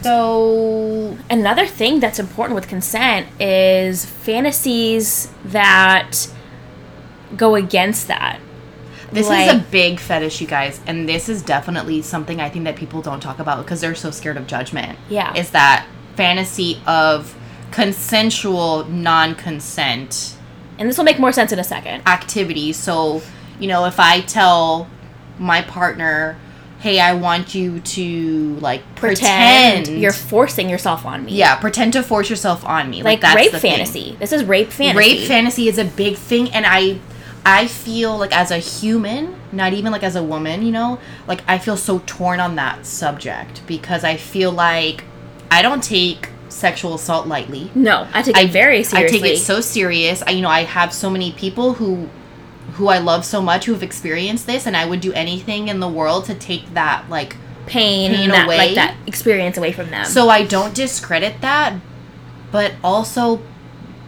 So, 0.02 1.16
another 1.30 1.66
thing 1.66 2.00
that's 2.00 2.18
important 2.18 2.56
with 2.56 2.68
consent 2.68 3.28
is 3.40 4.04
fantasies 4.04 5.32
that 5.44 6.28
go 7.36 7.54
against 7.54 8.08
that 8.08 8.40
this 9.12 9.26
is 9.26 9.52
a 9.52 9.64
big 9.70 10.00
fetish, 10.00 10.40
you 10.40 10.46
guys, 10.46 10.80
and 10.86 11.08
this 11.08 11.28
is 11.28 11.42
definitely 11.42 12.02
something 12.02 12.40
I 12.40 12.48
think 12.48 12.64
that 12.64 12.76
people 12.76 13.02
don't 13.02 13.20
talk 13.20 13.38
about 13.38 13.64
because 13.64 13.80
they're 13.80 13.94
so 13.94 14.10
scared 14.10 14.36
of 14.36 14.46
judgment. 14.46 14.98
Yeah. 15.08 15.34
Is 15.34 15.50
that 15.50 15.86
fantasy 16.16 16.80
of 16.86 17.36
consensual 17.70 18.84
non 18.84 19.34
consent 19.34 20.36
and 20.78 20.88
this 20.88 20.96
will 20.96 21.04
make 21.04 21.18
more 21.18 21.32
sense 21.32 21.52
in 21.52 21.58
a 21.58 21.64
second 21.64 22.06
Activities. 22.06 22.76
So, 22.76 23.22
you 23.58 23.68
know, 23.68 23.84
if 23.84 24.00
I 24.00 24.20
tell 24.20 24.88
my 25.38 25.62
partner, 25.62 26.36
hey, 26.80 26.98
I 26.98 27.14
want 27.14 27.54
you 27.54 27.80
to 27.80 28.56
like 28.56 28.82
pretend, 28.96 29.84
pretend, 29.84 30.02
you're 30.02 30.12
forcing 30.12 30.68
yourself 30.68 31.06
on 31.06 31.24
me 31.24 31.32
yeah, 31.32 31.54
pretend 31.56 31.92
to 31.92 32.02
force 32.02 32.28
yourself 32.28 32.64
on 32.64 32.90
me. 32.90 33.02
like, 33.02 33.20
that's 33.20 33.36
rape 33.36 33.52
the 33.52 33.60
thing. 33.60 33.76
fantasy 33.76 34.16
this 34.18 34.32
is 34.32 34.44
rape 34.44 34.70
fantasy 34.70 34.98
Rape 34.98 35.28
fantasy 35.28 35.68
is 35.68 35.78
a 35.78 35.84
big 35.84 36.16
thing, 36.16 36.50
and 36.50 36.66
I, 36.66 36.98
I 37.46 37.66
feel 37.68 38.16
like 38.18 38.34
as 38.36 38.50
a 38.50 38.58
human, 38.58 39.36
not 39.52 39.72
even 39.72 39.92
like 39.92 40.02
as 40.02 40.16
a 40.16 40.22
woman, 40.22 40.62
you 40.62 40.72
know, 40.72 40.98
like 41.26 41.42
I 41.46 41.58
feel 41.58 41.76
so 41.76 42.02
torn 42.06 42.40
on 42.40 42.56
that 42.56 42.84
subject 42.84 43.62
because 43.66 44.02
I 44.04 44.16
feel 44.16 44.50
like 44.50 45.04
I 45.50 45.62
don't 45.62 45.82
take 45.84 46.30
sexual 46.52 46.94
assault 46.94 47.26
lightly. 47.26 47.70
no 47.74 48.06
i 48.12 48.22
take 48.22 48.36
it 48.36 48.50
very 48.50 48.82
seriously 48.82 49.18
I 49.18 49.20
take 49.20 49.32
it 49.32 49.38
so 49.38 49.60
serious. 49.60 50.22
I, 50.26 50.30
you 50.30 50.42
know, 50.42 50.48
I 50.48 50.64
have 50.64 50.92
so 50.92 51.10
many 51.10 51.32
people 51.32 51.74
who, 51.74 52.08
who 52.74 52.88
I 52.88 52.98
love 52.98 53.24
so 53.24 53.40
much 53.40 53.66
who 53.66 53.72
have 53.72 53.82
experienced 53.82 54.46
this, 54.46 54.66
and 54.66 54.76
I 54.76 54.84
would 54.86 55.00
do 55.00 55.12
anything 55.12 55.68
in 55.68 55.80
the 55.80 55.88
world 55.88 56.24
to 56.26 56.34
take 56.34 56.74
that 56.74 57.08
like 57.08 57.36
pain, 57.66 58.12
pain 58.12 58.28
that, 58.30 58.46
away. 58.46 58.58
like 58.58 58.74
that 58.74 58.96
experience 59.06 59.56
away 59.56 59.72
from 59.72 59.90
them 59.90 60.04
So 60.04 60.28
I 60.28 60.44
don't 60.44 60.74
discredit 60.74 61.40
that, 61.40 61.78
but 62.50 62.74
also, 62.82 63.40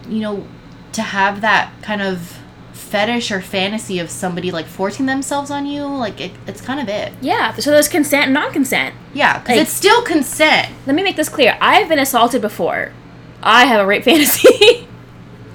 you 0.07 0.19
know, 0.19 0.47
to 0.93 1.01
have 1.01 1.41
that 1.41 1.71
kind 1.81 2.01
of 2.01 2.39
fetish 2.85 3.31
or 3.31 3.41
fantasy 3.41 3.99
of 3.99 4.09
somebody 4.09 4.51
like 4.51 4.65
forcing 4.65 5.05
themselves 5.05 5.49
on 5.51 5.65
you, 5.65 5.83
like 5.85 6.21
it, 6.21 6.31
it's 6.47 6.61
kind 6.61 6.79
of 6.79 6.87
it. 6.87 7.11
yeah 7.21 7.53
so 7.55 7.71
there's 7.71 7.87
consent 7.87 8.25
and 8.25 8.33
non-consent 8.33 8.93
Yeah, 9.13 9.39
because 9.39 9.57
Like- 9.57 9.61
it's 9.63 9.71
still 9.73 10.01
consent. 10.03 10.69
let 10.85 10.95
me 10.95 11.03
make 11.03 11.15
this 11.15 11.29
clear 11.29 11.57
i've 11.61 11.89
been 11.89 11.99
assaulted 11.99 12.41
before 12.41 12.91
i 13.43 13.65
have 13.65 13.79
a 13.81 13.85
rape 13.85 14.03
fantasy 14.09 14.87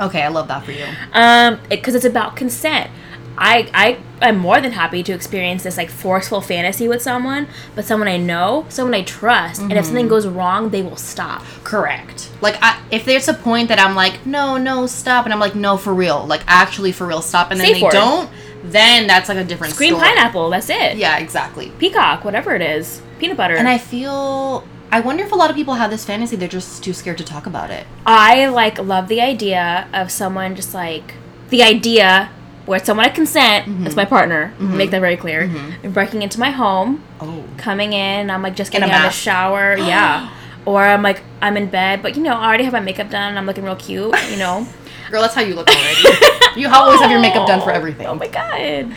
Okay, 0.01 0.23
I 0.23 0.29
love 0.29 0.49
that 0.49 0.64
for 0.64 0.73
you. 0.73 0.87
um 1.12 1.61
because 1.69 1.95
it's 1.95 2.07
about 2.07 2.35
consent 2.35 2.90
I, 3.38 3.71
I 3.73 3.99
I'm 4.21 4.37
more 4.37 4.61
than 4.61 4.73
happy 4.73 5.03
to 5.03 5.12
experience 5.12 5.62
this 5.62 5.77
like 5.79 5.88
forceful 5.88 6.40
fantasy 6.43 6.88
with 6.88 7.01
someone, 7.01 7.49
but 7.75 7.85
someone 7.87 8.09
I 8.09 8.19
know, 8.19 8.66
someone 8.69 8.95
I 8.95 9.03
trust, 9.03 9.62
and 9.62 9.73
if 9.73 9.87
something 9.87 10.05
Mm-hmm. 10.05 10.11
goes 10.11 10.27
wrong, 10.27 10.71
they 10.71 10.83
will 10.83 10.97
stop. 10.97 11.43
Correct. 11.64 12.31
Like, 12.43 12.57
I, 12.61 12.83
if 12.90 13.05
there's 13.07 13.29
a 13.29 13.35
point 13.35 13.69
that 13.69 13.79
I'm 13.79 13.95
like, 13.95 14.27
no, 14.27 14.59
no, 14.59 14.87
stop, 14.87 15.25
and 15.25 15.33
I'm 15.33 15.40
like, 15.40 15.55
no, 15.55 15.77
for 15.79 15.95
real, 15.95 16.27
like 16.27 16.43
actually 16.47 16.93
for 16.93 17.07
real, 17.07 17.23
stop, 17.23 17.51
and 17.51 17.59
then 17.59 17.66
Safe 17.69 17.77
they 17.77 17.83
word. 17.83 17.93
don't, 17.93 18.31
then 18.64 19.07
that's 19.07 19.29
like 19.31 19.38
a 19.38 19.45
different 19.45 19.75
Green 19.77 19.95
pineapple, 19.97 20.51
that's 20.51 20.69
it. 20.69 20.99
Yeah, 20.99 21.19
exactly. 21.19 21.73
Peacock, 21.79 22.25
whatever 22.25 22.55
it 22.55 22.61
is, 22.62 23.01
peanut 23.19 23.38
butter. 23.38 23.55
And 23.57 23.69
I 23.69 23.79
feel, 23.79 24.66
I 24.90 25.01
wonder 25.01 25.25
if 25.25 25.33
a 25.33 25.37
lot 25.37 25.49
of 25.49 25.57
people 25.57 25.75
have 25.75 25.90
this 25.90 26.05
fantasy, 26.05 26.37
they're 26.37 26.49
just 26.49 26.85
too 26.85 26.93
scared 26.93 27.16
to 27.19 27.25
talk 27.25 27.47
about 27.47 27.71
it. 27.71 27.87
I 28.05 28.47
like 28.49 28.79
love 28.79 29.09
the 29.09 29.23
idea 29.23 29.88
of 29.95 30.11
someone 30.11 30.57
just 30.57 30.75
like 30.75 31.14
the 31.49 31.62
idea 31.62 32.31
where 32.70 32.78
someone 32.85 33.04
at 33.06 33.14
consent, 33.16 33.66
Mm-hmm. 33.66 33.83
that's 33.85 33.96
my 33.96 34.04
partner, 34.04 34.54
make 34.61 34.90
that 34.92 35.00
very 35.00 35.16
clear, 35.16 35.50
breaking 35.83 36.22
into 36.22 36.38
my 36.38 36.50
home, 36.50 37.02
Oh. 37.20 37.42
coming 37.56 37.92
in, 37.92 38.30
I'm 38.30 38.42
like 38.42 38.54
just 38.54 38.70
getting 38.70 38.88
out 38.90 39.06
of 39.06 39.12
the 39.12 39.18
shower, 39.28 39.76
yeah. 39.92 40.30
Or 40.64 40.85
I'm 40.85 41.02
like 41.02 41.20
I'm 41.42 41.56
in 41.56 41.66
bed, 41.68 42.00
but 42.02 42.16
you 42.16 42.22
know, 42.22 42.35
I 42.37 42.46
already 42.46 42.64
have 42.64 42.72
my 42.72 42.80
makeup 42.80 43.11
done, 43.11 43.37
I'm 43.37 43.44
looking 43.46 43.64
real 43.64 43.74
cute, 43.76 44.14
you 44.30 44.37
know. 44.37 44.66
Girl, 45.11 45.20
that's 45.22 45.35
how 45.35 45.40
you 45.40 45.54
look 45.56 45.68
already. 45.68 46.61
you 46.61 46.68
always 46.72 47.00
have 47.00 47.11
your 47.11 47.20
makeup 47.20 47.46
done 47.48 47.61
for 47.61 47.72
everything. 47.72 48.06
Oh 48.06 48.14
my 48.14 48.28
god. 48.28 48.94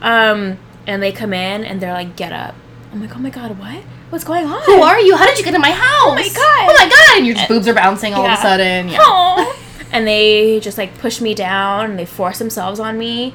Um, 0.00 0.56
and 0.86 1.02
they 1.02 1.12
come 1.12 1.34
in 1.34 1.64
and 1.64 1.80
they're 1.80 1.92
like, 1.92 2.16
get 2.16 2.32
up. 2.32 2.54
I'm 2.92 3.00
like, 3.02 3.14
oh 3.14 3.18
my 3.18 3.28
god, 3.30 3.58
what? 3.58 3.82
What's 4.10 4.24
going 4.24 4.46
on? 4.46 4.62
Who 4.64 4.80
are 4.82 4.98
you? 5.00 5.16
How 5.16 5.26
did 5.26 5.36
you 5.38 5.44
get 5.44 5.54
in 5.54 5.60
my 5.60 5.70
house? 5.70 6.08
Oh 6.08 6.14
my 6.14 6.28
God. 6.28 6.70
Oh 6.70 6.76
my 6.78 6.88
god! 6.88 7.18
And 7.18 7.26
your 7.26 7.36
boobs 7.48 7.66
are 7.68 7.74
bouncing 7.74 8.14
all 8.14 8.24
of 8.26 8.32
a 8.32 8.36
sudden. 8.40 8.88
Yeah. 8.88 8.98
Aw. 9.00 9.56
and 9.92 10.06
they 10.06 10.58
just 10.60 10.78
like 10.78 10.96
push 10.98 11.20
me 11.20 11.34
down 11.34 11.90
and 11.90 11.98
they 11.98 12.06
force 12.06 12.38
themselves 12.38 12.80
on 12.80 12.98
me 12.98 13.34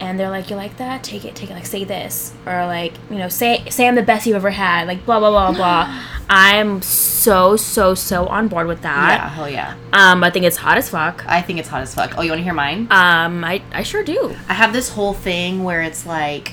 and 0.00 0.18
they're 0.18 0.30
like 0.30 0.48
you 0.48 0.56
like 0.56 0.76
that 0.76 1.02
take 1.02 1.24
it 1.24 1.34
take 1.34 1.50
it 1.50 1.54
like 1.54 1.66
say 1.66 1.84
this 1.84 2.32
or 2.46 2.66
like 2.66 2.92
you 3.10 3.16
know 3.16 3.28
say 3.28 3.64
say 3.68 3.86
i'm 3.86 3.94
the 3.94 4.02
best 4.02 4.26
you've 4.26 4.36
ever 4.36 4.50
had 4.50 4.86
like 4.86 5.04
blah 5.04 5.18
blah 5.18 5.30
blah 5.30 5.52
blah 5.52 6.02
i'm 6.30 6.80
so 6.82 7.56
so 7.56 7.94
so 7.94 8.26
on 8.26 8.48
board 8.48 8.66
with 8.66 8.82
that. 8.82 9.18
Yeah, 9.18 9.28
hell 9.30 9.48
yeah. 9.48 9.76
um 9.92 10.22
i 10.22 10.30
think 10.30 10.44
it's 10.44 10.56
hot 10.56 10.76
as 10.78 10.88
fuck 10.88 11.24
I 11.26 11.40
think 11.42 11.58
it's 11.58 11.68
hot 11.68 11.82
as 11.82 11.94
fuck. 11.94 12.14
Oh, 12.16 12.22
you 12.22 12.30
want 12.30 12.40
to 12.40 12.44
hear 12.44 12.54
mine? 12.54 12.86
um 12.90 13.44
i 13.44 13.62
i 13.72 13.82
sure 13.82 14.04
do 14.04 14.34
I 14.48 14.54
have 14.54 14.72
this 14.72 14.90
whole 14.90 15.14
thing 15.14 15.64
where 15.64 15.82
it's 15.82 16.06
like, 16.06 16.52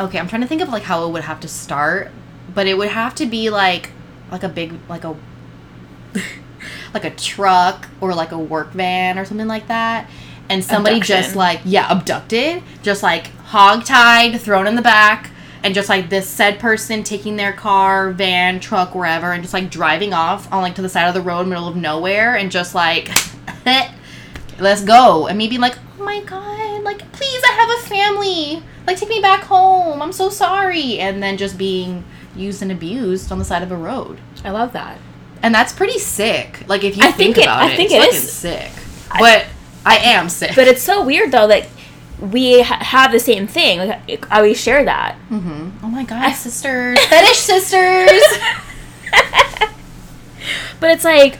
okay, 0.00 0.18
I'm 0.18 0.28
trying 0.28 0.42
to 0.42 0.48
think 0.48 0.62
of 0.62 0.68
like 0.68 0.82
how 0.82 1.06
it 1.06 1.12
would 1.12 1.24
have 1.24 1.40
to 1.40 1.48
start, 1.48 2.10
but 2.54 2.66
it 2.66 2.76
would 2.76 2.88
have 2.90 3.14
to 3.16 3.26
be 3.26 3.50
like, 3.50 3.90
like 4.30 4.42
a 4.42 4.48
big, 4.48 4.74
like 4.88 5.04
a, 5.04 5.16
like 6.96 7.04
a 7.04 7.14
truck 7.14 7.88
or 8.00 8.14
like 8.14 8.32
a 8.32 8.38
work 8.38 8.72
van 8.72 9.18
or 9.18 9.24
something 9.24 9.46
like 9.46 9.68
that, 9.68 10.08
and 10.48 10.64
somebody 10.64 11.00
just 11.00 11.36
like 11.36 11.60
yeah 11.64 11.90
abducted, 11.90 12.62
just 12.82 13.02
like 13.02 13.28
hog 13.44 13.84
tied, 13.84 14.40
thrown 14.40 14.66
in 14.66 14.74
the 14.74 14.82
back. 14.82 15.30
And 15.62 15.74
just 15.74 15.88
like 15.88 16.10
this 16.10 16.28
said 16.28 16.60
person 16.60 17.02
taking 17.02 17.34
their 17.34 17.52
car, 17.52 18.12
van, 18.12 18.60
truck, 18.60 18.94
wherever, 18.94 19.32
and 19.32 19.42
just 19.42 19.52
like 19.52 19.68
driving 19.68 20.12
off 20.12 20.52
on 20.52 20.62
like 20.62 20.76
to 20.76 20.82
the 20.82 20.88
side 20.88 21.08
of 21.08 21.14
the 21.14 21.20
road, 21.20 21.48
middle 21.48 21.66
of 21.66 21.74
nowhere, 21.74 22.36
and 22.36 22.52
just 22.52 22.72
like 22.72 23.10
let's 24.60 24.84
go. 24.84 25.26
And 25.26 25.36
me 25.36 25.48
being 25.48 25.60
like, 25.60 25.76
oh 25.98 26.04
my 26.04 26.20
god, 26.20 26.84
like, 26.84 27.10
please, 27.12 27.42
I 27.44 27.52
have 27.52 27.84
a 27.84 27.88
family. 27.88 28.62
Like, 28.86 28.96
take 28.96 29.08
me 29.08 29.20
back 29.20 29.42
home. 29.42 30.00
I'm 30.00 30.12
so 30.12 30.30
sorry. 30.30 31.00
And 31.00 31.20
then 31.20 31.36
just 31.36 31.58
being 31.58 32.04
used 32.36 32.62
and 32.62 32.70
abused 32.70 33.32
on 33.32 33.38
the 33.38 33.44
side 33.44 33.62
of 33.62 33.72
a 33.72 33.76
road. 33.76 34.20
i 34.44 34.50
love 34.50 34.72
that 34.72 34.98
And 35.46 35.54
that's 35.54 35.72
pretty 35.72 35.98
sick. 36.00 36.64
Like, 36.68 36.82
if 36.82 36.96
you 36.96 37.04
I 37.04 37.12
think, 37.12 37.36
think 37.36 37.38
it- 37.38 37.44
about 37.44 37.62
I 37.62 37.70
it, 37.72 37.76
think 37.76 37.90
it's 37.92 37.94
it 37.94 38.00
fucking 38.06 38.18
is. 38.18 38.32
sick. 38.32 38.70
but 39.18 39.46
I 39.84 39.96
am 39.98 40.28
sick. 40.28 40.52
but 40.56 40.66
it's 40.66 40.82
so 40.82 41.04
weird 41.04 41.30
though 41.30 41.46
that 41.46 41.68
we 42.20 42.62
ha- 42.62 42.82
have 42.82 43.12
the 43.12 43.20
same 43.20 43.46
thing 43.46 43.78
like 43.78 44.26
i 44.32 44.38
always 44.38 44.58
share 44.58 44.82
that 44.86 45.14
hmm 45.28 45.68
Oh 45.82 45.88
my 45.88 46.02
god, 46.02 46.32
sisters. 46.32 46.98
Fetish 47.10 47.36
sisters. 47.38 48.22
But 50.78 50.90
it's 50.90 51.04
like, 51.04 51.38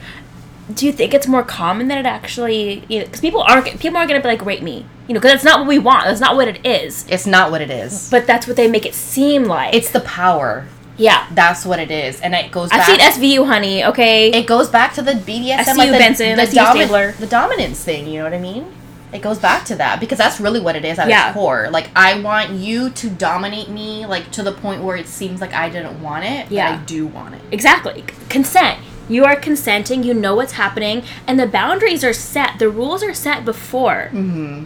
do 0.73 0.85
you 0.85 0.91
think 0.91 1.13
it's 1.13 1.27
more 1.27 1.43
common 1.43 1.87
than 1.87 1.97
it 1.99 2.05
actually? 2.05 2.83
You 2.89 2.99
know, 2.99 3.05
because 3.05 3.21
people 3.21 3.41
aren't 3.41 3.79
people 3.79 3.97
aren't 3.97 4.09
gonna 4.09 4.21
be 4.21 4.27
like 4.27 4.43
rate 4.45 4.63
me, 4.63 4.85
you 5.07 5.13
know, 5.13 5.19
because 5.19 5.31
that's 5.31 5.43
not 5.43 5.59
what 5.59 5.67
we 5.67 5.77
want. 5.79 6.05
That's 6.05 6.19
not 6.19 6.35
what 6.35 6.47
it 6.47 6.65
is. 6.65 7.05
it's 7.07 7.25
not 7.27 7.51
what 7.51 7.61
it 7.61 7.69
is. 7.69 8.09
But 8.09 8.25
that's 8.27 8.47
what 8.47 8.55
they 8.57 8.67
make 8.67 8.85
it 8.85 8.93
seem 8.95 9.43
like. 9.45 9.73
It's 9.75 9.91
the 9.91 9.99
power. 10.01 10.67
Yeah. 10.97 11.27
That's 11.33 11.65
what 11.65 11.79
it 11.79 11.91
is. 11.91 12.19
And 12.21 12.33
it 12.35 12.51
goes 12.51 12.69
I've 12.71 12.85
back. 12.87 13.13
seen 13.13 13.31
SVU, 13.39 13.45
honey. 13.47 13.85
Okay. 13.85 14.31
it 14.31 14.47
goes 14.47 14.69
back 14.69 14.93
to 14.95 15.01
the 15.01 15.11
BDSM, 15.13 15.63
see 15.63 15.73
like 15.77 15.91
the, 15.91 15.97
Benson. 15.97 16.35
the, 16.37 16.45
you, 16.45 16.87
domi- 16.87 17.11
the 17.19 17.27
dominance 17.27 17.83
thing. 17.83 18.07
You 18.07 18.19
know 18.19 18.23
what 18.25 18.33
I 18.33 18.39
mean? 18.39 18.73
It 19.13 19.21
goes 19.21 19.39
back 19.39 19.63
to 19.67 19.75
that 19.75 20.01
because 20.01 20.17
that's 20.17 20.39
really 20.41 20.59
what 20.59 20.75
it 20.75 20.83
is 20.83 20.99
at 20.99 21.07
Yeah. 21.07 21.27
its 21.29 21.33
core. 21.33 21.69
Like 21.71 21.89
I 21.95 22.19
want 22.19 22.51
you 22.51 22.89
to 22.89 23.09
dominate 23.09 23.69
me, 23.69 24.05
like 24.05 24.31
to 24.31 24.43
the 24.43 24.51
point 24.51 24.83
where 24.83 24.97
it 24.97 25.07
seems 25.07 25.39
like 25.39 25.53
I 25.53 25.69
didn't 25.69 26.01
want 26.01 26.25
it, 26.25 26.51
Yeah. 26.51 26.71
but 26.75 26.81
I 26.81 26.85
do 26.85 27.07
want 27.07 27.35
it. 27.35 27.41
exactly. 27.51 28.03
Consent. 28.29 28.79
You 29.09 29.23
are 29.23 29.37
consenting. 29.37 30.03
You 30.03 30.13
know 30.13 30.35
what's 30.35 30.53
happening, 30.53 31.03
and 31.25 31.39
the 31.39 31.47
boundaries 31.47 32.03
are 32.03 32.11
set. 32.11 32.59
The 32.59 32.69
rules 32.69 33.01
are 33.01 33.13
set 33.13 33.45
before. 33.45 34.09
Mm-hmm. 34.11 34.65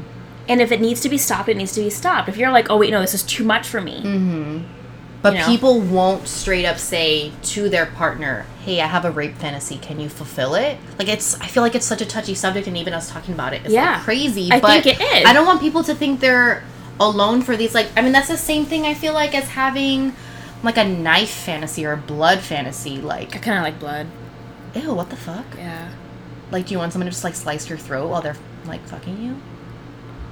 And 0.49 0.59
if 0.61 0.71
it 0.71 0.81
needs 0.81 0.99
to 1.01 1.09
be 1.09 1.19
stopped, 1.19 1.47
it 1.47 1.55
needs 1.55 1.73
to 1.73 1.81
be 1.81 1.91
stopped. 1.91 2.27
If 2.27 2.37
you're 2.37 2.51
like, 2.51 2.67
oh 2.71 2.77
wait, 2.77 2.89
no, 2.89 2.99
this 3.01 3.13
is 3.13 3.21
too 3.21 3.43
much 3.43 3.67
for 3.67 3.79
me. 3.79 4.01
Mm-hmm. 4.01 4.63
But 5.21 5.33
You 5.33 5.39
know? 5.41 5.45
people 5.47 5.79
won't 5.81 6.27
straight 6.27 6.65
up 6.65 6.79
say 6.79 7.31
to 7.43 7.69
their 7.69 7.85
partner, 7.85 8.45
"Hey, 8.65 8.81
I 8.81 8.87
have 8.87 9.05
a 9.05 9.11
rape 9.11 9.37
fantasy. 9.37 9.77
Can 9.77 9.99
you 9.99 10.09
fulfill 10.09 10.55
it?" 10.55 10.77
Like 10.97 11.07
it's. 11.09 11.39
I 11.39 11.45
feel 11.45 11.61
like 11.61 11.75
it's 11.75 11.85
such 11.85 12.01
a 12.01 12.05
touchy 12.05 12.33
subject, 12.33 12.65
and 12.67 12.75
even 12.75 12.93
us 12.93 13.09
talking 13.11 13.33
about 13.35 13.53
it 13.53 13.63
is 13.65 13.71
Yeah. 13.73 13.93
like 13.93 14.01
crazy. 14.01 14.49
I 14.51 14.59
but 14.59 14.83
think 14.83 14.99
it 14.99 15.01
is. 15.01 15.25
I 15.27 15.33
don't 15.33 15.45
want 15.45 15.61
people 15.61 15.83
to 15.83 15.93
think 15.93 16.21
they're 16.21 16.63
alone 16.99 17.41
for 17.43 17.55
these. 17.55 17.75
Like, 17.75 17.87
I 17.95 18.01
mean, 18.01 18.11
that's 18.13 18.29
the 18.29 18.37
same 18.37 18.65
thing. 18.65 18.85
I 18.85 18.93
feel 18.95 19.13
like 19.13 19.35
as 19.35 19.49
having 19.49 20.13
like 20.63 20.77
a 20.77 20.83
knife 20.85 21.29
fantasy 21.31 21.85
or 21.85 21.93
a 21.93 21.97
blood 21.97 22.39
fantasy. 22.39 22.97
Like, 22.99 23.35
I 23.35 23.39
kind 23.39 23.57
of 23.57 23.63
like 23.63 23.79
blood. 23.79 24.07
ew, 24.75 24.93
what 24.93 25.09
the 25.11 25.15
fuck? 25.15 25.45
Yeah. 25.57 25.87
Like, 26.51 26.65
do 26.65 26.73
you 26.73 26.77
want 26.79 26.93
someone 26.93 27.05
to 27.05 27.11
just 27.11 27.23
like 27.23 27.35
slice 27.35 27.69
your 27.69 27.77
throat 27.77 28.09
while 28.09 28.21
they're 28.21 28.37
like 28.65 28.85
fucking 28.87 29.21
you? 29.21 29.35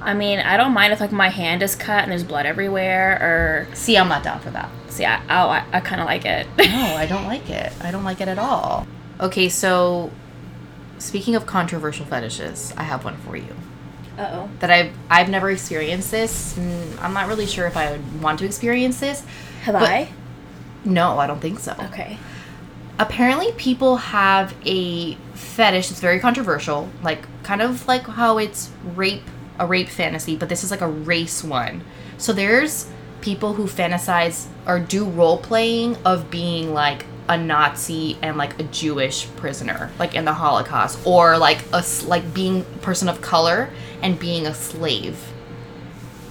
I 0.01 0.13
mean, 0.13 0.39
I 0.39 0.57
don't 0.57 0.73
mind 0.73 0.93
if 0.93 0.99
like 0.99 1.11
my 1.11 1.29
hand 1.29 1.61
is 1.61 1.75
cut 1.75 2.03
and 2.03 2.11
there's 2.11 2.23
blood 2.23 2.45
everywhere, 2.45 3.67
or 3.69 3.75
See, 3.75 3.97
I'm 3.97 4.07
not 4.07 4.23
down 4.23 4.39
for 4.39 4.49
that. 4.51 4.69
see, 4.89 5.05
I, 5.05 5.21
oh, 5.23 5.49
I, 5.49 5.63
I 5.73 5.79
kind 5.81 5.99
of 6.01 6.07
like 6.07 6.25
it. 6.25 6.47
No, 6.57 6.63
I 6.97 7.05
don't 7.05 7.25
like 7.25 7.49
it. 7.49 7.71
I 7.81 7.91
don't 7.91 8.03
like 8.03 8.21
it 8.21 8.27
at 8.27 8.39
all. 8.39 8.87
Okay, 9.19 9.49
so 9.49 10.11
speaking 10.97 11.35
of 11.35 11.45
controversial 11.45 12.05
fetishes, 12.05 12.73
I 12.77 12.83
have 12.83 13.03
one 13.03 13.17
for 13.17 13.35
you. 13.35 13.53
Uh 14.17 14.29
oh. 14.33 14.49
That 14.59 14.69
I've 14.71 14.93
I've 15.09 15.29
never 15.29 15.49
experienced 15.49 16.11
this. 16.11 16.53
Mm, 16.57 17.01
I'm 17.01 17.13
not 17.13 17.27
really 17.27 17.45
sure 17.45 17.67
if 17.67 17.75
I 17.77 17.91
would 17.91 18.21
want 18.21 18.39
to 18.39 18.45
experience 18.45 18.99
this. 18.99 19.23
Have 19.63 19.75
I? 19.75 20.11
No, 20.85 21.19
I 21.19 21.27
don't 21.27 21.39
think 21.41 21.59
so. 21.59 21.73
Okay. 21.91 22.17
Apparently, 22.97 23.51
people 23.53 23.95
have 23.97 24.53
a 24.65 25.15
fetish. 25.33 25.89
It's 25.91 26.01
very 26.01 26.19
controversial, 26.19 26.89
like 27.01 27.25
kind 27.43 27.61
of 27.61 27.87
like 27.87 28.03
how 28.03 28.37
it's 28.37 28.71
rape, 28.95 29.23
a 29.59 29.65
rape 29.67 29.89
fantasy, 29.89 30.35
but 30.35 30.49
this 30.49 30.63
is 30.63 30.71
like 30.71 30.81
a 30.81 30.87
race 30.87 31.43
one. 31.43 31.83
So 32.17 32.33
there's 32.33 32.87
people 33.21 33.53
who 33.53 33.65
fantasize 33.65 34.47
or 34.65 34.79
do 34.79 35.05
role 35.05 35.37
playing 35.37 35.97
of 36.05 36.31
being 36.31 36.73
like 36.73 37.05
a 37.27 37.37
Nazi 37.37 38.17
and 38.21 38.37
like 38.37 38.59
a 38.59 38.63
Jewish 38.63 39.27
prisoner, 39.35 39.91
like 39.99 40.15
in 40.15 40.25
the 40.25 40.33
Holocaust, 40.33 40.99
or 41.05 41.37
like 41.37 41.59
a 41.73 41.83
like 42.05 42.33
being 42.33 42.61
a 42.61 42.77
person 42.79 43.07
of 43.09 43.21
color 43.21 43.69
and 44.01 44.17
being 44.17 44.47
a 44.47 44.53
slave. 44.53 45.17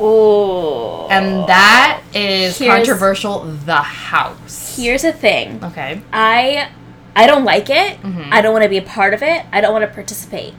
Oh. 0.00 1.08
And 1.08 1.48
that 1.48 2.00
is 2.14 2.58
Here's- 2.58 2.74
controversial. 2.76 3.40
The 3.40 3.76
house. 3.76 4.76
Here's 4.76 5.02
the 5.02 5.12
thing. 5.12 5.60
Okay. 5.62 6.00
I 6.12 6.68
I 7.16 7.26
don't 7.26 7.44
like 7.44 7.68
it. 7.68 8.00
Mhm. 8.02 8.28
I 8.32 8.40
don't 8.40 8.52
want 8.52 8.62
to 8.62 8.68
be 8.68 8.78
a 8.78 8.82
part 8.82 9.12
of 9.12 9.22
it. 9.22 9.44
I 9.52 9.60
don't 9.60 9.72
want 9.72 9.82
to 9.84 9.92
participate. 9.92 10.54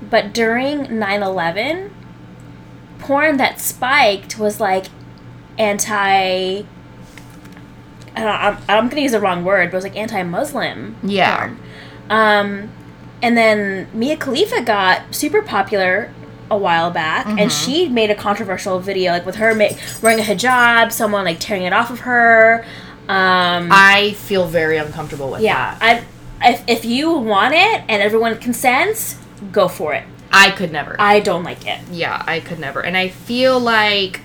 But 0.00 0.32
during 0.32 0.86
9/11, 0.98 1.90
porn 2.98 3.36
that 3.38 3.60
spiked 3.60 4.38
was 4.38 4.60
like 4.60 4.86
anti 5.58 6.64
I 8.16 8.22
don't, 8.22 8.26
I'm, 8.68 8.90
to 8.90 9.00
use 9.00 9.12
the 9.12 9.20
wrong 9.20 9.44
word, 9.44 9.70
but 9.70 9.74
it 9.74 9.78
was 9.78 9.84
like 9.84 9.96
anti-Muslim. 9.96 10.96
Yeah. 11.04 11.38
porn. 11.38 11.58
Um, 12.10 12.70
and 13.22 13.36
then 13.36 13.86
Mia 13.92 14.16
Khalifa 14.16 14.62
got 14.62 15.14
super 15.14 15.40
popular 15.40 16.10
a 16.50 16.56
while 16.56 16.90
back, 16.90 17.26
and 17.26 17.38
Mhm. 17.50 17.64
she 17.64 17.88
made 17.88 18.10
a 18.10 18.14
controversial 18.14 18.80
video, 18.80 19.12
like 19.12 19.26
with 19.26 19.36
her 19.36 19.54
ma- 19.54 19.68
wearing 20.02 20.18
a 20.18 20.22
hijab, 20.22 20.90
someone 20.92 21.24
like 21.24 21.38
tearing 21.38 21.62
it 21.64 21.72
off 21.72 21.90
of 21.90 22.00
her. 22.00 22.64
Um, 23.08 23.68
I 23.70 24.14
feel 24.18 24.46
very 24.46 24.78
uncomfortable 24.78 25.30
with 25.30 25.40
yeah, 25.42 25.76
that. 25.78 26.02
I, 26.42 26.50
if, 26.50 26.64
if 26.66 26.84
you 26.84 27.12
want 27.12 27.54
it 27.54 27.82
and 27.88 28.02
everyone 28.02 28.36
consents, 28.38 29.16
go 29.52 29.68
for 29.68 29.92
it. 29.94 30.04
I 30.32 30.50
could 30.50 30.72
never. 30.72 30.96
I 30.98 31.20
don't 31.20 31.44
like 31.44 31.66
it. 31.66 31.80
yeah, 31.90 32.22
I 32.26 32.40
could 32.40 32.58
never. 32.58 32.84
And 32.84 32.96
I 32.96 33.08
feel 33.08 33.58
like 33.58 34.20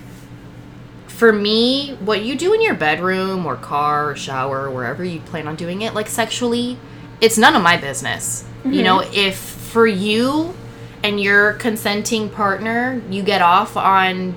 for 1.06 1.32
me, 1.32 1.94
what 2.00 2.24
you 2.24 2.36
do 2.36 2.52
in 2.52 2.60
your 2.60 2.74
bedroom 2.74 3.46
or 3.46 3.56
car 3.56 4.10
or 4.10 4.16
shower 4.16 4.66
or 4.66 4.70
wherever 4.70 5.04
you 5.04 5.20
plan 5.20 5.46
on 5.46 5.56
doing 5.56 5.82
it, 5.82 5.94
like 5.94 6.08
sexually, 6.08 6.78
it's 7.20 7.38
none 7.38 7.54
of 7.54 7.62
my 7.62 7.76
business. 7.76 8.44
You 8.64 8.70
mm-hmm. 8.70 8.82
know, 8.82 9.00
if 9.00 9.36
for 9.36 9.86
you 9.86 10.54
and 11.02 11.20
your 11.20 11.54
consenting 11.54 12.28
partner, 12.30 13.02
you 13.10 13.22
get 13.22 13.42
off 13.42 13.76
on 13.76 14.36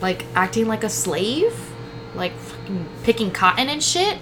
like 0.00 0.24
acting 0.34 0.68
like 0.68 0.84
a 0.84 0.88
slave, 0.90 1.54
like 2.14 2.32
fucking 2.36 2.88
picking 3.02 3.30
cotton 3.30 3.68
and 3.68 3.82
shit, 3.82 4.18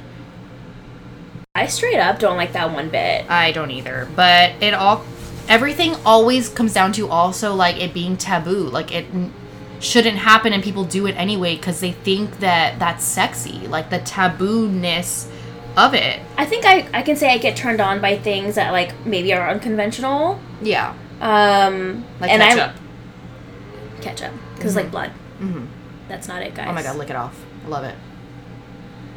I 1.57 1.66
straight 1.66 2.01
up 2.01 2.18
don't 2.18 2.37
like 2.37 2.53
that 2.55 2.72
one 2.72 2.89
bit. 2.89 3.30
I 3.30 3.53
don't 3.53 3.70
either. 3.70 4.09
But 4.16 4.61
it 4.61 4.74
all, 4.74 5.05
everything 5.49 5.95
always 6.05 6.49
comes 6.49 6.72
down 6.72 6.92
to 6.92 7.09
also 7.09 7.55
like 7.55 7.76
it 7.80 7.92
being 7.95 8.16
taboo. 8.16 8.64
Like 8.68 8.92
it 8.92 9.07
shouldn't 9.80 10.16
happen, 10.18 10.53
and 10.53 10.62
people 10.62 10.84
do 10.84 11.07
it 11.07 11.12
anyway 11.12 11.57
because 11.57 11.80
they 11.80 11.92
think 11.92 12.38
that 12.40 12.78
that's 12.78 13.05
sexy. 13.05 13.66
Like 13.68 13.90
the 13.90 13.99
taboo-ness 13.99 15.28
of 15.76 15.92
it. 15.95 16.20
I 16.36 16.45
think 16.47 16.64
I, 16.64 16.88
I 16.95 17.03
can 17.03 17.16
say 17.16 17.30
I 17.30 17.38
get 17.38 17.57
turned 17.57 17.80
on 17.80 18.01
by 18.01 18.16
things 18.18 18.55
that 18.55 18.70
like 18.72 19.05
maybe 19.07 19.32
are 19.34 19.49
unconventional. 19.51 20.38
Yeah, 20.62 20.95
Um, 21.20 22.05
like 22.20 22.30
and 22.30 22.40
ketchup. 22.42 22.76
I'm 23.97 24.01
ketchup 24.03 24.32
because 24.55 24.76
like 24.76 24.90
blood. 24.90 25.11
hmm 25.38 25.66
That's 26.09 26.28
not 26.28 26.42
it, 26.42 26.55
guys. 26.55 26.66
Oh 26.68 26.72
my 26.72 26.82
god, 26.82 26.97
lick 26.97 27.11
it 27.11 27.16
off. 27.16 27.38
I 27.64 27.68
love 27.68 27.84
it. 27.84 27.97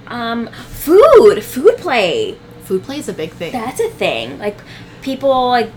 Um, 0.07 0.47
food, 0.47 1.43
food 1.43 1.77
play. 1.77 2.37
Food 2.63 2.83
play 2.83 2.97
is 2.99 3.07
a 3.09 3.13
big 3.13 3.31
thing. 3.31 3.51
That's 3.51 3.79
a 3.79 3.89
thing. 3.89 4.39
Like 4.39 4.57
people 5.01 5.49
like 5.49 5.69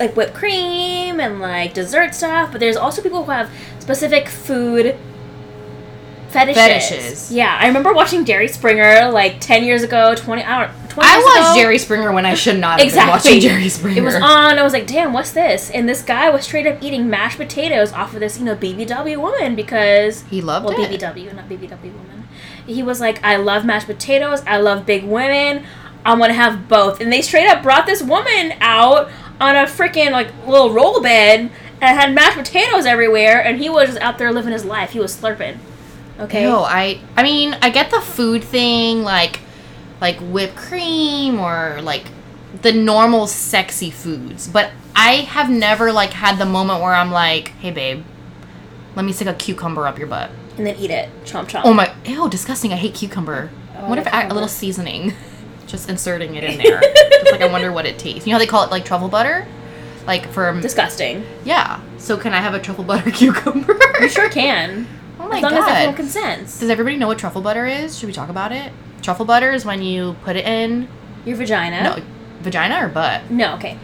like 0.00 0.16
whipped 0.16 0.34
cream 0.34 1.20
and 1.20 1.38
like 1.40 1.74
dessert 1.74 2.14
stuff, 2.14 2.50
but 2.50 2.58
there's 2.58 2.76
also 2.76 3.02
people 3.02 3.22
who 3.24 3.30
have 3.30 3.50
specific 3.78 4.28
food 4.28 4.96
fetishes. 6.30 6.56
Fetishes. 6.62 7.32
Yeah, 7.32 7.56
I 7.60 7.66
remember 7.66 7.92
watching 7.92 8.24
Jerry 8.24 8.48
Springer 8.48 9.10
like 9.10 9.40
10 9.40 9.64
years 9.64 9.82
ago, 9.82 10.14
20 10.14 10.42
I 10.42 10.66
don't 10.66 10.90
20 10.90 11.08
I 11.08 11.18
watched 11.22 11.50
ago. 11.54 11.62
Jerry 11.62 11.78
Springer 11.78 12.12
when 12.12 12.26
I 12.26 12.34
should 12.34 12.58
not 12.58 12.78
have 12.78 12.86
Exactly. 12.86 13.06
been 13.06 13.36
watching 13.36 13.40
Jerry 13.40 13.68
Springer. 13.68 14.00
It 14.00 14.04
was 14.04 14.14
on. 14.14 14.58
I 14.58 14.62
was 14.62 14.72
like, 14.72 14.86
damn, 14.86 15.12
what's 15.12 15.30
this? 15.32 15.70
And 15.70 15.88
this 15.88 16.02
guy 16.02 16.30
was 16.30 16.44
straight 16.44 16.66
up 16.66 16.82
eating 16.82 17.08
mashed 17.10 17.36
potatoes 17.36 17.92
off 17.92 18.14
of 18.14 18.20
this, 18.20 18.38
you 18.38 18.44
know, 18.44 18.56
BBW 18.56 19.20
woman 19.20 19.54
because 19.54 20.22
He 20.22 20.40
loved 20.40 20.66
well, 20.66 20.80
it. 20.80 21.00
BBW, 21.00 21.34
not 21.34 21.48
BBW 21.48 21.92
woman. 21.92 22.28
He 22.66 22.82
was 22.82 23.00
like, 23.00 23.22
I 23.22 23.36
love 23.36 23.64
mashed 23.64 23.86
potatoes. 23.86 24.42
I 24.46 24.58
love 24.58 24.86
big 24.86 25.04
women. 25.04 25.64
I'm 26.04 26.18
gonna 26.18 26.32
have 26.32 26.68
both. 26.68 27.00
And 27.00 27.12
they 27.12 27.20
straight 27.22 27.46
up 27.48 27.62
brought 27.62 27.86
this 27.86 28.02
woman 28.02 28.54
out 28.60 29.10
on 29.40 29.56
a 29.56 29.64
freaking 29.64 30.10
like 30.12 30.28
little 30.46 30.72
roll 30.72 31.00
bed 31.00 31.50
and 31.80 31.98
had 31.98 32.14
mashed 32.14 32.36
potatoes 32.36 32.86
everywhere. 32.86 33.42
And 33.42 33.58
he 33.58 33.68
was 33.68 33.88
just 33.88 34.00
out 34.00 34.18
there 34.18 34.32
living 34.32 34.52
his 34.52 34.64
life. 34.64 34.90
He 34.90 35.00
was 35.00 35.16
slurping. 35.16 35.58
Okay. 36.18 36.42
Ew, 36.42 36.56
I 36.56 37.00
I 37.16 37.22
mean, 37.22 37.56
I 37.62 37.70
get 37.70 37.90
the 37.90 38.00
food 38.00 38.44
thing, 38.44 39.02
like 39.02 39.40
like 40.00 40.18
whipped 40.20 40.56
cream 40.56 41.40
or 41.40 41.80
like 41.82 42.04
the 42.62 42.72
normal 42.72 43.26
sexy 43.26 43.90
foods, 43.90 44.48
but 44.48 44.70
I 44.94 45.16
have 45.16 45.48
never 45.48 45.92
like 45.92 46.10
had 46.10 46.36
the 46.38 46.46
moment 46.46 46.82
where 46.82 46.92
I'm 46.92 47.10
like, 47.10 47.48
"Hey 47.60 47.70
babe, 47.70 48.04
let 48.96 49.04
me 49.04 49.12
stick 49.12 49.28
a 49.28 49.34
cucumber 49.34 49.86
up 49.86 49.98
your 49.98 50.08
butt." 50.08 50.30
And 50.58 50.66
then 50.66 50.76
eat 50.76 50.90
it. 50.90 51.08
Chomp 51.24 51.48
chomp. 51.48 51.62
Oh 51.64 51.72
my, 51.72 51.90
ew, 52.04 52.28
disgusting. 52.28 52.72
I 52.72 52.76
hate 52.76 52.94
cucumber. 52.94 53.50
Oh, 53.78 53.88
what 53.88 53.98
I 53.98 54.02
if 54.02 54.12
I, 54.12 54.22
a 54.24 54.34
little 54.34 54.48
seasoning? 54.48 55.14
Just 55.70 55.88
inserting 55.88 56.34
it 56.34 56.44
in 56.44 56.58
there. 56.58 56.80
It's 56.82 57.32
like 57.32 57.40
I 57.42 57.46
wonder 57.46 57.70
what 57.72 57.86
it 57.86 57.98
tastes. 57.98 58.26
You 58.26 58.32
know 58.32 58.34
how 58.34 58.38
they 58.44 58.46
call 58.46 58.64
it 58.64 58.70
like 58.70 58.84
truffle 58.84 59.08
butter? 59.08 59.46
Like 60.06 60.28
for 60.32 60.48
um, 60.48 60.60
Disgusting. 60.60 61.24
yeah. 61.44 61.80
So 61.98 62.16
can 62.16 62.32
I 62.32 62.38
have 62.40 62.54
a 62.54 62.58
truffle 62.58 62.84
butter 62.84 63.10
cucumber? 63.12 63.76
You 64.00 64.08
sure 64.08 64.28
can. 64.30 64.86
Oh 65.20 65.28
my 65.28 65.36
as 65.36 65.42
long 65.42 65.52
as 65.52 65.58
everyone 65.68 65.86
god. 65.92 65.96
consents. 65.96 66.58
Does 66.60 66.70
everybody 66.70 66.96
know 66.96 67.06
what 67.06 67.18
truffle 67.18 67.42
butter 67.42 67.66
is? 67.66 67.98
Should 67.98 68.06
we 68.06 68.12
talk 68.12 68.30
about 68.30 68.52
it? 68.52 68.72
Truffle 69.02 69.26
butter 69.26 69.52
is 69.52 69.64
when 69.64 69.82
you 69.82 70.16
put 70.24 70.36
it 70.36 70.44
in 70.46 70.88
Your 71.24 71.36
vagina. 71.36 71.82
no 71.82 72.02
vagina 72.40 72.84
or 72.84 72.88
butt. 72.88 73.30
No, 73.30 73.54
okay. 73.54 73.78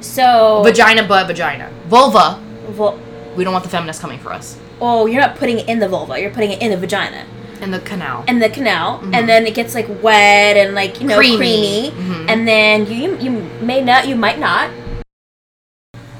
So 0.00 0.62
Vagina, 0.64 1.06
butt, 1.06 1.26
vagina. 1.26 1.70
Vulva. 1.86 2.42
Well, 2.76 2.98
We 3.36 3.44
don't 3.44 3.52
want 3.52 3.64
the 3.64 3.70
feminists 3.70 4.00
coming 4.00 4.18
for 4.18 4.32
us. 4.32 4.58
oh, 4.80 5.06
you're 5.06 5.20
not 5.20 5.36
putting 5.36 5.58
it 5.58 5.68
in 5.68 5.78
the 5.78 5.88
vulva. 5.88 6.20
You're 6.20 6.30
putting 6.30 6.50
it 6.52 6.62
in 6.62 6.70
the 6.70 6.76
vagina 6.76 7.24
In 7.60 7.70
the 7.70 7.80
canal. 7.80 8.24
and 8.28 8.40
the 8.42 8.48
canal, 8.48 9.00
and 9.12 9.28
then 9.28 9.46
it 9.46 9.54
gets 9.54 9.74
like 9.74 9.88
wet 10.02 10.56
and 10.56 10.74
like 10.74 11.00
you 11.00 11.06
know 11.08 11.16
Creamy. 11.16 11.36
creamy, 11.36 11.90
Mhm. 11.90 12.30
and 12.30 12.46
then 12.48 12.86
you 12.86 13.16
you 13.18 13.30
may 13.60 13.80
not, 13.82 14.06
you 14.06 14.14
might 14.16 14.38
not, 14.38 14.70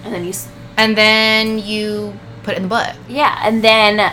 and 0.04 0.12
then 0.14 0.24
you 0.24 0.32
And 0.76 0.96
then 0.96 1.58
you 1.58 2.14
put 2.42 2.54
it 2.54 2.56
in 2.58 2.62
the 2.64 2.68
butt. 2.68 2.94
yeah, 3.08 3.38
and 3.42 3.62
then 3.62 4.12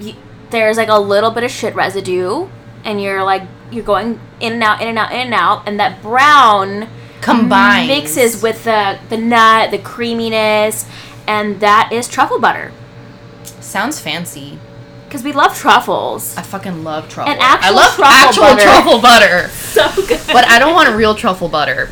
you, 0.00 0.14
there's 0.50 0.76
like 0.76 0.88
a 0.88 0.98
little 0.98 1.30
bit 1.30 1.44
of 1.44 1.50
shit 1.50 1.74
residue, 1.74 2.48
and 2.84 3.00
you're 3.02 3.22
like 3.24 3.42
you're 3.70 3.84
going 3.84 4.20
in 4.40 4.52
and 4.54 4.62
out, 4.62 4.80
in 4.82 4.88
and 4.88 4.98
out, 4.98 5.12
in 5.12 5.20
and 5.20 5.34
out, 5.34 5.62
and 5.66 5.80
that 5.80 6.02
brown 6.02 6.88
Combines. 7.22 7.88
mixes 7.88 8.42
with 8.42 8.64
the 8.64 8.98
the 9.08 9.16
nut, 9.16 9.70
the 9.70 9.78
creaminess, 9.78 10.84
and 11.26 11.60
that 11.60 11.90
is 11.92 12.08
truffle 12.08 12.38
butter. 12.38 12.72
Sounds 13.60 13.98
fancy. 14.00 14.58
Because 15.12 15.24
we 15.24 15.32
love 15.34 15.54
truffles. 15.54 16.34
I 16.38 16.42
fucking 16.42 16.84
love 16.84 17.06
truffles. 17.10 17.34
And 17.34 17.42
actual 17.42 17.68
I 17.68 17.70
love 17.74 17.94
truffle 17.96 18.04
actual 18.06 18.42
butter. 18.44 18.62
truffle 18.62 19.00
butter. 19.02 19.48
So 19.72 20.06
good. 20.06 20.20
But 20.28 20.46
I 20.48 20.58
don't 20.58 20.72
want 20.72 20.94
real 20.96 21.14
truffle 21.14 21.48
butter. 21.50 21.90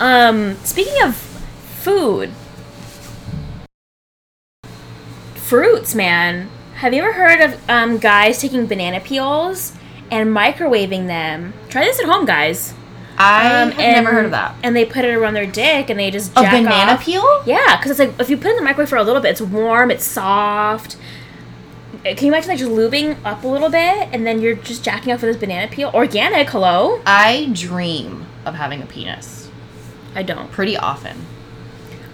Um, 0.00 0.56
speaking 0.56 1.02
of 1.02 1.16
food, 1.16 2.30
fruits, 5.34 5.94
man. 5.94 6.50
Have 6.74 6.92
you 6.92 7.00
ever 7.02 7.14
heard 7.14 7.40
of 7.40 7.70
um, 7.70 7.96
guys 7.96 8.38
taking 8.38 8.66
banana 8.66 9.00
peels 9.00 9.72
and 10.10 10.28
microwaving 10.36 11.06
them? 11.06 11.54
Try 11.70 11.84
this 11.84 11.98
at 12.00 12.04
home, 12.04 12.26
guys. 12.26 12.74
I 13.16 13.62
Um, 13.62 13.70
have 13.70 13.78
never 13.78 14.10
heard 14.12 14.26
of 14.26 14.30
that. 14.32 14.56
And 14.62 14.76
they 14.76 14.84
put 14.84 15.06
it 15.06 15.14
around 15.14 15.32
their 15.32 15.46
dick 15.46 15.88
and 15.88 15.98
they 15.98 16.10
just 16.10 16.32
A 16.36 16.42
banana 16.42 16.92
off. 16.92 17.02
peel? 17.04 17.42
Yeah, 17.46 17.76
because 17.78 17.92
it's 17.92 17.98
like 18.00 18.12
if 18.20 18.28
you 18.28 18.36
put 18.36 18.48
it 18.48 18.50
in 18.50 18.56
the 18.56 18.62
microwave 18.62 18.90
for 18.90 18.96
a 18.98 19.02
little 19.04 19.22
bit, 19.22 19.30
it's 19.30 19.40
warm, 19.40 19.90
it's 19.90 20.04
soft. 20.04 20.96
Can 22.14 22.26
you 22.26 22.32
imagine 22.32 22.50
like 22.50 22.58
just 22.58 22.70
lubing 22.70 23.16
up 23.24 23.42
a 23.42 23.48
little 23.48 23.68
bit 23.68 24.08
and 24.12 24.26
then 24.26 24.40
you're 24.40 24.54
just 24.54 24.84
jacking 24.84 25.12
off 25.12 25.22
with 25.22 25.32
this 25.32 25.40
banana 25.40 25.70
peel? 25.70 25.90
Organic, 25.92 26.48
hello? 26.50 27.00
I 27.04 27.50
dream 27.52 28.26
of 28.44 28.54
having 28.54 28.80
a 28.82 28.86
penis 28.86 29.50
I 30.14 30.22
don't. 30.22 30.50
pretty 30.52 30.76
often. 30.76 31.26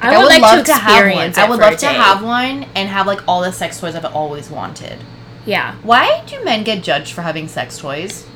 I 0.00 0.18
would, 0.18 0.26
like 0.26 0.42
love 0.42 0.64
to 0.64 0.74
have 0.74 1.14
one. 1.14 1.32
I 1.36 1.48
would 1.48 1.60
love 1.60 1.76
to 1.78 1.86
have 1.86 2.24
one 2.24 2.64
and 2.74 2.88
have 2.88 3.06
like 3.06 3.20
all 3.28 3.42
the 3.42 3.52
sex 3.52 3.78
toys 3.78 3.94
I've 3.94 4.04
always 4.04 4.50
wanted. 4.50 4.98
Yeah, 5.44 5.76
Why 5.82 6.24
do 6.26 6.42
men 6.44 6.64
get 6.64 6.82
judged 6.82 7.12
for 7.12 7.22
having 7.22 7.48
sex 7.48 7.78
toys? 7.78 8.26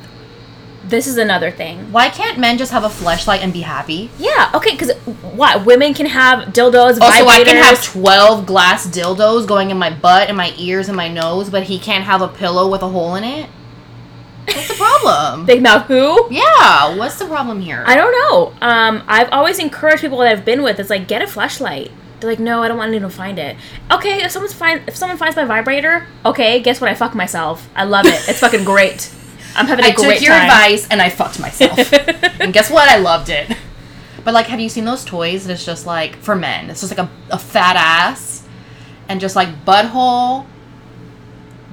This 0.88 1.06
is 1.06 1.16
another 1.16 1.50
thing. 1.50 1.90
Why 1.92 2.08
can't 2.08 2.38
men 2.38 2.58
just 2.58 2.72
have 2.72 2.84
a 2.84 2.88
fleshlight 2.88 3.38
and 3.40 3.52
be 3.52 3.60
happy? 3.62 4.10
Yeah, 4.18 4.50
okay, 4.54 4.70
because 4.72 4.92
what 5.34 5.64
women 5.66 5.94
can 5.94 6.06
have 6.06 6.48
dildos, 6.52 7.00
Also, 7.00 7.24
vibrators. 7.24 7.28
I 7.28 7.44
can 7.44 7.56
have 7.56 7.82
twelve 7.82 8.46
glass 8.46 8.86
dildos 8.86 9.46
going 9.46 9.70
in 9.70 9.78
my 9.78 9.90
butt 9.90 10.28
and 10.28 10.36
my 10.36 10.52
ears 10.58 10.88
and 10.88 10.96
my 10.96 11.08
nose, 11.08 11.50
but 11.50 11.64
he 11.64 11.78
can't 11.78 12.04
have 12.04 12.22
a 12.22 12.28
pillow 12.28 12.70
with 12.70 12.82
a 12.82 12.88
hole 12.88 13.14
in 13.16 13.24
it. 13.24 13.48
What's 14.46 14.68
the 14.68 14.74
problem? 15.02 15.44
big 15.46 15.62
mouth. 15.62 15.86
Who? 15.86 16.28
yeah, 16.32 16.96
what's 16.96 17.18
the 17.18 17.26
problem 17.26 17.60
here? 17.60 17.82
I 17.86 17.96
don't 17.96 18.12
know. 18.12 18.54
Um, 18.66 19.02
I've 19.08 19.28
always 19.32 19.58
encouraged 19.58 20.02
people 20.02 20.18
that 20.18 20.28
I've 20.32 20.44
been 20.44 20.62
with. 20.62 20.78
It's 20.78 20.90
like 20.90 21.08
get 21.08 21.20
a 21.22 21.26
flashlight. 21.26 21.90
They're 22.20 22.30
like, 22.30 22.38
no, 22.38 22.62
I 22.62 22.68
don't 22.68 22.78
want 22.78 22.88
anyone 22.88 23.10
to 23.10 23.16
find 23.16 23.38
it. 23.38 23.56
Okay, 23.90 24.24
if 24.24 24.30
someone's 24.30 24.54
find 24.54 24.82
if 24.86 24.96
someone 24.96 25.18
finds 25.18 25.36
my 25.36 25.44
vibrator, 25.44 26.06
okay, 26.24 26.60
guess 26.60 26.80
what? 26.80 26.88
I 26.90 26.94
fuck 26.94 27.14
myself. 27.14 27.68
I 27.74 27.84
love 27.84 28.06
it. 28.06 28.28
It's 28.28 28.38
fucking 28.38 28.64
great. 28.64 29.12
I'm 29.56 29.66
having 29.66 29.84
a 29.84 29.88
I 29.88 29.92
great 29.92 30.18
took 30.18 30.22
your 30.22 30.34
time. 30.34 30.44
advice 30.44 30.88
and 30.88 31.00
I 31.02 31.08
fucked 31.10 31.40
myself. 31.40 31.92
and 32.40 32.52
guess 32.52 32.70
what? 32.70 32.88
I 32.88 32.98
loved 32.98 33.28
it. 33.28 33.56
But 34.24 34.34
like, 34.34 34.46
have 34.46 34.60
you 34.60 34.68
seen 34.68 34.84
those 34.84 35.04
toys? 35.04 35.46
that 35.46 35.52
It's 35.54 35.64
just 35.64 35.86
like 35.86 36.16
for 36.16 36.34
men. 36.34 36.68
It's 36.70 36.80
just 36.80 36.96
like 36.96 37.06
a, 37.06 37.10
a 37.30 37.38
fat 37.38 37.76
ass 37.76 38.42
and 39.08 39.20
just 39.20 39.36
like 39.36 39.64
butthole, 39.64 40.46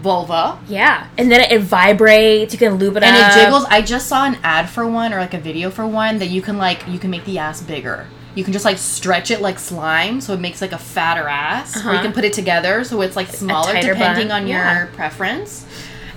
vulva, 0.02 0.60
Yeah, 0.68 1.08
and 1.18 1.32
then 1.32 1.42
it, 1.42 1.52
it 1.52 1.62
vibrates. 1.62 2.54
You 2.54 2.60
can 2.60 2.76
lube 2.76 2.98
it 2.98 3.04
and 3.04 3.16
up. 3.16 3.32
it 3.32 3.40
jiggles. 3.42 3.66
I 3.66 3.82
just 3.82 4.08
saw 4.08 4.26
an 4.26 4.38
ad 4.44 4.70
for 4.70 4.86
one 4.88 5.14
or 5.14 5.18
like 5.20 5.34
a 5.34 5.40
video 5.40 5.70
for 5.70 5.88
one 5.88 6.20
that 6.20 6.28
you 6.30 6.42
can 6.42 6.58
like 6.58 6.88
you 6.88 7.00
can 7.00 7.10
make 7.10 7.26
the 7.26 7.38
ass 7.40 7.62
bigger. 7.62 8.08
You 8.36 8.44
can 8.44 8.52
just 8.52 8.66
like 8.66 8.78
stretch 8.80 9.32
it 9.32 9.42
like 9.42 9.60
slime, 9.60 10.20
so 10.20 10.34
it 10.34 10.40
makes 10.40 10.60
like 10.62 10.72
a 10.74 10.78
fatter 10.78 11.28
ass. 11.28 11.78
Or 11.78 11.80
you 11.84 11.90
Uh-huh. 11.92 12.02
can 12.04 12.14
put 12.14 12.24
it 12.26 12.34
together 12.34 12.84
so 12.84 13.02
it's 13.02 13.16
like 13.16 13.28
smaller 13.30 13.74
depending 13.80 14.28
bun. 14.28 14.42
on 14.44 14.48
Yeah. 14.48 14.78
your 14.80 14.88
preference. 14.88 15.66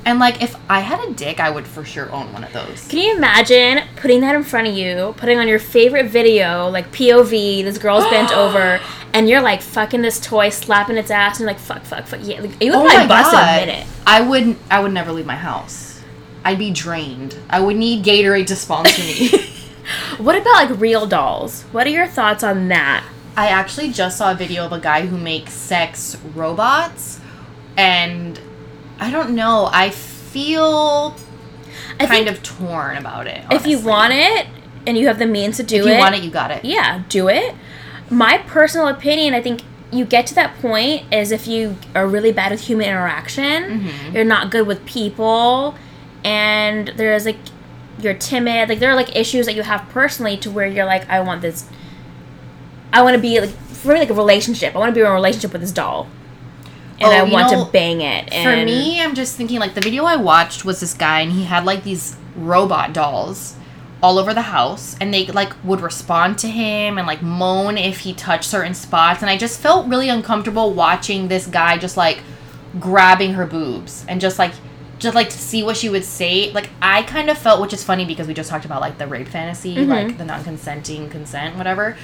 And 0.07 0.19
like 0.19 0.41
if 0.41 0.57
I 0.71 0.81
had 0.81 1.07
a 1.07 1.13
dick, 1.13 1.41
I 1.41 1.51
would 1.51 1.67
for 1.67 1.85
sure 1.85 2.11
own 2.13 2.33
one 2.33 2.45
of 2.45 2.53
those. 2.53 2.87
Can 2.89 3.01
you 3.01 3.17
imagine 3.17 3.87
putting 3.97 4.21
that 4.23 4.35
in 4.35 4.45
front 4.45 4.69
of 4.69 4.75
you, 4.75 5.15
putting 5.19 5.39
on 5.39 5.49
your 5.49 5.59
favorite 5.59 6.07
video, 6.07 6.71
like 6.71 6.91
POV, 6.93 7.65
this 7.65 7.77
girl's 7.77 8.05
bent 8.05 8.33
over, 8.37 8.81
and 9.13 9.29
you're 9.29 9.43
like 9.43 9.61
fucking 9.61 10.01
this 10.01 10.19
toy, 10.19 10.49
slapping 10.49 10.97
its 10.97 11.11
ass, 11.11 11.39
and 11.39 11.41
you're 11.41 11.51
like, 11.51 11.61
fuck, 11.61 11.83
fuck, 11.83 12.07
fuck. 12.07 12.21
Yeah, 12.23 12.41
like, 12.41 12.63
you 12.63 12.71
would 12.71 12.79
oh 12.79 12.89
probably 12.89 13.09
bust 13.09 13.35
in 13.35 13.41
a 13.41 13.67
minute. 13.67 13.87
I 14.07 14.21
would 14.23 14.57
I 14.71 14.81
would 14.81 14.93
never 14.93 15.13
leave 15.13 15.27
my 15.27 15.37
house. 15.37 16.01
I'd 16.45 16.59
be 16.59 16.71
drained. 16.71 17.37
I 17.51 17.61
would 17.61 17.77
need 17.77 18.05
Gatorade 18.05 18.47
to 18.47 18.57
sponsor 18.57 19.03
me. 19.03 19.31
What 20.19 20.37
about 20.37 20.71
like 20.71 20.81
real 20.81 21.07
dolls? 21.07 21.63
What 21.73 21.87
are 21.87 21.91
your 21.91 22.07
thoughts 22.07 22.43
on 22.43 22.69
that? 22.69 23.05
I 23.37 23.49
actually 23.49 23.93
just 23.93 24.19
saw 24.19 24.33
a 24.33 24.35
video 24.35 24.65
of 24.65 24.73
a 24.73 24.81
guy 24.81 25.07
who 25.07 25.17
makes 25.17 25.53
sex 25.53 26.17
robots 26.35 27.21
and 27.77 28.41
I 28.99 29.11
don't 29.11 29.34
know, 29.34 29.68
I 29.72 29.90
feel 29.90 31.14
I 32.01 32.07
kind 32.07 32.28
of 32.28 32.42
torn 32.42 32.97
about 32.97 33.26
it. 33.26 33.44
if 33.51 33.66
you 33.66 33.78
want 33.78 34.12
it 34.12 34.47
and 34.86 34.97
you 34.97 35.07
have 35.09 35.18
the 35.18 35.26
means 35.26 35.57
to 35.59 35.62
do 35.62 35.76
if 35.80 35.86
it, 35.86 35.92
you 35.92 35.99
want 35.99 36.14
it, 36.14 36.22
you 36.22 36.30
got 36.30 36.51
it. 36.51 36.64
yeah, 36.64 37.03
do 37.09 37.28
it. 37.28 37.55
My 38.11 38.38
personal 38.38 38.88
opinion, 38.88 39.34
I 39.34 39.42
think 39.42 39.62
you 39.92 40.05
get 40.05 40.26
to 40.28 40.34
that 40.34 40.59
point 40.61 41.05
is 41.12 41.30
if 41.32 41.47
you 41.47 41.76
are 41.94 42.07
really 42.07 42.32
bad 42.32 42.51
with 42.53 42.61
human 42.62 42.86
interaction, 42.88 43.82
Mhm. 43.88 44.14
you're 44.14 44.24
not 44.24 44.51
good 44.51 44.66
with 44.66 44.84
people, 44.84 45.74
and 46.24 46.88
there's 46.97 47.24
like 47.26 47.38
you're 48.01 48.14
timid. 48.14 48.68
Like 48.68 48.78
there 48.78 48.90
are 48.90 48.94
like 48.97 49.14
issues 49.16 49.47
that 49.47 49.55
you 49.55 49.62
have 49.62 49.88
personally 49.90 50.36
to 50.38 50.51
where 50.51 50.66
you're 50.66 50.84
like, 50.84 51.09
I 51.09 51.20
want 51.20 51.40
this. 51.40 51.64
I 52.92 53.03
want 53.03 53.14
to 53.14 53.20
be 53.20 53.40
like 53.40 53.51
for 53.51 53.92
me 53.94 54.01
like 54.01 54.11
a 54.11 54.14
relationship. 54.14 54.74
I 54.74 54.78
want 54.78 54.90
to 54.90 54.94
be 54.94 55.01
in 55.01 55.07
a 55.07 55.12
relationship 55.12 55.53
with 55.53 55.62
this 55.62 55.72
doll, 55.72 56.09
and 57.01 57.09
Oh, 57.09 57.11
I 57.12 57.22
want 57.24 57.53
know, 57.53 57.64
to 57.64 57.70
bang 57.70 58.01
it. 58.01 58.32
And 58.32 58.44
For 58.61 58.64
me, 58.64 59.01
I'm 59.03 59.14
just 59.14 59.36
thinking 59.36 59.59
like 59.61 59.74
the 59.74 59.80
video 59.80 60.05
I 60.05 60.16
watched 60.16 60.64
was 60.64 60.80
this 60.80 60.94
guy 60.94 61.20
and 61.20 61.32
he 61.32 61.44
had 61.44 61.64
like 61.64 61.84
these 61.84 62.16
robot 62.36 62.92
dolls 62.92 63.55
all 64.03 64.18
over 64.18 64.34
the 64.34 64.42
house 64.42 64.94
and 65.01 65.12
they 65.12 65.26
like 65.26 65.53
would 65.64 65.80
respond 65.80 66.38
to 66.38 66.49
him 66.49 66.99
and 66.99 67.07
like 67.07 67.22
moan 67.22 67.78
if 67.78 68.01
he 68.01 68.12
touched 68.12 68.44
certain 68.44 68.74
spots 68.74 69.22
and 69.22 69.30
I 69.30 69.38
just 69.38 69.59
felt 69.59 69.86
really 69.88 70.11
uncomfortable 70.11 70.72
watching 70.74 71.28
this 71.28 71.47
guy 71.47 71.78
just 71.78 71.97
like 71.97 72.20
grabbing 72.78 73.32
her 73.34 73.47
boobs 73.47 74.05
and 74.07 74.20
just 74.20 74.38
like 74.38 74.53
just 74.99 75.14
like 75.14 75.30
to 75.30 75.38
see 75.38 75.62
what 75.62 75.76
she 75.78 75.88
would 75.88 76.05
say 76.05 76.53
like 76.53 76.68
I 76.82 77.03
kind 77.05 77.30
of 77.30 77.38
felt 77.38 77.61
which 77.61 77.72
is 77.72 77.82
funny 77.82 78.05
because 78.05 78.26
we 78.28 78.34
just 78.34 78.51
talked 78.51 78.66
about 78.66 78.82
like 78.82 78.99
the 78.99 79.07
rape 79.07 79.28
fantasy 79.28 79.76
Mhm. 79.76 79.88
like 79.88 80.18
the 80.18 80.24
non-consenting 80.26 81.09
consent 81.09 81.57
whatever 81.57 81.97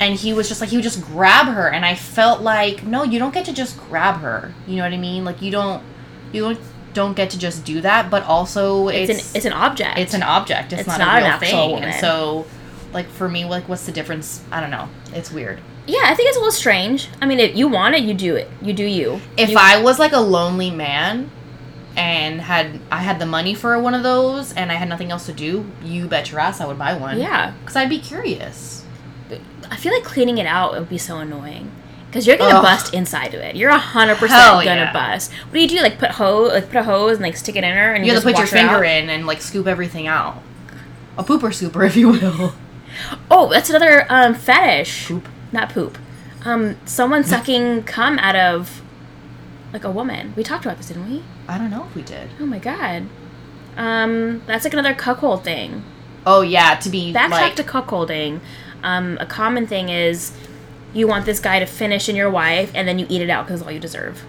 and 0.00 0.14
he 0.14 0.32
was 0.32 0.48
just 0.48 0.60
like 0.60 0.70
he 0.70 0.76
would 0.76 0.82
just 0.84 1.02
grab 1.04 1.46
her 1.46 1.68
and 1.68 1.84
i 1.84 1.94
felt 1.94 2.40
like 2.42 2.82
no 2.84 3.02
you 3.02 3.18
don't 3.18 3.34
get 3.34 3.44
to 3.44 3.52
just 3.52 3.78
grab 3.88 4.20
her 4.20 4.54
you 4.66 4.76
know 4.76 4.82
what 4.82 4.92
i 4.92 4.96
mean 4.96 5.24
like 5.24 5.42
you 5.42 5.50
don't 5.50 5.82
you 6.32 6.40
don't 6.42 6.60
don't 6.94 7.14
get 7.14 7.30
to 7.30 7.38
just 7.38 7.64
do 7.64 7.80
that, 7.82 8.10
but 8.10 8.24
also 8.24 8.88
It's, 8.88 9.10
it's 9.10 9.30
an 9.30 9.36
it's 9.36 9.44
an 9.46 9.52
object. 9.52 9.98
it's 9.98 10.14
an 10.14 10.22
object. 10.22 10.72
It's, 10.72 10.80
It's 10.80 10.88
not, 10.88 10.98
not 10.98 11.14
a 11.14 11.16
an 11.18 11.22
real 11.24 11.32
actual 11.34 11.48
thing. 11.48 11.70
woman. 11.70 11.88
And 11.90 12.00
so, 12.00 12.46
like 12.92 13.06
for 13.08 13.28
me, 13.28 13.44
like 13.44 13.68
what's 13.68 13.84
the 13.86 13.92
difference? 13.92 14.42
I 14.50 14.58
don't 14.60 14.70
know. 14.70 14.88
It's 15.12 15.30
weird. 15.30 15.60
yeah. 15.86 16.00
I 16.04 16.14
think 16.14 16.28
it's 16.28 16.36
a 16.38 16.40
little 16.40 16.50
strange. 16.50 17.08
I 17.22 17.26
mean, 17.26 17.38
if 17.38 17.54
you 17.54 17.68
want 17.68 17.94
it, 17.94 18.02
you 18.02 18.14
do 18.14 18.34
it. 18.36 18.48
You 18.62 18.72
do 18.72 18.84
you. 18.84 19.20
If 19.36 19.50
You- 19.50 19.58
I 19.60 19.80
was 19.80 19.98
like 20.00 20.12
a 20.12 20.18
lonely 20.18 20.70
man 20.70 21.30
and 21.96 22.40
had 22.40 22.80
I 22.90 22.98
had 23.02 23.18
the 23.18 23.26
money 23.26 23.54
for 23.54 23.78
one 23.78 23.94
of 23.94 24.02
those 24.02 24.52
and 24.54 24.72
I 24.72 24.74
had 24.74 24.88
nothing 24.88 25.10
else 25.12 25.26
to 25.26 25.32
do, 25.32 25.70
you 25.84 26.08
bet 26.08 26.30
your 26.32 26.40
ass 26.40 26.60
I 26.60 26.66
would 26.66 26.78
buy 26.78 26.94
one. 26.94 27.20
yeah, 27.20 27.52
Because 27.60 27.76
I'd 27.76 27.90
be 27.90 27.98
curious. 28.00 28.82
I 29.70 29.76
feel 29.76 29.92
like 29.92 30.04
cleaning 30.04 30.38
it 30.38 30.46
out 30.46 30.72
would 30.72 30.88
be 30.88 30.98
so 30.98 31.18
annoying. 31.18 31.70
Because 32.06 32.26
you're 32.26 32.38
gonna 32.38 32.56
Ugh. 32.56 32.62
bust 32.62 32.94
inside 32.94 33.34
of 33.34 33.40
it. 33.40 33.54
You're 33.54 33.70
a 33.70 33.78
hundred 33.78 34.16
percent 34.16 34.64
gonna 34.64 34.64
yeah. 34.64 34.92
bust. 34.92 35.30
What 35.32 35.52
do 35.52 35.60
you 35.60 35.68
do? 35.68 35.80
Like 35.82 35.98
put 35.98 36.12
hose, 36.12 36.52
like 36.52 36.68
put 36.68 36.76
a 36.76 36.82
hose 36.82 37.12
and 37.12 37.22
like 37.22 37.36
stick 37.36 37.54
it 37.54 37.64
in 37.64 37.74
her, 37.74 37.92
and 37.92 38.04
You 38.04 38.12
you, 38.12 38.14
have 38.14 38.22
to 38.22 38.30
put 38.30 38.38
your 38.38 38.46
finger 38.46 38.76
out? 38.76 38.84
in 38.84 39.10
and 39.10 39.26
like 39.26 39.42
scoop 39.42 39.66
everything 39.66 40.06
out. 40.06 40.42
A 41.18 41.24
pooper 41.24 41.50
scooper, 41.50 41.86
if 41.86 41.96
you 41.96 42.08
will. 42.08 42.54
Oh, 43.30 43.50
that's 43.50 43.68
another 43.68 44.06
um, 44.08 44.34
fetish. 44.34 45.08
Poop. 45.08 45.28
Not 45.52 45.68
poop. 45.70 45.98
Um, 46.44 46.76
someone 46.86 47.24
sucking 47.34 47.82
cum 47.82 48.18
out 48.20 48.36
of 48.36 48.80
like 49.74 49.84
a 49.84 49.90
woman. 49.90 50.32
We 50.34 50.42
talked 50.42 50.64
about 50.64 50.78
this, 50.78 50.88
didn't 50.88 51.10
we? 51.10 51.22
I 51.46 51.58
don't 51.58 51.70
know 51.70 51.84
if 51.84 51.94
we 51.94 52.02
did. 52.02 52.30
Oh 52.40 52.46
my 52.46 52.58
god. 52.58 53.06
Um, 53.76 54.42
that's 54.46 54.64
like 54.64 54.72
another 54.72 54.94
cuckold 54.94 55.44
thing. 55.44 55.84
Oh 56.26 56.40
yeah, 56.40 56.74
to 56.76 56.88
be 56.90 57.12
Backtrack 57.12 57.30
like 57.30 57.56
to 57.56 57.62
cuckolding. 57.64 58.40
Um, 58.82 59.18
a 59.20 59.26
common 59.26 59.66
thing 59.66 59.88
is 59.88 60.32
you 60.94 61.06
want 61.06 61.26
this 61.26 61.40
guy 61.40 61.58
to 61.58 61.66
finish 61.66 62.08
in 62.08 62.16
your 62.16 62.30
wife, 62.30 62.70
and 62.74 62.86
then 62.88 62.98
you 62.98 63.06
eat 63.08 63.20
it 63.20 63.30
out 63.30 63.46
because 63.46 63.62
all 63.62 63.70
you 63.70 63.80
deserve. 63.80 64.22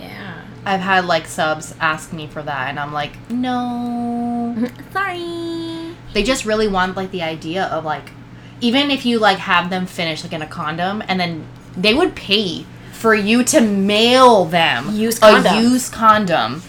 Yeah. 0.00 0.42
I've 0.64 0.80
had 0.80 1.04
like 1.06 1.26
subs 1.26 1.74
ask 1.80 2.12
me 2.12 2.26
for 2.26 2.42
that, 2.42 2.68
and 2.68 2.78
I'm 2.78 2.92
like, 2.92 3.12
no. 3.30 4.68
Sorry. 4.92 5.94
They 6.14 6.22
just 6.22 6.44
really 6.44 6.68
want 6.68 6.96
like 6.96 7.10
the 7.10 7.22
idea 7.22 7.64
of 7.64 7.84
like, 7.84 8.10
even 8.60 8.90
if 8.90 9.04
you 9.06 9.18
like 9.18 9.38
have 9.38 9.70
them 9.70 9.86
finish 9.86 10.22
like 10.22 10.32
in 10.32 10.42
a 10.42 10.46
condom, 10.46 11.02
and 11.08 11.18
then 11.18 11.46
they 11.76 11.94
would 11.94 12.14
pay 12.14 12.66
for 12.92 13.14
you 13.14 13.42
to 13.42 13.60
mail 13.60 14.44
them 14.44 14.94
Used 14.94 15.18
a 15.18 15.42
condom. 15.42 15.62
used 15.64 15.92
condom. 15.92 16.62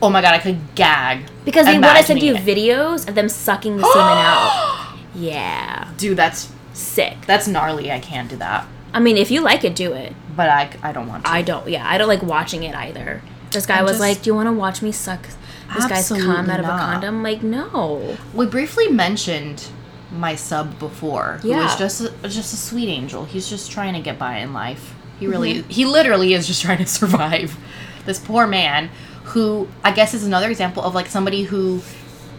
Oh 0.00 0.08
my 0.08 0.22
god, 0.22 0.32
I 0.34 0.38
could 0.38 0.60
gag 0.76 1.24
Because 1.44 1.66
they 1.66 1.78
want 1.78 1.98
to 1.98 2.04
send 2.04 2.22
you 2.22 2.36
it. 2.36 2.42
videos 2.42 3.06
of 3.08 3.16
them 3.16 3.28
sucking 3.28 3.76
the 3.76 3.82
semen 3.82 4.18
out. 4.18 4.70
Yeah. 5.14 5.88
Dude, 5.96 6.16
that's 6.18 6.52
Sick. 6.72 7.16
that's 7.26 7.46
gnarly. 7.46 7.90
I 7.92 8.00
can't 8.00 8.28
do 8.28 8.36
that, 8.36 8.66
I 8.92 9.00
mean, 9.00 9.16
if 9.16 9.30
you 9.30 9.40
like 9.40 9.64
it, 9.64 9.76
do 9.76 9.92
it. 9.92 10.12
but 10.36 10.48
I 10.48 10.70
I 10.82 10.92
don't 10.92 11.06
want 11.08 11.24
to. 11.24 11.30
I 11.30 11.42
don't. 11.42 11.68
Yeah, 11.68 11.88
I 11.88 11.98
don't 11.98 12.08
like 12.08 12.22
watching 12.22 12.62
it 12.64 12.74
either. 12.74 13.22
This 13.52 13.66
guy 13.66 13.78
I'm 13.78 13.84
was 13.84 13.92
just- 13.92 14.00
like, 14.00 14.22
"Do 14.22 14.30
you 14.30 14.34
want 14.34 14.48
to 14.48 14.52
watch 14.52 14.82
me 14.82 14.90
suck 14.92 15.22
this 15.74 15.86
guy's 15.86 16.08
cum 16.08 16.50
out 16.50 16.58
of 16.60 16.66
a 16.66 16.68
condom?" 16.68 17.22
Like, 17.22 17.42
no. 17.44 18.16
We 18.32 18.46
briefly 18.46 18.88
mentioned 18.88 19.64
my 20.12 20.34
sub 20.34 20.78
before, 20.80 21.38
who 21.42 21.50
Yeah. 21.50 21.62
was 21.62 21.76
just 21.76 22.00
a, 22.00 22.10
just 22.28 22.52
a 22.52 22.56
sweet 22.56 22.88
angel. 22.88 23.24
He's 23.24 23.48
just 23.48 23.70
trying 23.70 23.94
to 23.94 24.00
get 24.00 24.18
by 24.18 24.38
in 24.38 24.52
life. 24.52 24.94
He 25.20 25.26
really, 25.28 25.54
Mm-hmm. 25.60 25.70
he 25.70 25.84
literally 25.84 26.34
is 26.34 26.46
just 26.48 26.62
trying 26.66 26.78
to 26.78 26.86
survive. 26.86 27.56
This 28.06 28.18
poor 28.18 28.46
man, 28.48 28.90
who 29.24 29.68
I 29.84 29.92
guess 29.92 30.12
is 30.14 30.24
another 30.24 30.50
example 30.50 30.82
of 30.82 30.94
like 30.94 31.06
somebody 31.06 31.44
who 31.44 31.82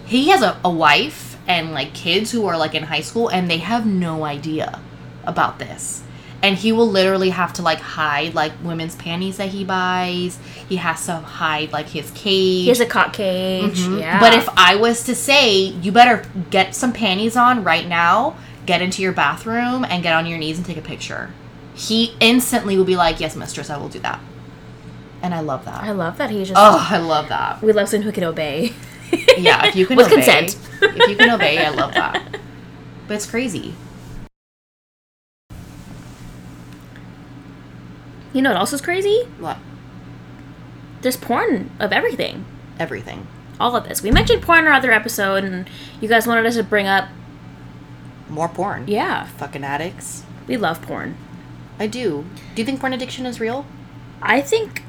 he 0.05 0.29
has 0.29 0.41
a, 0.41 0.57
a 0.65 0.69
wife 0.69 1.34
and 1.47 1.73
like 1.73 1.93
kids 1.93 2.31
who 2.31 2.45
are 2.47 2.57
like 2.57 2.75
in 2.75 2.83
high 2.83 3.01
school 3.01 3.29
and 3.29 3.49
they 3.49 3.57
have 3.57 3.85
no 3.85 4.23
idea 4.23 4.79
about 5.23 5.59
this. 5.59 6.03
And 6.41 6.55
he 6.57 6.71
will 6.71 6.87
literally 6.87 7.31
have 7.31 7.53
to 7.53 7.61
like 7.63 7.79
hide 7.79 8.35
like 8.35 8.51
women's 8.63 8.95
panties 8.95 9.37
that 9.37 9.49
he 9.49 9.63
buys. 9.63 10.37
He 10.69 10.75
has 10.75 11.05
to 11.07 11.15
hide 11.15 11.71
like 11.71 11.87
his 11.87 12.11
cage. 12.11 12.63
He 12.63 12.67
has 12.67 12.79
a 12.79 12.85
cock 12.85 13.13
cage. 13.13 13.79
Mm-hmm. 13.79 13.99
Yeah. 13.99 14.19
But 14.19 14.33
if 14.33 14.47
I 14.55 14.75
was 14.75 15.03
to 15.03 15.15
say, 15.15 15.55
you 15.55 15.91
better 15.91 16.23
get 16.51 16.75
some 16.75 16.93
panties 16.93 17.35
on 17.35 17.63
right 17.63 17.87
now, 17.87 18.37
get 18.65 18.81
into 18.81 19.01
your 19.01 19.13
bathroom, 19.13 19.85
and 19.85 20.03
get 20.03 20.13
on 20.13 20.25
your 20.27 20.37
knees 20.37 20.57
and 20.57 20.65
take 20.65 20.77
a 20.77 20.81
picture, 20.81 21.33
he 21.73 22.15
instantly 22.19 22.77
would 22.77 22.87
be 22.87 22.95
like, 22.95 23.19
Yes, 23.19 23.35
mistress, 23.35 23.69
I 23.69 23.77
will 23.77 23.89
do 23.89 23.99
that. 23.99 24.19
And 25.23 25.33
I 25.33 25.39
love 25.39 25.65
that. 25.65 25.83
I 25.83 25.91
love 25.91 26.17
that 26.17 26.29
he 26.29 26.43
just. 26.43 26.53
Oh, 26.55 26.87
I 26.89 26.97
love 26.97 27.29
that. 27.29 27.61
We 27.63 27.71
love 27.73 27.89
someone 27.89 28.05
who 28.05 28.11
can 28.11 28.23
obey. 28.23 28.73
Yeah, 29.37 29.65
if 29.65 29.75
you 29.75 29.85
can 29.87 29.97
with 29.97 30.07
obey, 30.07 30.15
consent. 30.15 30.57
If 30.81 31.09
you 31.09 31.15
can 31.15 31.29
obey, 31.29 31.63
I 31.65 31.69
love 31.69 31.93
that. 31.93 32.21
But 33.07 33.13
it's 33.15 33.25
crazy. 33.25 33.73
You 38.33 38.41
know 38.41 38.49
what 38.51 38.57
else 38.59 38.73
is 38.73 38.81
crazy? 38.81 39.23
What? 39.39 39.57
There's 41.01 41.17
porn 41.17 41.71
of 41.79 41.93
everything. 41.93 42.45
Everything. 42.79 43.27
All 43.59 43.75
of 43.75 43.87
this. 43.87 44.01
We 44.01 44.11
mentioned 44.11 44.41
porn 44.41 44.59
in 44.59 44.67
our 44.67 44.73
other 44.73 44.91
episode, 44.91 45.43
and 45.43 45.69
you 46.01 46.09
guys 46.09 46.27
wanted 46.27 46.45
us 46.45 46.55
to 46.55 46.63
bring 46.63 46.87
up. 46.87 47.07
More 48.27 48.49
porn. 48.49 48.87
Yeah, 48.87 49.25
Fucking 49.27 49.63
addicts. 49.63 50.23
we 50.47 50.57
love 50.57 50.81
porn. 50.81 51.15
I 51.79 51.87
do. 51.87 52.25
Do 52.55 52.61
you 52.61 52.65
think 52.65 52.79
porn 52.79 52.91
addiction 52.93 53.25
is 53.25 53.39
real? 53.39 53.65
I 54.21 54.41
think, 54.41 54.83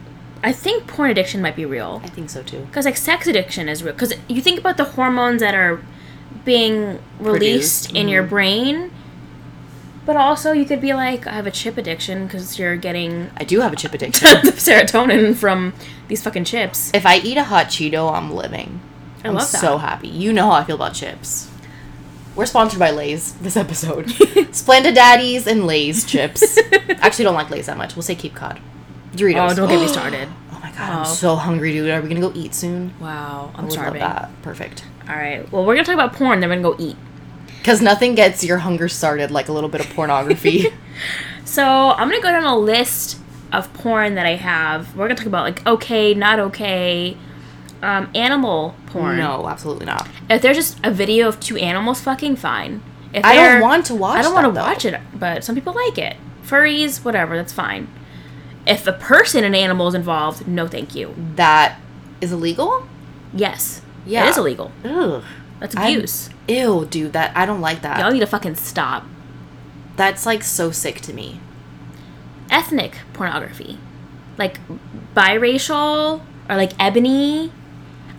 I 0.47 0.53
think 0.53 0.87
porn 0.87 1.11
addiction 1.11 1.43
might 1.43 1.57
be 1.57 1.65
real. 1.65 2.01
I 2.05 2.09
think 2.09 2.31
so 2.31 2.41
too. 2.41 2.61
Because 2.67 2.85
like 2.85 2.97
sex 2.97 3.27
addiction 3.27 3.69
is 3.69 3.83
real. 3.83 3.93
Because 3.95 4.15
you 4.29 4.41
think 4.41 4.61
about 4.61 4.77
the 4.77 4.85
hormones 4.85 5.41
that 5.41 5.57
are 5.57 5.83
being 6.45 7.01
released 7.19 7.87
Produced, 7.87 7.97
in 7.97 8.09
your 8.09 8.23
mhm. 8.23 8.29
brain, 8.29 8.91
but 10.05 10.17
also 10.17 10.53
you 10.53 10.65
could 10.65 10.81
be 10.81 10.95
like, 10.95 11.27
I 11.27 11.33
have 11.33 11.49
a 11.49 11.51
chip 11.51 11.77
addiction 11.77 12.27
because 12.27 12.61
you're 12.61 12.77
getting 12.77 13.29
I 13.37 13.43
do 13.43 13.59
have 13.59 13.73
a 13.73 13.77
chip 13.77 13.93
addiction. 13.93 14.29
of 14.47 14.55
serotonin 14.55 15.35
from 15.35 15.75
these 16.07 16.23
fucking 16.23 16.45
chips. 16.45 16.93
if 16.95 17.05
I 17.05 17.17
eat 17.19 17.37
a 17.37 17.43
hot 17.43 17.67
Cheeto, 17.67 18.13
I'm 18.13 18.33
living. 18.33 18.81
I 19.25 19.29
I'm 19.29 19.35
love 19.35 19.51
that. 19.51 19.61
so 19.61 19.79
happy. 19.79 20.07
You 20.07 20.33
know 20.33 20.45
how 20.47 20.53
I 20.53 20.65
feel 20.65 20.77
about 20.77 20.95
chips. 20.95 21.51
We're 22.37 22.47
sponsored 22.47 22.79
by 22.79 22.93
Lay's 22.93 23.33
this 23.35 23.57
episode. 23.57 24.07
Splenda 24.53 24.95
Daddies 24.95 25.49
and 25.49 25.67
Lay's 25.67 26.05
chips. 26.05 26.57
Actually, 27.01 27.25
don't 27.25 27.35
like 27.35 27.51
Lay's 27.51 27.67
that 27.67 27.79
much. 27.79 27.97
We'll 27.97 28.05
say 28.05 28.15
Cape 28.15 28.35
Cod. 28.37 28.61
Doritos. 29.17 29.53
Oh, 29.53 29.55
don't 29.55 29.69
get 29.69 29.81
me 29.81 29.89
started. 29.99 30.29
Oh 30.53 30.59
my 30.63 30.71
god, 30.71 30.81
I'm 30.81 31.01
Oh. 31.01 31.05
so 31.05 31.37
hungry, 31.37 31.73
dude. 31.73 31.91
Are 31.91 32.01
we 32.01 32.09
gonna 32.09 32.21
go 32.21 32.33
eat 32.35 32.55
soon? 32.55 32.93
Wow, 33.01 33.51
I'm 33.55 33.71
starving. 33.71 34.01
that. 34.01 34.31
Perfect. 34.43 34.85
All 35.09 35.17
right. 35.17 35.51
Well, 35.53 35.65
we're 35.65 35.75
gonna 35.75 35.85
talk 35.87 35.95
about 35.95 36.13
porn. 36.15 36.41
Then 36.41 36.51
we're 36.51 36.57
gonna 36.57 36.77
go 36.77 36.83
eat. 36.83 36.97
Because 37.59 37.81
nothing 37.83 38.15
gets 38.15 38.45
your 38.45 38.59
hunger 38.59 38.89
started 38.89 39.31
like 39.33 39.49
a 39.49 39.53
little 39.53 39.69
bit 39.71 39.81
of 39.81 39.89
pornography. 39.91 40.67
So 41.45 41.63
I'm 41.65 42.09
gonna 42.09 42.21
go 42.23 42.31
down 42.31 42.45
a 42.45 42.57
list 42.59 43.19
of 43.53 43.73
porn 43.75 44.15
that 44.17 44.27
I 44.27 44.35
have. 44.35 44.97
We're 44.97 45.05
gonna 45.07 45.15
talk 45.17 45.27
about 45.27 45.45
like 45.45 45.65
okay, 45.67 46.13
not 46.15 46.39
okay, 46.41 47.17
um, 47.83 48.11
animal 48.15 48.75
porn. 48.87 49.19
no, 49.19 49.47
absolutely 49.49 49.87
not. 49.87 50.09
If 50.29 50.43
there's 50.43 50.57
just 50.57 50.79
a 50.85 50.91
video 50.91 51.29
of 51.29 51.39
two 51.39 51.57
animals 51.57 52.01
fucking, 52.01 52.37
fine. 52.37 52.83
If 53.15 53.25
I 53.25 53.37
don't 53.37 53.61
want 53.63 53.87
to 53.87 53.95
watch. 53.95 54.17
It. 54.17 54.19
I 54.19 54.23
don't 54.23 54.35
want 54.35 54.53
to 54.55 54.61
watch 54.61 54.85
it, 54.85 55.01
but 55.15 55.45
some 55.45 55.55
people 55.55 55.73
like 55.73 55.99
it. 55.99 56.17
Furries, 56.45 57.05
whatever, 57.05 57.37
that's 57.37 57.53
fine. 57.53 57.89
If 58.67 58.87
a 58.87 58.93
person 58.93 59.45
and 59.45 59.55
animal 59.55 59.87
is 59.89 59.95
involved, 59.95 60.47
no, 60.49 60.67
thank 60.67 60.95
you. 60.95 61.15
That 61.37 61.79
is 62.21 62.33
illegal. 62.33 62.87
Yes, 63.33 63.83
Yeah. 64.05 64.27
it 64.27 64.31
is 64.31 64.39
illegal. 64.39 64.73
Ugh. 64.85 65.23
That's 65.61 65.77
I'm- 65.77 65.95
abuse. 65.97 66.31
Ew, 66.49 66.87
dude. 66.91 67.13
That 67.13 67.33
I 67.37 67.45
don't 67.47 67.61
like 67.61 67.83
that. 67.83 67.99
Y'all 68.01 68.13
need 68.13 68.21
to 68.21 68.27
fucking 68.27 68.55
stop. 68.57 69.05
That's 69.97 70.27
like 70.27 70.43
so 70.43 70.71
sick 70.71 71.01
to 71.03 71.13
me. 71.13 71.41
Ethnic 72.51 72.99
pornography, 73.13 73.79
like 74.39 74.61
biracial 75.15 76.21
or 76.49 76.57
like 76.57 76.73
ebony. 76.79 77.51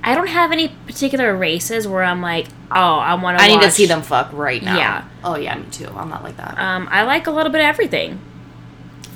I 0.04 0.16
don't 0.16 0.28
have 0.28 0.52
any 0.52 0.70
particular 0.86 1.36
races 1.36 1.88
where 1.88 2.04
I'm 2.04 2.22
like, 2.22 2.48
oh, 2.72 2.96
I 2.98 3.14
want 3.16 3.38
to. 3.38 3.44
I 3.44 3.48
need 3.48 3.62
to 3.62 3.72
see 3.72 3.86
them 3.86 4.02
fuck 4.02 4.32
right 4.34 4.62
now. 4.62 4.78
Yeah. 4.78 5.04
Oh 5.24 5.36
yeah, 5.36 5.56
me 5.58 5.66
too. 5.72 5.88
I'm 5.96 6.10
not 6.10 6.24
like 6.24 6.38
that. 6.38 6.58
Um, 6.58 6.88
I 6.92 7.04
like 7.04 7.28
a 7.28 7.32
little 7.32 7.52
bit 7.52 7.62
of 7.62 7.66
everything. 7.68 8.20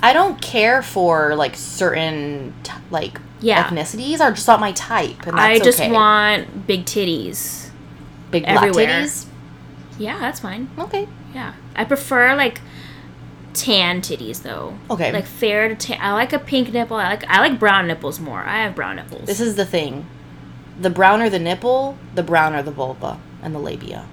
I 0.04 0.14
don't 0.14 0.42
care 0.42 0.82
for 0.82 1.36
like 1.36 1.56
certain 1.56 2.54
t- 2.64 2.74
like 2.90 3.20
Yeah. 3.40 3.64
ethnicities 3.64 4.20
are 4.20 4.32
just 4.32 4.48
not 4.48 4.60
my 4.60 4.72
type, 4.72 5.28
and 5.28 5.40
I 5.40 5.60
just 5.60 5.80
okay. 5.80 5.92
want 5.92 6.68
big 6.68 6.86
titties. 6.86 7.70
big 8.32 8.44
black 8.44 8.58
everywhere. 8.58 9.04
titties. 9.04 9.26
Yeah, 10.00 10.18
that's 10.20 10.40
fine. 10.40 10.70
Okay. 10.80 11.08
Yeah, 11.34 11.54
I 11.76 11.86
prefer 11.86 12.36
like 12.36 12.62
tan 13.54 14.02
titties 14.02 14.42
though. 14.44 14.78
Okay. 14.90 15.12
Like 15.12 15.26
fair 15.26 15.68
to 15.68 15.76
tan. 15.76 16.00
I 16.02 16.14
like 16.14 16.34
a 16.34 16.40
pink 16.40 16.74
nipple. 16.74 16.98
I 16.98 17.10
like 17.10 17.26
I 17.28 17.40
like 17.40 17.60
brown 17.60 17.88
nipples 17.88 18.20
more. 18.20 18.42
I 18.42 18.64
have 18.64 18.76
brown 18.76 18.96
nipples. 18.96 19.26
This 19.26 19.40
is 19.40 19.56
the 19.56 19.66
thing. 19.66 20.08
The 20.80 20.90
browner 20.90 21.30
the 21.30 21.40
nipple, 21.40 21.98
the 22.16 22.24
browner 22.24 22.64
the 22.64 22.72
vulva 22.72 23.20
and 23.44 23.54
the 23.54 23.60
labia. 23.60 24.08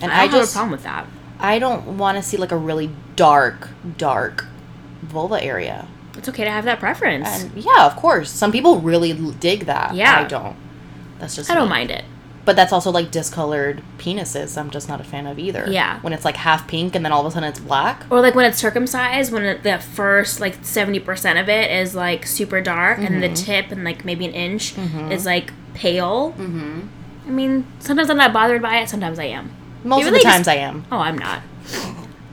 And 0.00 0.12
I 0.12 0.22
I, 0.22 0.26
don't 0.28 0.40
have 0.40 0.48
a 0.48 0.52
problem 0.52 0.70
with 0.70 0.84
that. 0.84 1.06
I 1.38 1.58
don't 1.58 1.98
want 1.98 2.16
to 2.16 2.22
see 2.22 2.36
like 2.36 2.52
a 2.52 2.56
really 2.56 2.90
dark, 3.16 3.68
dark 3.98 4.46
vulva 5.06 5.42
area. 5.42 5.86
It's 6.16 6.28
okay 6.28 6.44
to 6.44 6.50
have 6.50 6.64
that 6.64 6.78
preference. 6.80 7.28
And 7.28 7.52
yeah, 7.62 7.86
of 7.86 7.96
course, 7.96 8.30
some 8.30 8.50
people 8.52 8.80
really 8.80 9.12
dig 9.40 9.66
that. 9.66 9.94
Yeah. 9.94 10.20
I 10.20 10.24
don't. 10.24 10.56
That's 11.18 11.36
just 11.36 11.50
I 11.50 11.54
don't 11.54 11.68
mind 11.68 11.90
it. 11.90 12.04
But 12.46 12.54
that's 12.54 12.72
also 12.72 12.92
like 12.92 13.10
discolored 13.10 13.82
penises. 13.98 14.56
I'm 14.56 14.70
just 14.70 14.88
not 14.88 15.00
a 15.00 15.04
fan 15.04 15.26
of 15.26 15.36
either. 15.38 15.66
Yeah. 15.68 15.98
When 16.00 16.12
it's 16.12 16.24
like 16.24 16.36
half 16.36 16.68
pink 16.68 16.94
and 16.94 17.04
then 17.04 17.10
all 17.12 17.20
of 17.22 17.26
a 17.26 17.30
sudden 17.32 17.48
it's 17.48 17.58
black. 17.58 18.04
Or 18.08 18.20
like 18.20 18.34
when 18.36 18.44
it's 18.46 18.56
circumcised, 18.58 19.32
when 19.32 19.44
it, 19.44 19.62
the 19.64 19.78
first 19.78 20.38
like 20.40 20.64
seventy 20.64 21.00
percent 21.00 21.38
of 21.40 21.48
it 21.48 21.70
is 21.70 21.94
like 21.96 22.24
super 22.24 22.60
dark, 22.60 22.98
and 22.98 23.08
Mm-hmm. 23.08 23.20
the 23.20 23.28
tip 23.34 23.72
and 23.72 23.82
like 23.84 24.04
maybe 24.04 24.24
an 24.26 24.32
inch 24.32 24.74
is 25.10 25.26
like 25.26 25.52
pale. 25.74 26.32
Mm-hmm. 26.38 26.80
I 27.26 27.30
mean, 27.30 27.66
sometimes 27.80 28.08
I'm 28.10 28.16
not 28.16 28.32
bothered 28.32 28.62
by 28.62 28.78
it. 28.78 28.88
Sometimes 28.88 29.18
I 29.18 29.24
am. 29.24 29.50
Most 29.82 30.00
You 30.02 30.06
of 30.06 30.12
the 30.12 30.18
really 30.18 30.22
just- 30.24 30.36
times 30.36 30.48
I 30.48 30.54
am. 30.54 30.84
Oh, 30.92 30.98
I'm 30.98 31.18
not. 31.18 31.42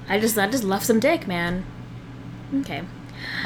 I 0.07 0.19
just 0.19 0.37
I 0.37 0.47
just 0.47 0.63
love 0.63 0.83
some 0.83 0.99
dick, 0.99 1.27
man. 1.27 1.65
Okay. 2.61 2.83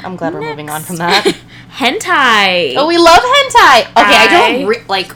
I'm 0.02 0.16
glad 0.16 0.34
we're 0.34 0.40
moving 0.40 0.70
on 0.70 0.82
from 0.82 0.96
that. 0.96 1.24
hentai. 1.70 2.74
oh, 2.76 2.86
we 2.86 2.98
love 2.98 3.20
hentai. 3.20 3.80
Okay, 3.82 3.92
I, 3.94 4.26
I- 4.28 4.52
don't 4.58 4.66
re- 4.66 4.84
like 4.88 5.14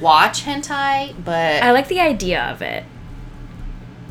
watch 0.00 0.44
hentai, 0.44 1.14
but 1.24 1.62
I 1.62 1.72
like 1.72 1.88
the 1.88 2.00
idea 2.00 2.42
of 2.44 2.62
it. 2.62 2.84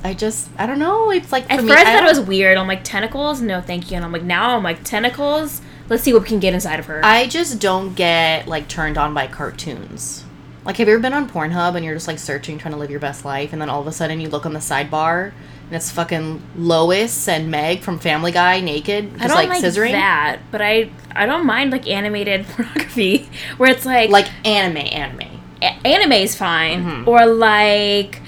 I 0.03 0.13
just 0.13 0.49
I 0.57 0.67
don't 0.67 0.79
know. 0.79 1.09
It's 1.11 1.31
like 1.31 1.45
At 1.45 1.59
for 1.61 1.67
first, 1.67 1.85
me, 1.85 1.91
I 1.91 1.95
thought 1.95 2.03
it 2.03 2.17
was 2.17 2.27
weird. 2.27 2.57
I'm 2.57 2.67
like 2.67 2.83
tentacles, 2.83 3.41
no, 3.41 3.59
thank 3.61 3.89
you. 3.89 3.95
And 3.95 4.05
I'm 4.05 4.11
like 4.11 4.23
now 4.23 4.55
I'm 4.55 4.63
like 4.63 4.83
tentacles. 4.83 5.61
Let's 5.89 6.03
see 6.03 6.13
what 6.13 6.23
we 6.23 6.27
can 6.27 6.39
get 6.39 6.53
inside 6.53 6.79
of 6.79 6.85
her. 6.87 7.01
I 7.03 7.27
just 7.27 7.59
don't 7.59 7.95
get 7.95 8.47
like 8.47 8.67
turned 8.67 8.97
on 8.97 9.13
by 9.13 9.27
cartoons. 9.27 10.23
Like, 10.63 10.77
have 10.77 10.87
you 10.87 10.95
ever 10.95 11.01
been 11.01 11.13
on 11.13 11.29
Pornhub 11.29 11.75
and 11.75 11.85
you're 11.85 11.93
just 11.93 12.07
like 12.07 12.17
searching, 12.17 12.57
trying 12.57 12.73
to 12.73 12.79
live 12.79 12.89
your 12.89 12.99
best 12.99 13.23
life, 13.23 13.53
and 13.53 13.61
then 13.61 13.69
all 13.69 13.81
of 13.81 13.87
a 13.87 13.91
sudden 13.91 14.19
you 14.19 14.29
look 14.29 14.47
on 14.47 14.53
the 14.53 14.59
sidebar 14.59 15.31
it's 15.75 15.91
fucking 15.91 16.41
Lois 16.57 17.27
and 17.27 17.51
Meg 17.51 17.81
from 17.81 17.99
Family 17.99 18.31
Guy 18.31 18.61
naked, 18.61 19.11
just 19.11 19.23
I 19.23 19.27
don't 19.27 19.37
like, 19.37 19.49
like, 19.49 19.63
scissoring, 19.63 19.91
that, 19.91 20.39
but 20.51 20.61
I 20.61 20.89
I 21.15 21.25
don't 21.25 21.45
mind 21.45 21.71
like 21.71 21.87
animated 21.87 22.45
pornography 22.49 23.29
where 23.57 23.69
it's 23.71 23.85
like 23.85 24.09
like 24.09 24.27
anime, 24.45 24.77
anime. 24.77 25.41
a- 25.61 25.87
anime 25.87 26.11
is 26.13 26.35
fine 26.35 26.83
Mhm. 26.85 27.07
or 27.07 27.25
like 27.25 28.21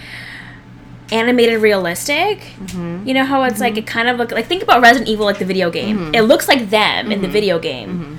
animated 1.11 1.61
realistic. 1.61 2.39
Mm-hmm. 2.59 3.07
You 3.07 3.13
know 3.13 3.23
how 3.23 3.43
it's 3.43 3.59
like 3.59 3.77
it 3.77 3.87
kind 3.87 4.07
of 4.09 4.17
look 4.17 4.31
like 4.31 4.47
think 4.47 4.63
about 4.63 4.81
Resident 4.81 5.09
Evil 5.09 5.25
like 5.25 5.39
the 5.39 5.45
video 5.45 5.69
game. 5.69 6.11
Mhm. 6.11 6.15
It 6.15 6.23
looks 6.23 6.47
like 6.47 6.69
them 6.69 7.11
in 7.11 7.21
the 7.21 7.27
Mhm. 7.27 7.31
video 7.31 7.59
game, 7.59 7.89
Mm-hmm. 7.89 8.15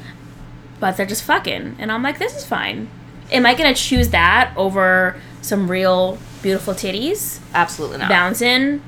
but 0.81 0.97
they're 0.97 1.07
just 1.07 1.25
fucking, 1.25 1.77
and 1.79 1.93
I'm 1.93 2.03
like 2.03 2.19
this 2.19 2.35
is 2.37 2.45
fine. 2.45 2.89
Am 3.31 3.45
I 3.45 3.55
gonna 3.55 3.75
choose 3.75 4.09
that 4.11 4.53
over 4.57 5.17
some 5.43 5.71
real 5.71 6.19
beautiful 6.43 6.73
titties 6.73 7.41
Absolutely 7.55 7.99
not. 7.99 8.09
bouncing 8.09 8.81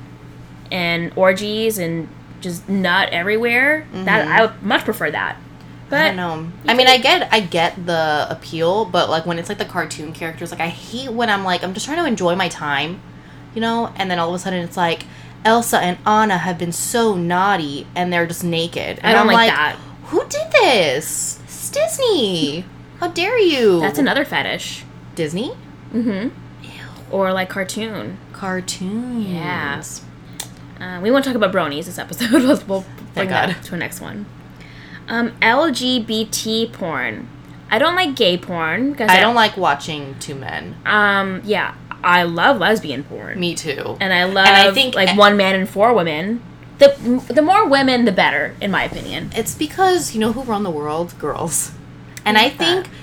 and 0.71 1.11
orgies 1.15 1.77
and 1.77 2.07
just 2.39 2.67
nut 2.69 3.09
everywhere? 3.11 3.85
That 3.93 4.27
Mhm. 4.27 4.31
I 4.31 4.41
would 4.45 4.63
much 4.63 4.83
prefer 4.85 5.11
that. 5.11 5.35
But 5.89 6.01
I 6.01 6.07
don't 6.07 6.15
know. 6.15 6.47
I 6.69 6.73
mean, 6.73 6.87
I 6.87 6.97
get, 6.97 7.27
I 7.33 7.41
get 7.41 7.85
the 7.85 8.25
appeal, 8.29 8.85
but 8.85 9.09
like 9.09 9.25
when 9.25 9.37
it's 9.37 9.49
like 9.49 9.57
the 9.57 9.65
cartoon 9.65 10.13
characters, 10.13 10.49
like 10.51 10.61
I 10.61 10.69
hate 10.69 11.11
when 11.11 11.29
I'm 11.29 11.43
like, 11.43 11.63
I'm 11.63 11.73
just 11.73 11.85
trying 11.85 11.97
to 11.97 12.05
enjoy 12.05 12.33
my 12.35 12.47
time, 12.47 13.01
you 13.53 13.59
know, 13.61 13.91
and 13.97 14.09
then 14.09 14.17
all 14.17 14.29
of 14.29 14.35
a 14.35 14.39
sudden 14.39 14.59
it's 14.63 14.77
like 14.77 15.03
Elsa 15.43 15.79
and 15.79 15.97
Anna 16.07 16.37
have 16.37 16.57
been 16.57 16.71
so 16.71 17.15
naughty, 17.15 17.87
and 17.95 18.13
they're 18.13 18.27
just 18.27 18.43
naked. 18.43 18.99
And 18.99 19.07
I 19.07 19.11
don't 19.13 19.27
I'm 19.27 19.33
like 19.33 19.49
that. 19.49 19.75
Who 20.05 20.19
did 20.29 20.51
this? 20.51 21.39
It's 21.43 21.69
Disney. 21.71 22.63
How 22.99 23.07
dare 23.07 23.37
you? 23.39 23.79
That's 23.81 23.97
another 23.99 24.23
fetish. 24.23 24.83
Disney 25.15 25.53
Mm-hmm. 25.93 26.29
Or 27.11 27.33
like 27.33 27.49
cartoon. 27.49 28.17
cartoons. 28.31 29.25
Yeah. 29.27 29.81
Uh, 30.81 30.99
we 31.01 31.11
won't 31.11 31.23
talk 31.23 31.35
about 31.35 31.51
bronies 31.53 31.85
this 31.85 31.97
episode. 31.99 32.31
we'll, 32.31 32.61
we'll 32.67 32.85
bring 33.13 33.29
that 33.29 33.61
to 33.63 33.75
a 33.75 33.77
next 33.77 34.01
one. 34.01 34.25
Um, 35.07 35.31
LGBT 35.41 36.71
porn. 36.73 37.27
I 37.69 37.79
don't 37.79 37.95
like 37.95 38.15
gay 38.15 38.37
porn 38.37 38.91
because 38.91 39.09
I 39.09 39.19
don't 39.19 39.35
like 39.35 39.55
watching 39.57 40.15
two 40.19 40.35
men. 40.35 40.75
Um, 40.85 41.41
yeah, 41.45 41.75
I 42.03 42.23
love 42.23 42.57
lesbian 42.59 43.03
porn, 43.03 43.39
Me 43.39 43.55
too. 43.55 43.95
and 44.01 44.11
I 44.13 44.23
love 44.25 44.47
and 44.47 44.55
I 44.69 44.71
think- 44.73 44.95
like 44.95 45.17
one 45.17 45.37
man 45.37 45.55
and 45.55 45.69
four 45.69 45.93
women. 45.93 46.41
The 46.79 47.23
the 47.31 47.43
more 47.43 47.67
women, 47.67 48.05
the 48.05 48.11
better, 48.11 48.55
in 48.59 48.71
my 48.71 48.83
opinion. 48.85 49.29
It's 49.35 49.53
because 49.53 50.15
you 50.15 50.19
know 50.19 50.31
who 50.33 50.41
run 50.41 50.63
the 50.63 50.71
world? 50.71 51.13
Girls. 51.19 51.71
And 52.25 52.37
I 52.39 52.45
like 52.45 52.57
that. 52.57 52.85
think 52.85 52.95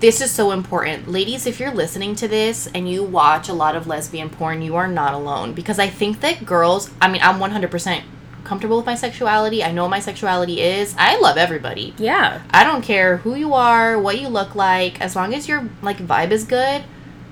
this 0.00 0.20
is 0.20 0.30
so 0.30 0.52
important. 0.52 1.08
Ladies, 1.08 1.46
if 1.46 1.58
you're 1.58 1.72
listening 1.74 2.14
to 2.16 2.28
this 2.28 2.68
and 2.74 2.88
you 2.88 3.02
watch 3.02 3.48
a 3.48 3.52
lot 3.52 3.74
of 3.74 3.86
lesbian 3.86 4.30
porn, 4.30 4.62
you 4.62 4.76
are 4.76 4.88
not 4.88 5.12
alone. 5.12 5.54
Because 5.54 5.78
I 5.78 5.88
think 5.88 6.20
that 6.20 6.46
girls, 6.46 6.90
I 7.00 7.10
mean, 7.10 7.20
I'm 7.22 7.40
100% 7.40 8.02
comfortable 8.44 8.78
with 8.78 8.86
my 8.86 8.94
sexuality. 8.94 9.62
I 9.62 9.72
know 9.72 9.82
what 9.82 9.90
my 9.90 10.00
sexuality 10.00 10.60
is. 10.60 10.94
I 10.96 11.18
love 11.18 11.36
everybody. 11.36 11.94
Yeah, 11.98 12.42
I 12.50 12.64
don't 12.64 12.82
care 12.82 13.18
who 13.18 13.34
you 13.34 13.54
are, 13.54 13.98
what 13.98 14.20
you 14.20 14.28
look 14.28 14.54
like, 14.54 15.00
as 15.00 15.14
long 15.14 15.34
as 15.34 15.48
your 15.48 15.68
like 15.82 15.98
vibe 15.98 16.30
is 16.30 16.44
good, 16.44 16.84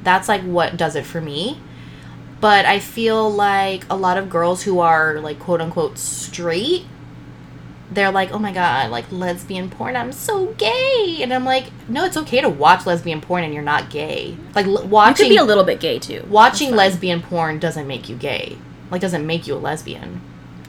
that's 0.02 0.28
like 0.28 0.42
what 0.42 0.76
does 0.76 0.96
it 0.96 1.06
for 1.06 1.20
me. 1.20 1.58
But 2.40 2.66
I 2.66 2.80
feel 2.80 3.30
like 3.30 3.84
a 3.88 3.96
lot 3.96 4.18
of 4.18 4.28
girls 4.28 4.64
who 4.64 4.80
are 4.80 5.20
like 5.20 5.38
quote 5.38 5.60
unquote 5.60 5.98
straight, 5.98 6.84
they're 7.90 8.10
like, 8.10 8.32
"Oh 8.32 8.38
my 8.38 8.52
god, 8.52 8.90
like 8.90 9.04
lesbian 9.12 9.70
porn, 9.70 9.94
I'm 9.96 10.12
so 10.12 10.46
gay." 10.58 11.18
And 11.20 11.32
I'm 11.32 11.44
like, 11.44 11.66
"No, 11.88 12.04
it's 12.04 12.16
okay 12.16 12.40
to 12.40 12.48
watch 12.48 12.84
lesbian 12.86 13.20
porn 13.20 13.44
and 13.44 13.52
you're 13.54 13.62
not 13.62 13.90
gay." 13.90 14.36
Like 14.54 14.66
l- 14.66 14.82
you 15.08 15.14
could 15.14 15.28
be 15.28 15.36
a 15.36 15.44
little 15.44 15.64
bit 15.64 15.80
gay 15.80 15.98
too. 15.98 16.24
watching 16.28 16.74
lesbian 16.74 17.22
porn 17.22 17.58
doesn't 17.58 17.86
make 17.86 18.08
you 18.08 18.16
gay. 18.16 18.58
Like 18.90 19.00
doesn't 19.00 19.26
make 19.26 19.46
you 19.46 19.54
a 19.54 19.56
lesbian. 19.58 20.20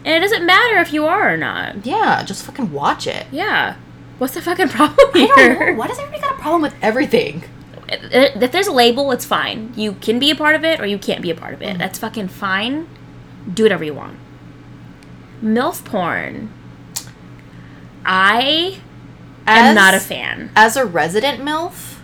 and 0.05 0.15
it 0.15 0.19
doesn't 0.19 0.45
matter 0.45 0.77
if 0.79 0.93
you 0.93 1.05
are 1.05 1.33
or 1.33 1.37
not. 1.37 1.85
Yeah, 1.85 2.23
just 2.23 2.43
fucking 2.45 2.71
watch 2.71 3.07
it. 3.07 3.25
Yeah, 3.31 3.75
what's 4.19 4.33
the 4.35 4.41
fucking 4.41 4.69
problem 4.77 5.09
I 5.13 5.17
here? 5.35 5.55
don't 5.55 5.59
know. 5.59 5.73
Why 5.73 5.87
does 5.87 5.99
everybody 5.99 6.21
got 6.21 6.37
a 6.37 6.41
problem 6.41 6.61
with 6.61 6.75
everything? 6.81 7.43
If 7.89 8.51
there's 8.51 8.67
a 8.67 8.71
label, 8.73 9.11
it's 9.13 9.23
fine. 9.25 9.71
You 9.75 9.93
can 9.93 10.19
be 10.19 10.29
a 10.29 10.35
part 10.35 10.55
of 10.55 10.63
it 10.65 10.79
or 10.81 10.85
you 10.85 10.97
can't 10.97 11.21
be 11.21 11.31
a 11.31 11.35
part 11.35 11.53
of 11.53 11.61
Mm-hmm. 11.61 11.75
it. 11.75 11.77
That's 11.77 11.97
fucking 11.99 12.27
fine. 12.27 12.87
Do 13.53 13.63
whatever 13.63 13.83
you 13.85 13.93
want. 13.93 14.17
MILF 15.41 15.85
porn. 15.85 16.49
I 18.07 18.79
am 19.45 19.65
As- 19.65 19.75
not 19.75 19.93
a 19.93 19.99
fan. 19.99 20.49
as 20.55 20.75
a 20.77 20.85
resident 20.85 21.41
MILF, 21.43 21.99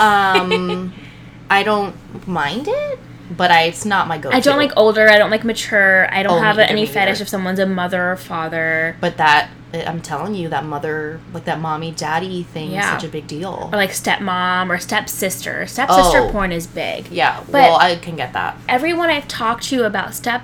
um, 0.00 0.92
I 1.50 1.62
don't 1.62 1.94
mind 2.26 2.66
it, 2.68 2.98
but 3.36 3.50
I, 3.50 3.64
it's 3.64 3.84
not 3.84 4.08
my 4.08 4.18
go-to. 4.18 4.34
I 4.36 4.40
don't 4.40 4.58
like 4.58 4.72
older. 4.76 5.08
I 5.08 5.18
don't 5.18 5.30
like 5.30 5.44
mature. 5.44 6.12
I 6.12 6.22
don't 6.22 6.38
Oh, 6.38 6.42
have 6.42 6.58
any 6.58 6.86
fetish 6.86 7.14
neither. 7.14 7.22
if 7.22 7.28
someone's 7.28 7.58
a 7.58 7.66
mother 7.66 8.12
or 8.12 8.16
father. 8.16 8.96
But 9.00 9.16
that 9.18 9.50
I'm 9.74 10.00
telling 10.00 10.34
you, 10.34 10.48
that 10.48 10.64
mother, 10.64 11.20
like 11.34 11.44
that 11.44 11.60
mommy 11.60 11.90
daddy 11.92 12.44
thing, 12.44 12.70
Yeah. 12.70 12.80
is 12.80 12.86
such 13.02 13.04
a 13.04 13.12
big 13.12 13.26
deal. 13.26 13.68
Or 13.72 13.76
like 13.76 13.90
stepmom 13.90 14.70
or 14.70 14.78
stepsister. 14.78 15.66
Stepsister 15.66 16.18
Oh. 16.20 16.28
porn 16.30 16.50
is 16.52 16.66
big. 16.66 17.08
yeah, 17.10 17.40
But- 17.40 17.52
well, 17.52 17.76
I 17.76 17.96
can 17.96 18.16
get 18.16 18.32
that. 18.32 18.56
Everyone 18.68 19.10
I've 19.10 19.28
talked 19.28 19.64
to 19.64 19.84
about 19.84 20.14
step, 20.14 20.42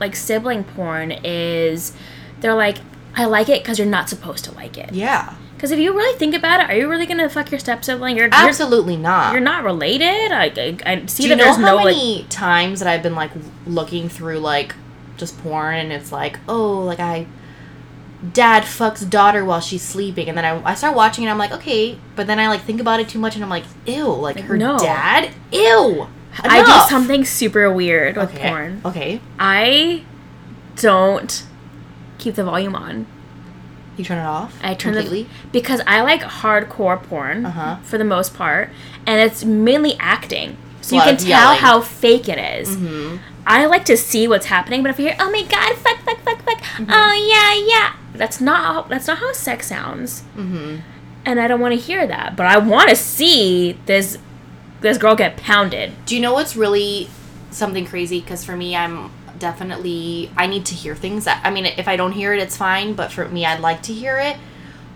like 0.00 0.16
sibling 0.16 0.64
porn, 0.64 1.12
is 1.12 1.92
they're 2.40 2.54
like, 2.54 2.78
I 3.14 3.26
like 3.26 3.48
it 3.48 3.62
because 3.62 3.78
you're 3.78 3.88
not 3.88 4.08
supposed 4.08 4.44
to 4.46 4.52
like 4.54 4.78
it. 4.78 4.92
Yeah, 4.92 5.34
Because 5.54 5.70
if 5.70 5.78
you 5.78 5.92
really 5.94 6.18
think 6.18 6.34
about 6.34 6.60
it, 6.60 6.70
are 6.70 6.76
you 6.76 6.88
really 6.88 7.06
gonna 7.06 7.28
fuck 7.28 7.50
your 7.50 7.60
step 7.60 7.84
sibling? 7.84 8.16
You're, 8.16 8.26
you're 8.26 8.34
absolutely 8.34 8.96
not. 8.96 9.32
you're 9.32 9.42
not 9.42 9.64
related. 9.64 10.32
I, 10.32 10.44
I, 10.46 10.78
I 10.86 11.06
see 11.06 11.24
Do 11.24 11.28
you 11.28 11.36
know 11.36 11.44
there's 11.44 11.56
how 11.56 11.62
no 11.62 11.76
like. 11.76 11.96
many 11.96 12.24
times 12.30 12.80
that 12.80 12.88
I've 12.88 13.02
been 13.02 13.14
like 13.14 13.30
looking 13.66 14.08
through 14.08 14.38
like 14.38 14.74
just 15.16 15.38
porn 15.42 15.76
and 15.76 15.92
it's 15.92 16.10
like, 16.10 16.38
oh, 16.48 16.80
like 16.80 17.00
I 17.00 17.26
dad 18.32 18.62
fucks 18.62 19.08
daughter 19.08 19.44
while 19.44 19.60
she's 19.60 19.82
sleeping 19.82 20.28
and 20.28 20.38
then 20.38 20.44
I, 20.44 20.70
I 20.70 20.74
start 20.74 20.94
watching 20.96 21.24
and 21.24 21.30
I'm 21.30 21.38
like, 21.38 21.52
okay, 21.52 21.98
but 22.16 22.26
then 22.26 22.38
I 22.38 22.48
like 22.48 22.62
think 22.62 22.80
about 22.80 23.00
it 23.00 23.08
too 23.08 23.18
much 23.18 23.34
and 23.34 23.42
I'm 23.44 23.50
like, 23.50 23.64
ew, 23.86 24.06
like, 24.06 24.38
her 24.40 24.56
no. 24.56 24.78
dad? 24.78 25.32
Ew. 25.52 26.06
I 26.38 26.64
do 26.64 26.88
something 26.88 27.24
super 27.24 27.70
weird 27.70 28.16
with 28.16 28.30
okay. 28.34 28.48
porn. 28.48 28.80
Okay. 28.84 29.20
I 29.38 30.04
don't 30.76 31.44
keep 32.22 32.34
the 32.34 32.44
volume 32.44 32.74
on. 32.74 33.06
You 33.96 34.04
turn 34.04 34.18
it 34.18 34.22
off? 34.26 34.54
I 34.62 34.74
turn 34.74 34.94
completely. 34.94 35.24
the 35.24 35.28
because 35.52 35.80
I 35.86 36.00
like 36.00 36.22
hardcore 36.22 37.02
porn 37.02 37.44
Uh-huh. 37.46 37.76
for 37.82 37.98
the 37.98 38.04
most 38.04 38.34
part, 38.34 38.70
and 39.06 39.20
it's 39.20 39.44
mainly 39.44 39.96
acting, 40.00 40.56
so 40.80 40.96
you 40.96 41.02
can 41.02 41.16
tell 41.18 41.28
yelling. 41.28 41.58
how 41.58 41.80
fake 41.82 42.28
it 42.28 42.38
is. 42.38 42.74
Mhm. 42.76 43.18
I 43.46 43.66
like 43.66 43.84
to 43.86 43.96
see 43.96 44.26
what's 44.28 44.46
happening, 44.46 44.82
but 44.82 44.90
if 44.90 44.98
you 44.98 45.06
hear, 45.06 45.16
"Oh 45.20 45.30
my 45.30 45.42
god, 45.42 45.74
fuck, 45.76 45.98
fuck, 46.06 46.20
fuck, 46.24 46.42
fuck," 46.42 46.58
Mm-hmm. 46.62 46.90
oh 46.90 47.12
yeah, 47.12 47.54
yeah, 47.74 47.92
that's 48.14 48.40
not 48.40 48.64
how, 48.64 48.82
that's 48.88 49.06
not 49.08 49.18
how 49.18 49.32
sex 49.32 49.66
sounds, 49.66 50.22
Mhm. 50.38 50.80
and 51.26 51.38
I 51.40 51.46
don't 51.48 51.60
want 51.60 51.74
to 51.74 51.80
hear 51.80 52.06
that. 52.06 52.34
But 52.36 52.46
I 52.46 52.56
want 52.58 52.88
to 52.88 52.96
see 52.96 53.78
this 53.86 54.16
this 54.80 54.96
girl 54.98 55.14
get 55.14 55.36
pounded. 55.36 55.92
Do 56.06 56.14
you 56.16 56.20
know 56.22 56.32
what's 56.32 56.56
really 56.56 57.08
something 57.50 57.84
crazy? 57.86 58.20
Because 58.20 58.42
for 58.44 58.56
me, 58.56 58.74
I'm 58.74 59.10
definitely 59.42 60.30
I 60.36 60.46
need 60.46 60.64
to 60.66 60.74
hear 60.74 60.94
things. 60.94 61.26
I 61.26 61.50
mean, 61.50 61.66
if 61.66 61.88
I 61.88 61.96
don't 61.96 62.12
hear 62.12 62.32
it, 62.32 62.40
it's 62.40 62.56
fine. 62.56 62.94
But 62.94 63.12
for 63.12 63.28
me, 63.28 63.44
I'd 63.44 63.60
like 63.60 63.82
to 63.82 63.92
hear 63.92 64.16
it. 64.18 64.36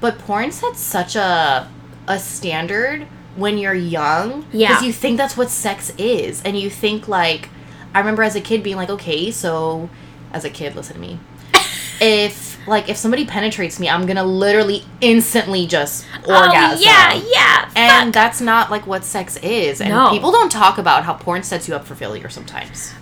But 0.01 0.19
porn 0.21 0.53
sets 0.53 0.81
such 0.81 1.17
a 1.17 1.69
a 2.09 2.19
standard 2.19 3.03
when 3.35 3.59
you're 3.59 3.75
young. 3.75 4.47
Yeah. 4.53 4.69
Because 4.69 4.85
you 4.85 4.93
think 4.93 5.19
that's 5.19 5.37
what 5.37 5.51
sex 5.51 5.93
is, 5.99 6.43
and 6.45 6.59
you 6.59 6.71
think 6.71 7.09
like 7.09 7.51
I 7.93 7.99
remember 7.99 8.23
as 8.23 8.37
a 8.37 8.41
kid 8.41 8.63
being 8.63 8.77
like, 8.77 8.89
okay, 8.91 9.31
so 9.31 9.91
as 10.33 10.45
a 10.45 10.51
kid, 10.51 10.77
listen 10.77 10.95
to 10.95 11.01
me. 11.01 11.19
if 12.01 12.57
like 12.69 12.89
if 12.89 12.97
somebody 12.97 13.27
penetrates 13.27 13.81
me, 13.81 13.89
I'm 13.89 14.07
gonna 14.07 14.25
literally 14.25 14.85
instantly 15.01 15.67
just 15.67 16.07
orgasm. 16.27 16.79
Oh, 16.79 16.79
yeah, 16.81 17.21
yeah. 17.35 17.71
And 17.75 18.15
that's 18.15 18.41
not 18.41 18.71
like 18.71 18.87
what 18.87 19.05
sex 19.05 19.37
is. 19.39 19.81
And 19.81 19.91
No. 19.91 20.11
people 20.11 20.31
don't 20.31 20.53
talk 20.53 20.79
about 20.79 21.05
how 21.05 21.15
porn 21.15 21.43
sets 21.43 21.69
you 21.69 21.75
up 21.75 21.85
for 21.85 21.95
failure 21.97 22.29
sometimes. 22.29 22.93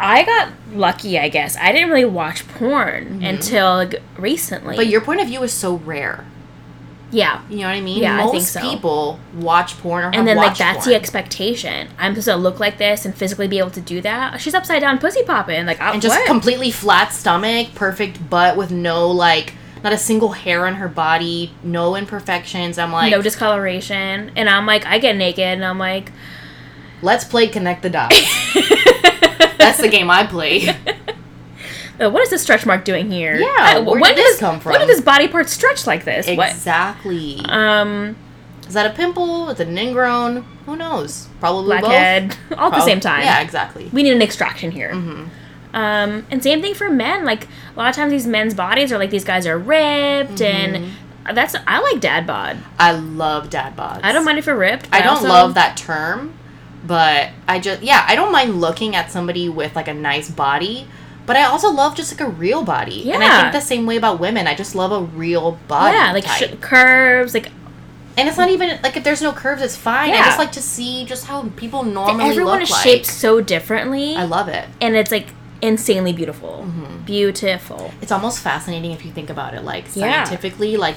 I 0.00 0.24
got 0.24 0.52
lucky, 0.72 1.18
I 1.18 1.28
guess. 1.28 1.56
I 1.56 1.72
didn't 1.72 1.90
really 1.90 2.04
watch 2.04 2.46
porn 2.48 3.22
until 3.22 3.76
like, 3.76 4.02
recently. 4.18 4.70
Mm-hmm. 4.72 4.76
But 4.76 4.86
your 4.88 5.00
point 5.02 5.20
of 5.20 5.26
view 5.28 5.42
is 5.42 5.52
so 5.52 5.76
rare. 5.76 6.24
yeah. 7.10 7.42
You 7.50 7.58
know 7.58 7.66
what 7.66 7.74
I 7.74 7.80
mean? 7.80 8.02
Yeah, 8.02 8.24
I 8.24 8.30
think 8.30 8.44
so. 8.44 8.60
people 8.60 9.20
watch 9.34 9.76
porn 9.78 10.04
or 10.04 10.06
have 10.06 10.14
And 10.14 10.26
then 10.26 10.36
like 10.36 10.56
that's 10.56 10.84
porn. 10.84 10.90
the 10.90 10.94
expectation. 10.94 11.88
I'm 11.98 12.12
supposed 12.14 12.26
to 12.26 12.36
look 12.36 12.60
like 12.60 12.78
this 12.78 13.04
and 13.04 13.14
physically 13.14 13.48
be 13.48 13.58
able 13.58 13.70
to 13.72 13.80
do 13.80 14.00
that. 14.00 14.40
She's 14.40 14.54
upside 14.54 14.80
down 14.80 14.98
pussy 14.98 15.22
popping. 15.24 15.66
Like 15.66 15.80
I, 15.80 15.92
and 15.92 16.00
just 16.00 16.16
what? 16.18 16.26
completely 16.26 16.70
flat 16.70 17.12
stomach, 17.12 17.74
perfect 17.74 18.30
butt 18.30 18.56
with 18.56 18.70
no 18.70 19.08
like 19.10 19.54
not 19.82 19.92
a 19.92 19.98
single 19.98 20.32
hair 20.32 20.66
on 20.66 20.74
her 20.74 20.88
body, 20.88 21.52
no 21.62 21.96
imperfections. 21.96 22.78
I'm 22.78 22.92
like, 22.92 23.10
no 23.10 23.22
discoloration. 23.22 24.30
And 24.36 24.48
I'm 24.48 24.66
like, 24.66 24.86
I 24.86 24.98
get 24.98 25.16
naked 25.16 25.42
and 25.42 25.64
I'm 25.64 25.78
like, 25.78 26.12
let's 27.02 27.24
play 27.24 27.48
connect 27.48 27.82
the 27.82 27.90
dots. 27.90 28.54
That's 29.60 29.80
the 29.80 29.88
game 29.88 30.10
I 30.10 30.26
play. 30.26 30.68
"Uh, 32.00 32.08
what 32.10 32.22
is 32.22 32.30
this 32.30 32.42
stretch 32.42 32.64
mark 32.66 32.84
doing 32.84 33.10
here? 33.10 33.36
Yeah, 33.38 33.46
I- 33.58 33.78
where 33.80 34.00
when 34.00 34.14
did 34.14 34.18
this 34.24 34.32
does- 34.32 34.40
come 34.40 34.54
When 34.54 34.60
from? 34.60 34.72
did 34.78 34.88
this 34.88 35.00
body 35.00 35.28
part 35.28 35.48
stretch 35.48 35.86
like 35.86 36.04
this? 36.04 36.26
What? 36.28 36.50
exactly. 36.50 37.40
Um, 37.48 38.16
Is 38.66 38.74
that 38.74 38.86
a 38.86 38.90
pimple? 38.90 39.48
Is 39.50 39.60
it 39.60 39.68
an 39.68 39.76
ingrown? 39.78 40.44
Who 40.66 40.76
knows? 40.76 41.28
Probably 41.40 41.78
blackhead, 41.78 42.36
all 42.56 42.72
at 42.72 42.78
the 42.78 42.84
same 42.84 43.00
time. 43.00 43.22
Yeah, 43.22 43.40
exactly. 43.40 43.88
we 43.92 44.02
need 44.02 44.12
an 44.14 44.22
extraction 44.22 44.70
here. 44.70 44.92
Mm-hmm. 44.92 45.24
Um, 45.74 46.26
and 46.30 46.42
same 46.42 46.60
thing 46.62 46.74
for 46.74 46.88
men. 46.90 47.24
Like 47.24 47.44
a 47.44 47.78
lot 47.78 47.88
of 47.90 47.94
times, 47.96 48.10
these 48.12 48.26
men's 48.26 48.54
bodies 48.54 48.92
are 48.92 48.98
like 48.98 49.10
these 49.10 49.24
guys 49.24 49.46
are 49.46 49.58
ripped, 49.58 50.32
Mm-hmm. 50.40 50.84
and 51.26 51.36
that's 51.36 51.54
I 51.66 51.80
like 51.80 52.00
dad 52.00 52.26
bod. 52.26 52.58
I 52.78 52.92
love 52.92 53.50
dad 53.50 53.76
bods. 53.76 54.00
I 54.02 54.12
don't 54.12 54.24
mind 54.24 54.38
if 54.38 54.46
you're 54.46 54.56
ripped. 54.56 54.88
I 54.92 55.00
don't 55.00 55.16
also- 55.16 55.28
love 55.28 55.54
that 55.54 55.76
term, 55.76 56.34
but 56.86 57.30
I 57.48 57.58
just 57.58 57.82
yeah, 57.82 58.04
I 58.08 58.14
don't 58.16 58.32
mind 58.32 58.60
looking 58.60 58.96
at 58.96 59.10
somebody 59.10 59.48
with 59.48 59.76
like 59.76 59.88
a 59.88 59.94
nice 59.94 60.30
body, 60.30 60.86
but 61.26 61.36
I 61.36 61.44
also 61.44 61.70
love 61.70 61.94
just 61.94 62.12
like 62.12 62.20
a 62.26 62.30
real 62.30 62.62
body. 62.64 63.02
Yeah. 63.04 63.14
And 63.14 63.24
I 63.24 63.40
think 63.42 63.52
the 63.52 63.60
same 63.60 63.86
way 63.86 63.96
about 63.96 64.18
women. 64.20 64.46
I 64.46 64.54
just 64.54 64.74
love 64.74 64.92
a 64.92 65.02
real 65.02 65.52
body. 65.68 65.96
Yeah, 65.96 66.12
like 66.12 66.26
sh- 66.26 66.54
curves, 66.60 67.34
like 67.34 67.48
and 68.16 68.28
it's 68.28 68.36
not 68.38 68.50
even 68.50 68.78
like 68.82 68.96
if 68.96 69.04
there's 69.04 69.22
no 69.22 69.32
curves, 69.32 69.62
it's 69.62 69.76
fine. 69.76 70.10
I 70.12 70.18
just 70.24 70.38
like 70.38 70.52
to 70.52 70.62
see 70.62 71.04
just 71.04 71.26
how 71.26 71.48
people 71.56 71.84
normally 71.84 72.30
everyone 72.30 72.60
is 72.62 72.70
like. 72.70 72.82
shaped 72.82 73.06
so 73.06 73.40
differently, 73.40 74.16
I 74.16 74.24
love 74.24 74.48
it. 74.48 74.64
and 74.80 74.96
it's 74.96 75.10
like 75.10 75.28
insanely 75.62 76.12
beautiful, 76.12 76.64
Mm-hmm. 76.66 77.04
beautiful. 77.04 77.92
It's 78.00 78.10
almost 78.12 78.40
fascinating 78.40 78.92
if 78.92 79.04
you 79.04 79.12
think 79.12 79.28
about 79.30 79.54
it, 79.54 79.62
like 79.62 79.84
Yeah. 79.94 80.24
scientifically, 80.24 80.76
like 80.78 80.96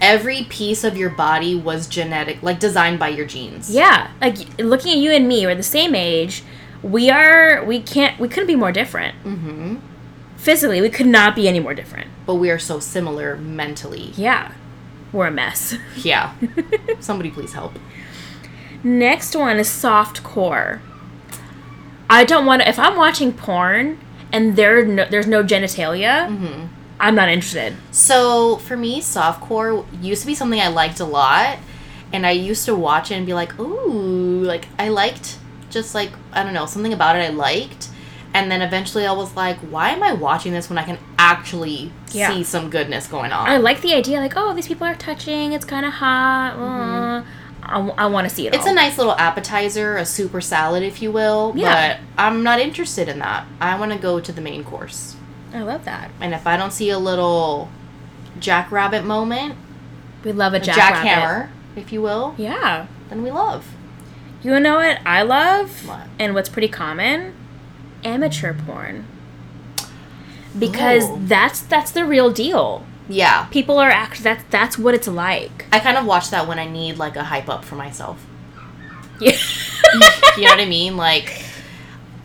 every 0.00 0.44
piece 0.44 0.84
of 0.84 0.96
your 0.96 1.10
body 1.10 1.54
was 1.54 1.86
genetic, 1.86 2.42
like 2.42 2.58
designed 2.60 2.98
by 2.98 3.08
your 3.08 3.26
genes. 3.26 3.70
Yeah, 3.70 4.10
like 4.20 4.36
looking 4.58 4.92
at 4.92 4.98
you 4.98 5.12
and 5.12 5.26
me, 5.28 5.46
we're 5.46 5.54
the 5.54 5.62
same 5.62 5.94
age. 5.94 6.42
We 6.82 7.10
are. 7.10 7.64
We 7.64 7.80
can't. 7.80 8.18
We 8.20 8.28
couldn't 8.28 8.46
be 8.46 8.56
more 8.56 8.72
different. 8.72 9.16
Mm-hmm. 9.24 9.76
Physically, 10.36 10.80
we 10.80 10.88
could 10.90 11.06
not 11.06 11.34
be 11.34 11.48
any 11.48 11.58
more 11.60 11.74
different. 11.74 12.08
But 12.26 12.36
we 12.36 12.50
are 12.50 12.58
so 12.58 12.78
similar 12.78 13.36
mentally. 13.36 14.12
Yeah, 14.16 14.52
we're 15.12 15.26
a 15.26 15.30
mess. 15.32 15.74
Yeah. 15.96 16.34
Somebody 17.00 17.30
please 17.30 17.52
help. 17.54 17.78
Next 18.84 19.34
one 19.34 19.58
is 19.58 19.68
soft 19.68 20.22
core. 20.22 20.80
I 22.08 22.24
don't 22.24 22.46
want 22.46 22.62
to. 22.62 22.68
If 22.68 22.78
I'm 22.78 22.96
watching 22.96 23.32
porn 23.32 23.98
and 24.32 24.54
there 24.56 24.84
no, 24.84 25.04
there's 25.04 25.26
no 25.26 25.42
genitalia, 25.42 26.28
Mm-hmm. 26.28 26.66
I'm 27.00 27.14
not 27.14 27.28
interested. 27.28 27.76
So 27.90 28.56
for 28.56 28.76
me, 28.76 29.00
softcore 29.00 29.84
used 30.02 30.22
to 30.22 30.26
be 30.26 30.34
something 30.34 30.60
I 30.60 30.68
liked 30.68 31.00
a 31.00 31.04
lot, 31.04 31.58
and 32.12 32.26
I 32.26 32.32
used 32.32 32.64
to 32.66 32.74
watch 32.74 33.10
it 33.10 33.14
and 33.14 33.26
be 33.26 33.34
like, 33.34 33.58
"Ooh, 33.58 34.42
like 34.42 34.66
I 34.78 34.88
liked 34.88 35.38
just 35.70 35.94
like 35.94 36.10
I 36.32 36.42
don't 36.42 36.54
know 36.54 36.66
something 36.66 36.92
about 36.92 37.16
it 37.16 37.20
I 37.20 37.28
liked." 37.28 37.88
And 38.34 38.50
then 38.50 38.60
eventually 38.62 39.06
I 39.06 39.12
was 39.12 39.34
like, 39.36 39.58
"Why 39.58 39.90
am 39.90 40.02
I 40.02 40.12
watching 40.12 40.52
this 40.52 40.68
when 40.68 40.78
I 40.78 40.82
can 40.82 40.98
actually 41.18 41.92
Yeah. 42.12 42.30
see 42.32 42.44
some 42.44 42.68
goodness 42.68 43.06
going 43.06 43.32
on?" 43.32 43.48
I 43.48 43.56
like 43.58 43.80
the 43.80 43.94
idea, 43.94 44.20
like, 44.20 44.34
oh, 44.36 44.52
these 44.54 44.68
people 44.68 44.86
are 44.86 44.94
touching. 44.94 45.52
It's 45.52 45.64
kind 45.64 45.86
of 45.86 45.92
hot. 45.94 46.54
Uh, 46.58 47.22
I, 47.70 48.06
want 48.06 48.28
to 48.28 48.34
see 48.34 48.46
it. 48.46 48.50
Mm-hmm. 48.52 48.60
it's 48.60 48.66
all. 48.66 48.72
a 48.72 48.76
nice 48.76 48.96
little 48.98 49.12
appetizer, 49.14 49.96
a 49.96 50.04
super 50.06 50.40
salad, 50.40 50.82
if 50.82 51.02
you 51.02 51.12
will. 51.12 51.52
Yeah. 51.54 51.98
But 51.98 52.00
I'm 52.16 52.42
not 52.42 52.60
interested 52.60 53.08
in 53.08 53.18
that. 53.18 53.46
I 53.60 53.78
want 53.78 53.92
to 53.92 53.98
go 53.98 54.20
to 54.20 54.32
the 54.32 54.40
main 54.40 54.64
course. 54.64 55.16
I 55.52 55.62
love 55.62 55.84
that. 55.84 56.10
And 56.20 56.34
if 56.34 56.46
I 56.46 56.56
don't 56.56 56.72
see 56.72 56.90
a 56.90 56.98
little 56.98 57.68
jackrabbit 58.38 59.04
moment, 59.04 59.56
We 60.24 60.32
love 60.32 60.52
a 60.52 60.56
a 60.56 60.60
jackrabbit. 60.60 61.06
jackhammer, 61.10 61.48
if 61.76 61.92
you 61.92 62.02
will, 62.02 62.34
Yeah. 62.36 62.86
then 63.08 63.22
we 63.22 63.30
love. 63.30 63.66
You 64.42 64.58
know 64.60 64.76
what 64.76 64.98
I 65.06 65.22
love? 65.22 65.86
What? 65.88 66.02
And 66.18 66.34
what's 66.34 66.48
pretty 66.48 66.68
common? 66.68 67.34
Amateur 68.04 68.52
porn. 68.54 69.04
Because 70.58 71.04
Oh. 71.04 71.18
that's 71.22 71.60
that's 71.60 71.90
the 71.90 72.04
real 72.04 72.30
deal. 72.30 72.84
Yeah. 73.08 73.44
People 73.50 73.78
are 73.78 73.90
act 73.90 74.22
that's 74.22 74.44
that's 74.50 74.78
what 74.78 74.94
it's 74.94 75.08
like. 75.08 75.66
I 75.72 75.78
kind 75.80 75.96
of 75.96 76.04
watch 76.06 76.30
that 76.30 76.46
when 76.46 76.58
I 76.58 76.66
need 76.66 76.98
like 76.98 77.16
a 77.16 77.24
hype 77.24 77.48
up 77.48 77.64
for 77.64 77.74
myself. 77.74 78.24
Yeah. 79.20 79.36
You 80.36 80.44
know 80.44 80.50
what 80.50 80.60
I 80.60 80.64
mean? 80.78 80.96
Like 80.96 81.44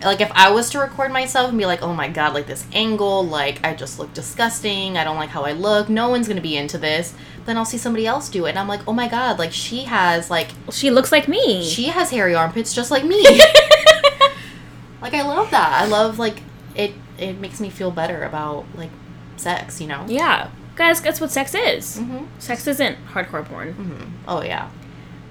like 0.05 0.21
if 0.21 0.31
I 0.33 0.51
was 0.51 0.69
to 0.71 0.79
record 0.79 1.11
myself 1.11 1.49
and 1.49 1.57
be 1.57 1.65
like, 1.65 1.81
"Oh 1.81 1.93
my 1.93 2.07
god, 2.09 2.33
like 2.33 2.47
this 2.47 2.65
angle, 2.73 3.25
like 3.25 3.63
I 3.65 3.73
just 3.73 3.99
look 3.99 4.13
disgusting. 4.13 4.97
I 4.97 5.03
don't 5.03 5.17
like 5.17 5.29
how 5.29 5.43
I 5.43 5.51
look. 5.53 5.89
No 5.89 6.09
one's 6.09 6.27
going 6.27 6.37
to 6.37 6.43
be 6.43 6.55
into 6.57 6.77
this." 6.77 7.13
Then 7.45 7.57
I'll 7.57 7.65
see 7.65 7.77
somebody 7.77 8.07
else 8.07 8.29
do 8.29 8.45
it 8.45 8.51
and 8.51 8.59
I'm 8.59 8.67
like, 8.67 8.81
"Oh 8.87 8.93
my 8.93 9.07
god, 9.07 9.37
like 9.39 9.51
she 9.51 9.83
has 9.83 10.29
like 10.29 10.49
she 10.71 10.91
looks 10.91 11.11
like 11.11 11.27
me. 11.27 11.63
she 11.63 11.85
has 11.85 12.09
hairy 12.11 12.35
armpits 12.35 12.73
just 12.73 12.89
like 12.91 13.03
me." 13.03 13.21
like 15.01 15.13
I 15.13 15.21
love 15.23 15.51
that. 15.51 15.81
I 15.81 15.85
love 15.85 16.19
like 16.19 16.41
it 16.75 16.93
it 17.17 17.39
makes 17.39 17.59
me 17.59 17.69
feel 17.69 17.91
better 17.91 18.23
about 18.23 18.65
like 18.75 18.89
sex, 19.37 19.81
you 19.81 19.87
know? 19.87 20.05
yeah. 20.07 20.49
Guys, 20.75 21.01
that's 21.01 21.21
what 21.21 21.29
sex 21.29 21.53
is. 21.53 21.99
Mhm. 21.99 22.25
Sex 22.39 22.65
isn't 22.65 22.97
hardcore 23.13 23.45
porn. 23.45 23.73
Mhm. 23.75 24.11
Oh 24.27 24.41
yeah. 24.41 24.69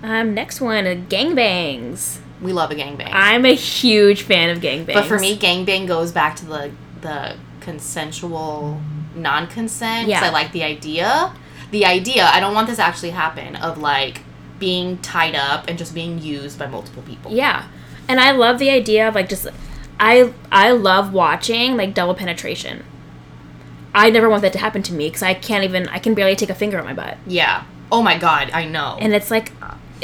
Um, 0.03 0.35
next 0.35 0.61
one, 0.61 0.85
gangbangs. 1.09 2.19
We 2.43 2.53
love 2.53 2.71
a 2.71 2.75
gangbang. 2.75 3.11
I'm 3.13 3.45
a 3.45 3.55
huge 3.55 4.23
fan 4.23 4.51
of 4.51 4.59
gangbangs. 4.59 4.95
But 4.95 5.07
for 5.07 5.19
me, 5.19 5.39
gangbang 5.39 5.87
goes 5.87 6.13
back 6.13 6.37
to 6.37 6.47
the 6.47 6.73
the 7.01 7.37
consensual 7.61 8.81
non-consent. 9.15 10.09
Yeah. 10.09 10.21
I 10.25 10.31
like 10.31 10.53
the 10.53 10.63
idea. 10.63 11.35
The 11.71 11.87
idea. 11.87 12.27
I 12.27 12.41
don't 12.41 12.55
want 12.55 12.67
this 12.67 12.77
to 12.77 12.83
actually 12.83 13.11
happen 13.11 13.57
of 13.57 13.79
like 13.79 14.23
being 14.59 14.99
tied 14.99 15.35
up 15.35 15.69
and 15.69 15.79
just 15.79 15.95
being 15.95 16.19
used 16.21 16.59
by 16.59 16.67
multiple 16.67 17.03
people. 17.03 17.33
Yeah. 17.33 17.69
And 18.09 18.21
I 18.21 18.33
love 18.33 18.59
the 18.59 18.71
idea 18.71 19.09
of 19.09 19.15
like 19.15 19.29
just 19.29 19.47
I 19.99 20.33
I 20.51 20.73
love 20.73 21.13
watching 21.13 21.77
like 21.77 21.95
double 21.95 22.15
penetration. 22.15 22.85
I 23.95 24.11
never 24.11 24.29
want 24.29 24.43
that 24.43 24.53
to 24.55 24.59
happen 24.59 24.83
to 24.85 24.93
me 24.93 25.09
because 25.09 25.23
I 25.23 25.35
can't 25.35 25.65
even 25.65 25.89
I 25.89 25.99
can 25.99 26.15
barely 26.15 26.37
take 26.37 26.51
a 26.51 26.55
finger 26.55 26.79
on 26.79 26.85
my 26.85 26.95
butt. 26.95 27.19
Yeah. 27.27 27.65
Oh 27.91 28.03
my 28.03 28.19
god, 28.19 28.51
I 28.53 28.65
know. 28.65 28.97
And 29.01 29.15
it's 29.15 29.31
like 29.31 29.53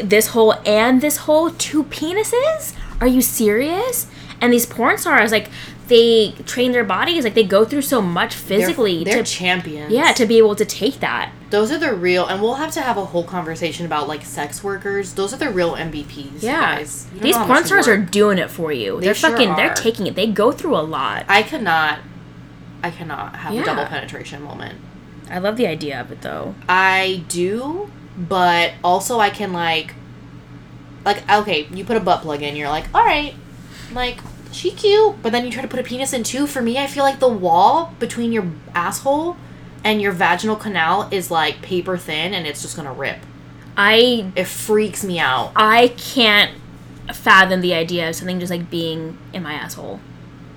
this 0.02 0.28
whole 0.28 0.54
and 0.66 1.00
this 1.00 1.18
whole 1.18 1.50
two 1.50 1.84
penises? 1.84 2.74
Are 3.00 3.06
you 3.06 3.20
serious? 3.22 4.06
And 4.40 4.52
these 4.52 4.66
porn 4.66 4.98
stars 4.98 5.32
like 5.32 5.48
they 5.88 6.32
train 6.44 6.72
their 6.72 6.84
bodies 6.84 7.24
like 7.24 7.32
they 7.34 7.44
go 7.44 7.64
through 7.64 7.80
so 7.82 8.02
much 8.02 8.34
They're- 8.36 8.58
physically 8.60 9.04
they're, 9.04 9.22
to 9.22 9.30
champions. 9.30 9.90
yeah 9.90 10.12
to 10.12 10.26
be 10.26 10.36
able 10.36 10.54
to 10.56 10.64
take 10.66 11.00
that. 11.00 11.32
those 11.50 11.72
are 11.72 11.78
the 11.78 11.94
real, 11.94 12.26
and 12.26 12.42
we'll 12.42 12.54
have 12.56 12.70
to 12.72 12.82
have 12.82 12.98
a 12.98 13.06
whole 13.06 13.24
conversation 13.24 13.86
about 13.86 14.06
like 14.06 14.22
sex 14.24 14.62
workers. 14.62 15.14
Those 15.14 15.32
are 15.32 15.38
the 15.38 15.48
real 15.48 15.74
MVPs. 15.76 16.42
Yeah. 16.42 16.76
guys. 16.76 17.06
These 17.14 17.36
porn 17.38 17.64
stars 17.64 17.88
are 17.88 17.96
doing 17.96 18.36
it 18.38 18.50
for 18.50 18.70
you. 18.70 19.00
They 19.00 19.08
are 19.08 19.14
sure 19.14 19.30
fucking 19.30 19.56
they're 19.56 19.72
taking 19.74 20.06
it. 20.06 20.14
They 20.14 20.26
go 20.26 20.52
through 20.52 20.76
a 20.76 20.82
lot. 20.84 21.24
I 21.28 21.42
cannot. 21.42 22.00
I 22.82 22.90
cannot 22.90 23.34
have 23.36 23.54
Yeah. 23.54 23.62
a 23.62 23.64
double 23.64 23.86
penetration 23.86 24.42
moment. 24.42 24.78
I 25.30 25.38
love 25.38 25.56
the 25.56 25.66
idea 25.66 25.98
of 26.00 26.12
it 26.12 26.20
though. 26.20 26.54
I 26.68 27.22
do, 27.28 27.90
but 28.18 28.72
also 28.82 29.18
I 29.20 29.30
can 29.30 29.52
like, 29.52 29.94
like 31.04 31.28
okay, 31.30 31.66
you 31.72 31.84
put 31.84 31.96
a 31.96 32.00
butt 32.00 32.22
plug 32.22 32.42
in, 32.42 32.56
you're 32.56 32.68
like, 32.68 32.86
all 32.94 33.04
right, 33.04 33.34
like 33.92 34.18
she 34.52 34.70
cute, 34.70 35.22
but 35.22 35.30
then 35.32 35.44
you 35.44 35.50
try 35.52 35.62
to 35.62 35.68
put 35.68 35.78
a 35.80 35.82
penis 35.82 36.12
in 36.12 36.22
too. 36.24 36.46
For 36.46 36.60
me, 36.62 36.78
I 36.78 36.86
feel 36.86 37.04
like 37.04 37.20
the 37.20 37.28
wall 37.28 37.94
between 37.98 38.32
your 38.32 38.46
asshole 38.74 39.36
and 39.84 40.02
your 40.02 40.12
vaginal 40.12 40.56
canal 40.56 41.08
is 41.10 41.30
like 41.30 41.62
paper 41.62 41.96
thin, 41.96 42.34
and 42.34 42.46
it's 42.46 42.62
just 42.62 42.76
gonna 42.76 42.92
rip. 42.92 43.18
I 43.76 44.32
It 44.34 44.46
freaks 44.46 45.04
me 45.04 45.18
out. 45.20 45.52
I 45.54 45.88
can't 45.96 46.52
fathom 47.14 47.60
the 47.60 47.74
idea 47.74 48.08
of 48.08 48.16
something 48.16 48.40
just 48.40 48.50
like 48.50 48.68
being 48.70 49.16
in 49.32 49.42
my 49.44 49.52
asshole. 49.52 50.00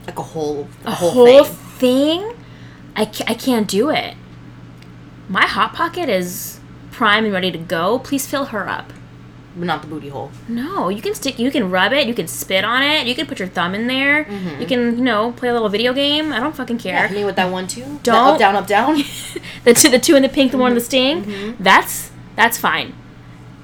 Like 0.07 0.17
a 0.17 0.23
whole, 0.23 0.67
a, 0.83 0.87
A 0.89 0.91
whole, 0.91 1.11
whole, 1.11 1.43
thing. 1.43 2.21
thing? 2.21 2.33
I, 2.95 3.05
ca- 3.05 3.25
I 3.27 3.35
can't 3.35 3.67
do 3.67 3.89
it. 3.91 4.15
My 5.29 5.45
hot 5.45 5.73
pocket 5.73 6.09
is 6.09 6.59
prime 6.91 7.23
and 7.25 7.33
ready 7.33 7.51
to 7.51 7.57
go. 7.57 7.99
Please 7.99 8.27
fill 8.27 8.45
her 8.45 8.67
up. 8.67 8.93
not 9.55 9.81
the 9.81 9.87
booty 9.87 10.09
hole. 10.09 10.31
No, 10.47 10.89
you 10.89 11.01
can 11.01 11.13
stick. 11.13 11.37
You 11.39 11.51
can 11.51 11.69
rub 11.71 11.91
it. 11.93 12.07
You 12.07 12.13
can 12.13 12.27
spit 12.27 12.63
on 12.63 12.81
it. 12.83 13.05
You 13.07 13.15
can 13.15 13.25
put 13.27 13.39
your 13.39 13.47
thumb 13.49 13.75
in 13.75 13.87
there. 13.87 14.23
Mm-hmm. 14.25 14.61
You 14.61 14.67
can, 14.67 14.97
you 14.97 15.03
know, 15.03 15.31
play 15.33 15.49
a 15.49 15.53
little 15.53 15.67
video 15.69 15.93
game. 15.93 16.31
I 16.31 16.39
don't 16.39 16.55
fucking 16.55 16.77
care. 16.77 17.07
hit 17.07 17.17
me 17.17 17.25
with 17.25 17.35
that 17.35 17.51
one 17.51 17.67
too. 17.67 17.81
That 17.83 18.03
Don't- 18.03 18.33
up 18.33 18.39
down 18.39 18.55
up 18.55 18.67
down. 18.67 18.95
the 19.65 19.73
two, 19.73 19.89
the 19.89 19.99
two 19.99 20.15
in 20.15 20.21
the 20.23 20.29
pink, 20.29 20.51
the 20.51 20.57
one 20.57 20.71
in 20.71 20.75
the 20.75 20.81
sting. 20.83 21.23
Mm-hmm. 21.25 21.63
That's 21.63 22.11
that's 22.35 22.57
fine. 22.57 22.95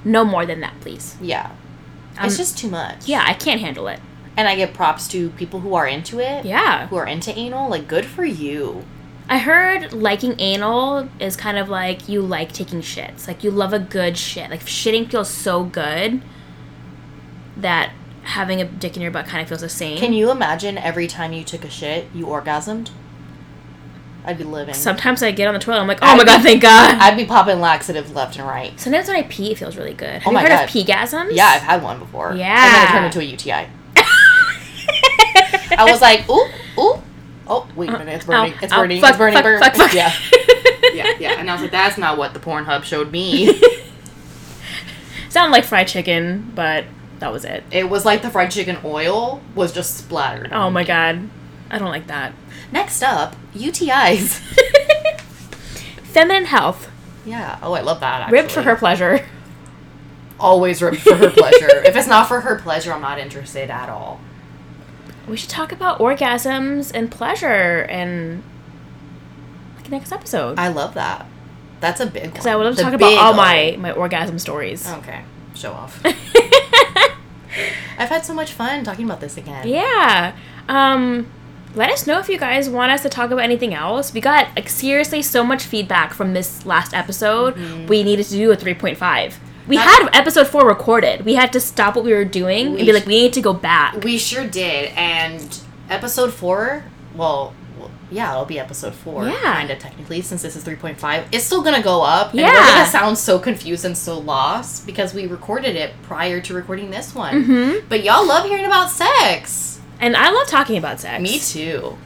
No 0.04 0.24
more 0.26 0.46
than 0.46 0.60
that, 0.62 0.80
please. 0.82 1.16
yeah, 1.22 1.52
Um, 2.18 2.28
it's 2.28 2.38
just 2.38 2.58
too 2.58 2.70
much. 2.70 3.08
Yeah, 3.08 3.24
I 3.26 3.34
can't 3.34 3.60
handle 3.60 3.88
it. 3.88 4.00
and 4.38 4.48
I 4.48 4.56
give 4.56 4.72
props 4.74 5.08
to 5.10 5.30
people 5.32 5.60
who 5.62 5.74
are 5.74 5.88
into 5.88 6.20
it. 6.20 6.46
Yeah, 6.46 6.88
who 6.88 6.96
are 6.98 7.08
into 7.08 7.32
anal. 7.38 7.70
Like, 7.70 7.88
good 7.88 8.06
for 8.06 8.24
you. 8.24 8.84
I 9.30 9.40
heard 9.40 9.92
liking 9.92 10.36
anal 10.40 11.10
is 11.20 11.36
kind 11.36 11.58
of 11.58 11.68
like 11.70 12.08
you 12.08 12.22
like 12.22 12.54
taking 12.54 12.82
shits. 12.82 13.28
Like 13.28 13.44
you 13.44 13.52
love 13.52 13.74
a 13.74 13.80
good 13.80 14.18
shit. 14.18 14.50
Like 14.50 14.62
shitting 14.62 15.10
feels 15.12 15.30
so 15.30 15.64
good 15.66 16.22
that 17.58 17.92
having 18.24 18.62
a 18.62 18.66
dick 18.66 18.96
in 18.96 19.02
your 19.02 19.12
butt 19.12 19.26
kind 19.26 19.42
of 19.42 19.48
feels 19.50 19.62
the 19.62 19.70
same. 19.70 19.98
Can 19.98 20.14
you 20.14 20.32
imagine 20.32 20.78
every 20.78 21.08
time 21.08 21.34
you 21.34 21.44
took 21.44 21.66
a 21.66 21.70
shit, 21.70 22.08
you 22.14 22.26
orgasmed? 22.26 22.90
I'd 24.26 24.38
be 24.38 24.44
living. 24.44 24.74
Sometimes 24.74 25.24
I 25.24 25.32
get 25.32 25.48
on 25.48 25.54
the 25.54 25.60
toilet. 25.60 25.80
I'm 25.80 25.88
like, 25.88 26.00
oh 26.02 26.16
my 26.16 26.26
god, 26.26 26.42
thank 26.42 26.62
God. 26.62 26.96
I'd 27.00 27.16
be 27.16 27.26
popping 27.26 27.60
laxative 27.62 28.14
left 28.14 28.38
and 28.38 28.46
right. 28.48 28.78
Sometimes 28.80 29.08
when 29.08 29.16
I 29.18 29.24
pee, 29.24 29.52
it 29.52 29.58
feels 29.58 29.78
really 29.78 29.94
good. 29.94 30.08
Oh 30.08 30.20
have 30.20 30.28
Oh 30.28 30.32
you 30.32 30.36
my 30.36 30.42
heard 30.42 30.50
God. 30.50 30.64
of 30.66 30.70
peegasms? 30.70 31.30
Yeah, 31.32 31.48
I've 31.48 31.62
had 31.62 31.82
one 31.84 32.00
before. 32.00 32.34
Yeah, 32.36 32.66
and 32.66 32.74
then 32.76 32.84
it 32.84 32.92
turned 32.92 33.06
into 33.06 33.20
a 33.20 33.24
UTI. 33.24 33.70
I 35.78 35.86
was 35.90 36.02
like, 36.02 36.30
ooh, 36.30 36.50
ooh. 36.80 37.02
Oh, 37.50 37.68
wait 37.76 37.90
a 37.90 37.94
minute. 37.98 38.16
It's 38.16 38.26
burning. 38.28 38.54
Ow, 38.54 38.58
it's 38.62 38.74
ow, 38.74 38.78
burning. 38.82 39.02
fuck, 39.02 39.10
it's 39.12 39.18
burning. 39.18 39.34
fuck, 39.36 39.44
burn. 39.44 39.60
fuck, 39.60 39.76
fuck. 39.76 39.94
Yeah. 39.94 40.14
yeah, 40.94 41.14
yeah. 41.20 41.40
And 41.40 41.50
I 41.50 41.54
was 41.54 41.62
like, 41.62 41.72
that's 41.72 41.98
not 41.98 42.18
what 42.18 42.34
the 42.34 42.40
Pornhub 42.40 42.84
showed 42.84 43.12
me. 43.12 43.62
Sound 45.30 45.52
like 45.52 45.66
fried 45.66 45.88
chicken, 45.88 46.52
but 46.56 46.86
that 47.20 47.32
was 47.32 47.46
it. 47.46 47.64
it 47.72 47.90
was 47.90 48.06
like 48.06 48.22
the 48.22 48.30
fried 48.30 48.52
chicken 48.52 48.78
oil 48.84 49.42
was 49.56 49.72
just 49.74 49.98
splattered. 49.98 50.52
Oh 50.54 50.70
my 50.70 50.84
god. 50.84 51.30
I 51.70 51.78
don't 51.80 51.90
like 51.90 52.08
that. 52.08 52.34
Next 52.72 53.02
up, 53.04 53.36
UTIs. 53.54 54.40
Feminine 56.04 56.46
health. 56.46 56.90
yeah. 57.26 57.60
Oh, 57.62 57.74
I 57.74 57.82
love 57.82 58.00
that. 58.00 58.22
Actually. 58.22 58.40
Ribbed 58.40 58.52
for 58.52 58.62
her 58.64 58.76
pleasure. 58.76 59.26
Always 60.40 60.82
ripped 60.82 60.98
for 61.02 61.16
her 61.16 61.30
pleasure. 61.30 61.84
if 61.86 61.96
it's 61.96 62.08
not 62.08 62.28
for 62.28 62.42
her 62.42 62.58
pleasure, 62.60 62.94
I'm 62.94 63.02
not 63.02 63.20
interested 63.20 63.70
at 63.70 63.90
all. 63.90 64.20
We 65.28 65.38
should 65.38 65.50
talk 65.50 65.72
about 65.72 66.00
orgasms 66.00 66.92
and 66.94 67.12
pleasure 67.12 67.86
and 67.90 68.44
like 69.76 69.90
next 69.92 70.12
episode. 70.12 70.58
I 70.58 70.70
love 70.70 70.94
that. 70.94 71.26
That's 71.80 72.00
a 72.00 72.06
big. 72.08 72.32
Because 72.32 72.46
I 72.48 72.56
would 72.56 72.64
love 72.64 72.76
to 72.76 72.78
The 72.78 72.84
talk 72.84 72.94
about 72.94 73.14
all 73.18 73.34
my, 73.34 73.76
my 73.80 73.92
orgasm 73.92 74.40
stories. 74.40 74.90
Okay, 74.90 75.22
show 75.54 75.74
off. 75.74 76.02
I've 78.00 78.10
had 78.10 78.26
so 78.26 78.34
much 78.34 78.54
fun 78.54 78.84
talking 78.84 79.06
about 79.06 79.20
this 79.22 79.38
again. 79.38 79.68
Yeah. 79.68 80.36
Um, 80.70 81.28
let 81.76 81.90
us 81.92 82.08
know 82.08 82.20
if 82.20 82.30
you 82.30 82.38
guys 82.38 82.70
want 82.70 82.92
us 82.92 83.02
to 83.04 83.10
talk 83.10 83.32
about 83.32 83.44
anything 83.44 83.74
else. 83.74 84.14
We 84.14 84.22
got 84.22 84.48
like 84.56 84.70
seriously 84.70 85.22
so 85.22 85.44
much 85.44 85.64
feedback 85.64 86.14
from 86.14 86.34
this 86.34 86.66
last 86.66 86.94
episode. 86.94 87.58
We 87.90 88.04
needed 88.04 88.26
to 88.28 88.32
do 88.34 88.52
a 88.52 88.58
3.5. 88.58 89.34
We 89.68 89.76
had 89.78 90.10
episode 90.14 90.48
4 90.48 90.66
recorded. 90.68 91.26
We 91.26 91.36
had 91.36 91.52
to 91.54 91.60
stop 91.60 91.96
what 91.96 92.06
we 92.06 92.14
were 92.14 92.26
doing 92.26 92.72
We 92.74 92.78
and 92.80 92.86
be 92.86 92.94
like, 92.94 93.06
we 93.06 93.22
need 93.24 93.34
to 93.34 93.42
go 93.42 93.54
back. 93.54 94.04
We 94.04 94.18
sure 94.18 94.48
did. 94.48 94.92
And 94.96 95.60
episode 95.90 96.34
four, 96.34 96.84
well, 97.16 97.54
yeah, 98.10 98.32
it'll 98.32 98.46
be 98.46 98.58
episode 98.60 98.94
four. 98.96 99.28
Yeah. 99.28 99.42
Kind 99.42 99.70
of 99.70 99.80
technically, 99.80 100.22
since 100.22 100.42
this 100.42 100.56
is 100.56 100.64
3.5. 100.64 101.26
It's 101.34 101.44
still 101.44 101.62
going 101.62 101.76
to 101.76 101.82
go 101.82 102.02
up. 102.02 102.32
And 102.32 102.40
Yeah. 102.40 102.52
we're 102.54 102.66
going 102.74 102.86
to 102.86 102.90
sound 102.92 103.18
so 103.18 103.38
confused 103.40 103.84
and 103.84 103.98
so 103.98 104.18
lost 104.18 104.86
because 104.86 105.14
we 105.14 105.28
recorded 105.28 105.76
it 105.76 105.92
prior 106.04 106.40
to 106.42 106.54
recording 106.54 106.90
this 106.92 107.14
one. 107.14 107.44
Mhm. 107.44 107.84
But 107.90 108.04
y'all 108.06 108.26
love 108.26 108.46
hearing 108.46 108.66
about 108.66 108.90
sex. 108.92 109.80
And 110.00 110.16
I 110.16 110.30
love 110.30 110.48
talking 110.48 110.78
about 110.78 111.02
sex. 111.02 111.22
Me 111.22 111.38
too. 111.40 111.98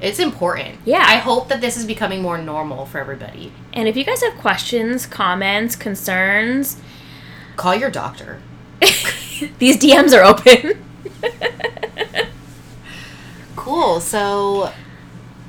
It's 0.00 0.18
important. 0.18 0.78
Yeah. 0.84 1.04
I 1.06 1.16
hope 1.18 1.48
that 1.48 1.60
this 1.60 1.76
is 1.76 1.84
becoming 1.84 2.20
more 2.20 2.36
normal 2.38 2.84
for 2.86 2.98
everybody. 2.98 3.52
And 3.72 3.86
if 3.86 3.96
you 3.96 4.02
guys 4.04 4.22
have 4.24 4.36
questions, 4.38 5.06
comments, 5.06 5.76
concerns, 5.76 6.78
Call 7.56 7.74
your 7.74 7.90
doctor. 7.90 8.40
these 9.58 9.76
DMs 9.78 10.16
are 10.16 10.22
open. 10.22 10.84
Cool. 13.64 13.98
So 14.00 14.72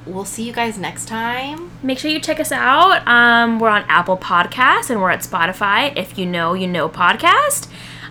we'll 0.05 0.23
see 0.23 0.43
you 0.43 0.53
guys 0.53 0.77
next 0.77 1.05
time. 1.09 1.69
Make 1.83 1.99
sure 1.99 2.09
you 2.09 2.21
check 2.21 2.39
us 2.39 2.49
out. 2.49 3.05
Um, 3.05 3.59
we're 3.59 3.67
on 3.67 3.83
Apple 3.89 4.17
Podcasts 4.17 4.89
and 4.89 5.01
we're 5.01 5.09
at 5.09 5.19
Spotify. 5.19 5.91
If 5.97 6.17
you 6.17 6.25
know, 6.25 6.53
you 6.53 6.65
know 6.65 6.87
podcast. 6.87 7.67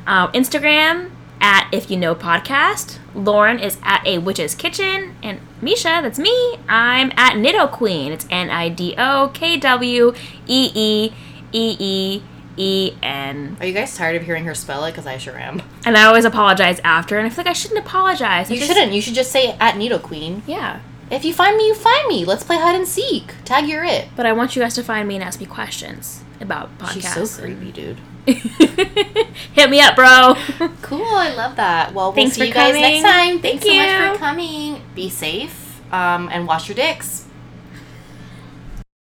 Um, 0.06 0.30
Instagram 0.32 1.10
at 1.40 1.70
if 1.72 1.90
you 1.90 1.96
know 1.96 2.14
podcast. 2.14 2.98
Lauren 3.14 3.58
is 3.58 3.78
at 3.82 4.06
a 4.06 4.18
witch's 4.18 4.54
kitchen, 4.54 5.16
and 5.22 5.40
Misha, 5.62 6.00
that's 6.02 6.18
me. 6.18 6.58
I'm 6.68 7.10
at 7.16 7.38
Nido 7.38 7.66
Queen. 7.68 8.12
It's 8.12 8.26
N 8.28 8.50
I 8.50 8.68
D 8.68 8.94
O 8.98 9.30
K 9.32 9.56
W 9.56 10.12
E 10.46 10.70
E 10.74 11.12
E 11.52 11.76
E 11.78 12.22
E 12.56 12.92
N. 13.02 13.56
Are 13.60 13.66
you 13.66 13.72
guys 13.72 13.96
tired 13.96 14.16
of 14.16 14.22
hearing 14.22 14.44
her 14.44 14.54
spell 14.54 14.84
it? 14.84 14.92
Because 14.92 15.06
I 15.06 15.18
sure 15.18 15.38
am. 15.38 15.62
And 15.86 15.96
I 15.96 16.04
always 16.04 16.24
apologize 16.24 16.80
after, 16.84 17.18
and 17.18 17.26
I 17.26 17.30
feel 17.30 17.44
like 17.44 17.50
I 17.50 17.52
shouldn't 17.54 17.80
apologize. 17.84 18.50
I 18.50 18.54
You 18.54 18.60
just- 18.60 18.72
shouldn't. 18.72 18.92
You 18.92 19.00
should 19.00 19.14
just 19.14 19.30
say 19.32 19.56
at 19.60 19.76
Needle 19.76 19.98
Queen. 19.98 20.42
Yeah, 20.46 20.80
If 21.10 21.24
you 21.24 21.34
find 21.34 21.56
me, 21.56 21.66
you 21.66 21.74
find 21.74 22.08
me. 22.08 22.24
Let's 22.24 22.42
play 22.44 22.56
hide 22.58 22.74
and 22.74 22.88
seek. 22.88 23.34
Tag 23.44 23.68
your 23.68 23.84
it. 23.84 24.08
but 24.16 24.24
I 24.26 24.32
want 24.32 24.56
you 24.56 24.62
guys 24.62 24.74
to 24.76 24.82
find 24.82 25.06
me 25.06 25.14
and 25.16 25.22
ask 25.24 25.38
me 25.38 25.46
questions 25.46 26.22
about 26.40 26.76
podcasts. 26.78 27.14
She's 27.14 27.30
so 27.30 27.42
creepy, 27.42 27.72
dude. 27.72 27.98
Hit 28.26 29.68
me 29.70 29.80
up, 29.80 29.96
bro. 29.96 30.34
Cool. 30.82 31.04
I 31.04 31.34
love 31.34 31.56
that. 31.56 31.92
Well, 31.92 32.06
we'll 32.06 32.14
Thanks 32.14 32.34
see 32.34 32.40
for 32.40 32.46
you 32.46 32.52
guys 32.54 32.68
coming. 32.74 32.82
next 32.82 33.02
time. 33.02 33.38
Thank 33.40 33.60
Thanks 33.62 33.64
so 33.66 33.74
much 33.74 34.08
you. 34.08 34.12
for 34.14 34.18
coming. 34.18 34.82
Be 34.94 35.08
safe. 35.10 35.80
Um, 35.92 36.28
and 36.32 36.46
wash 36.46 36.68
your 36.68 36.74
dicks. 36.76 37.23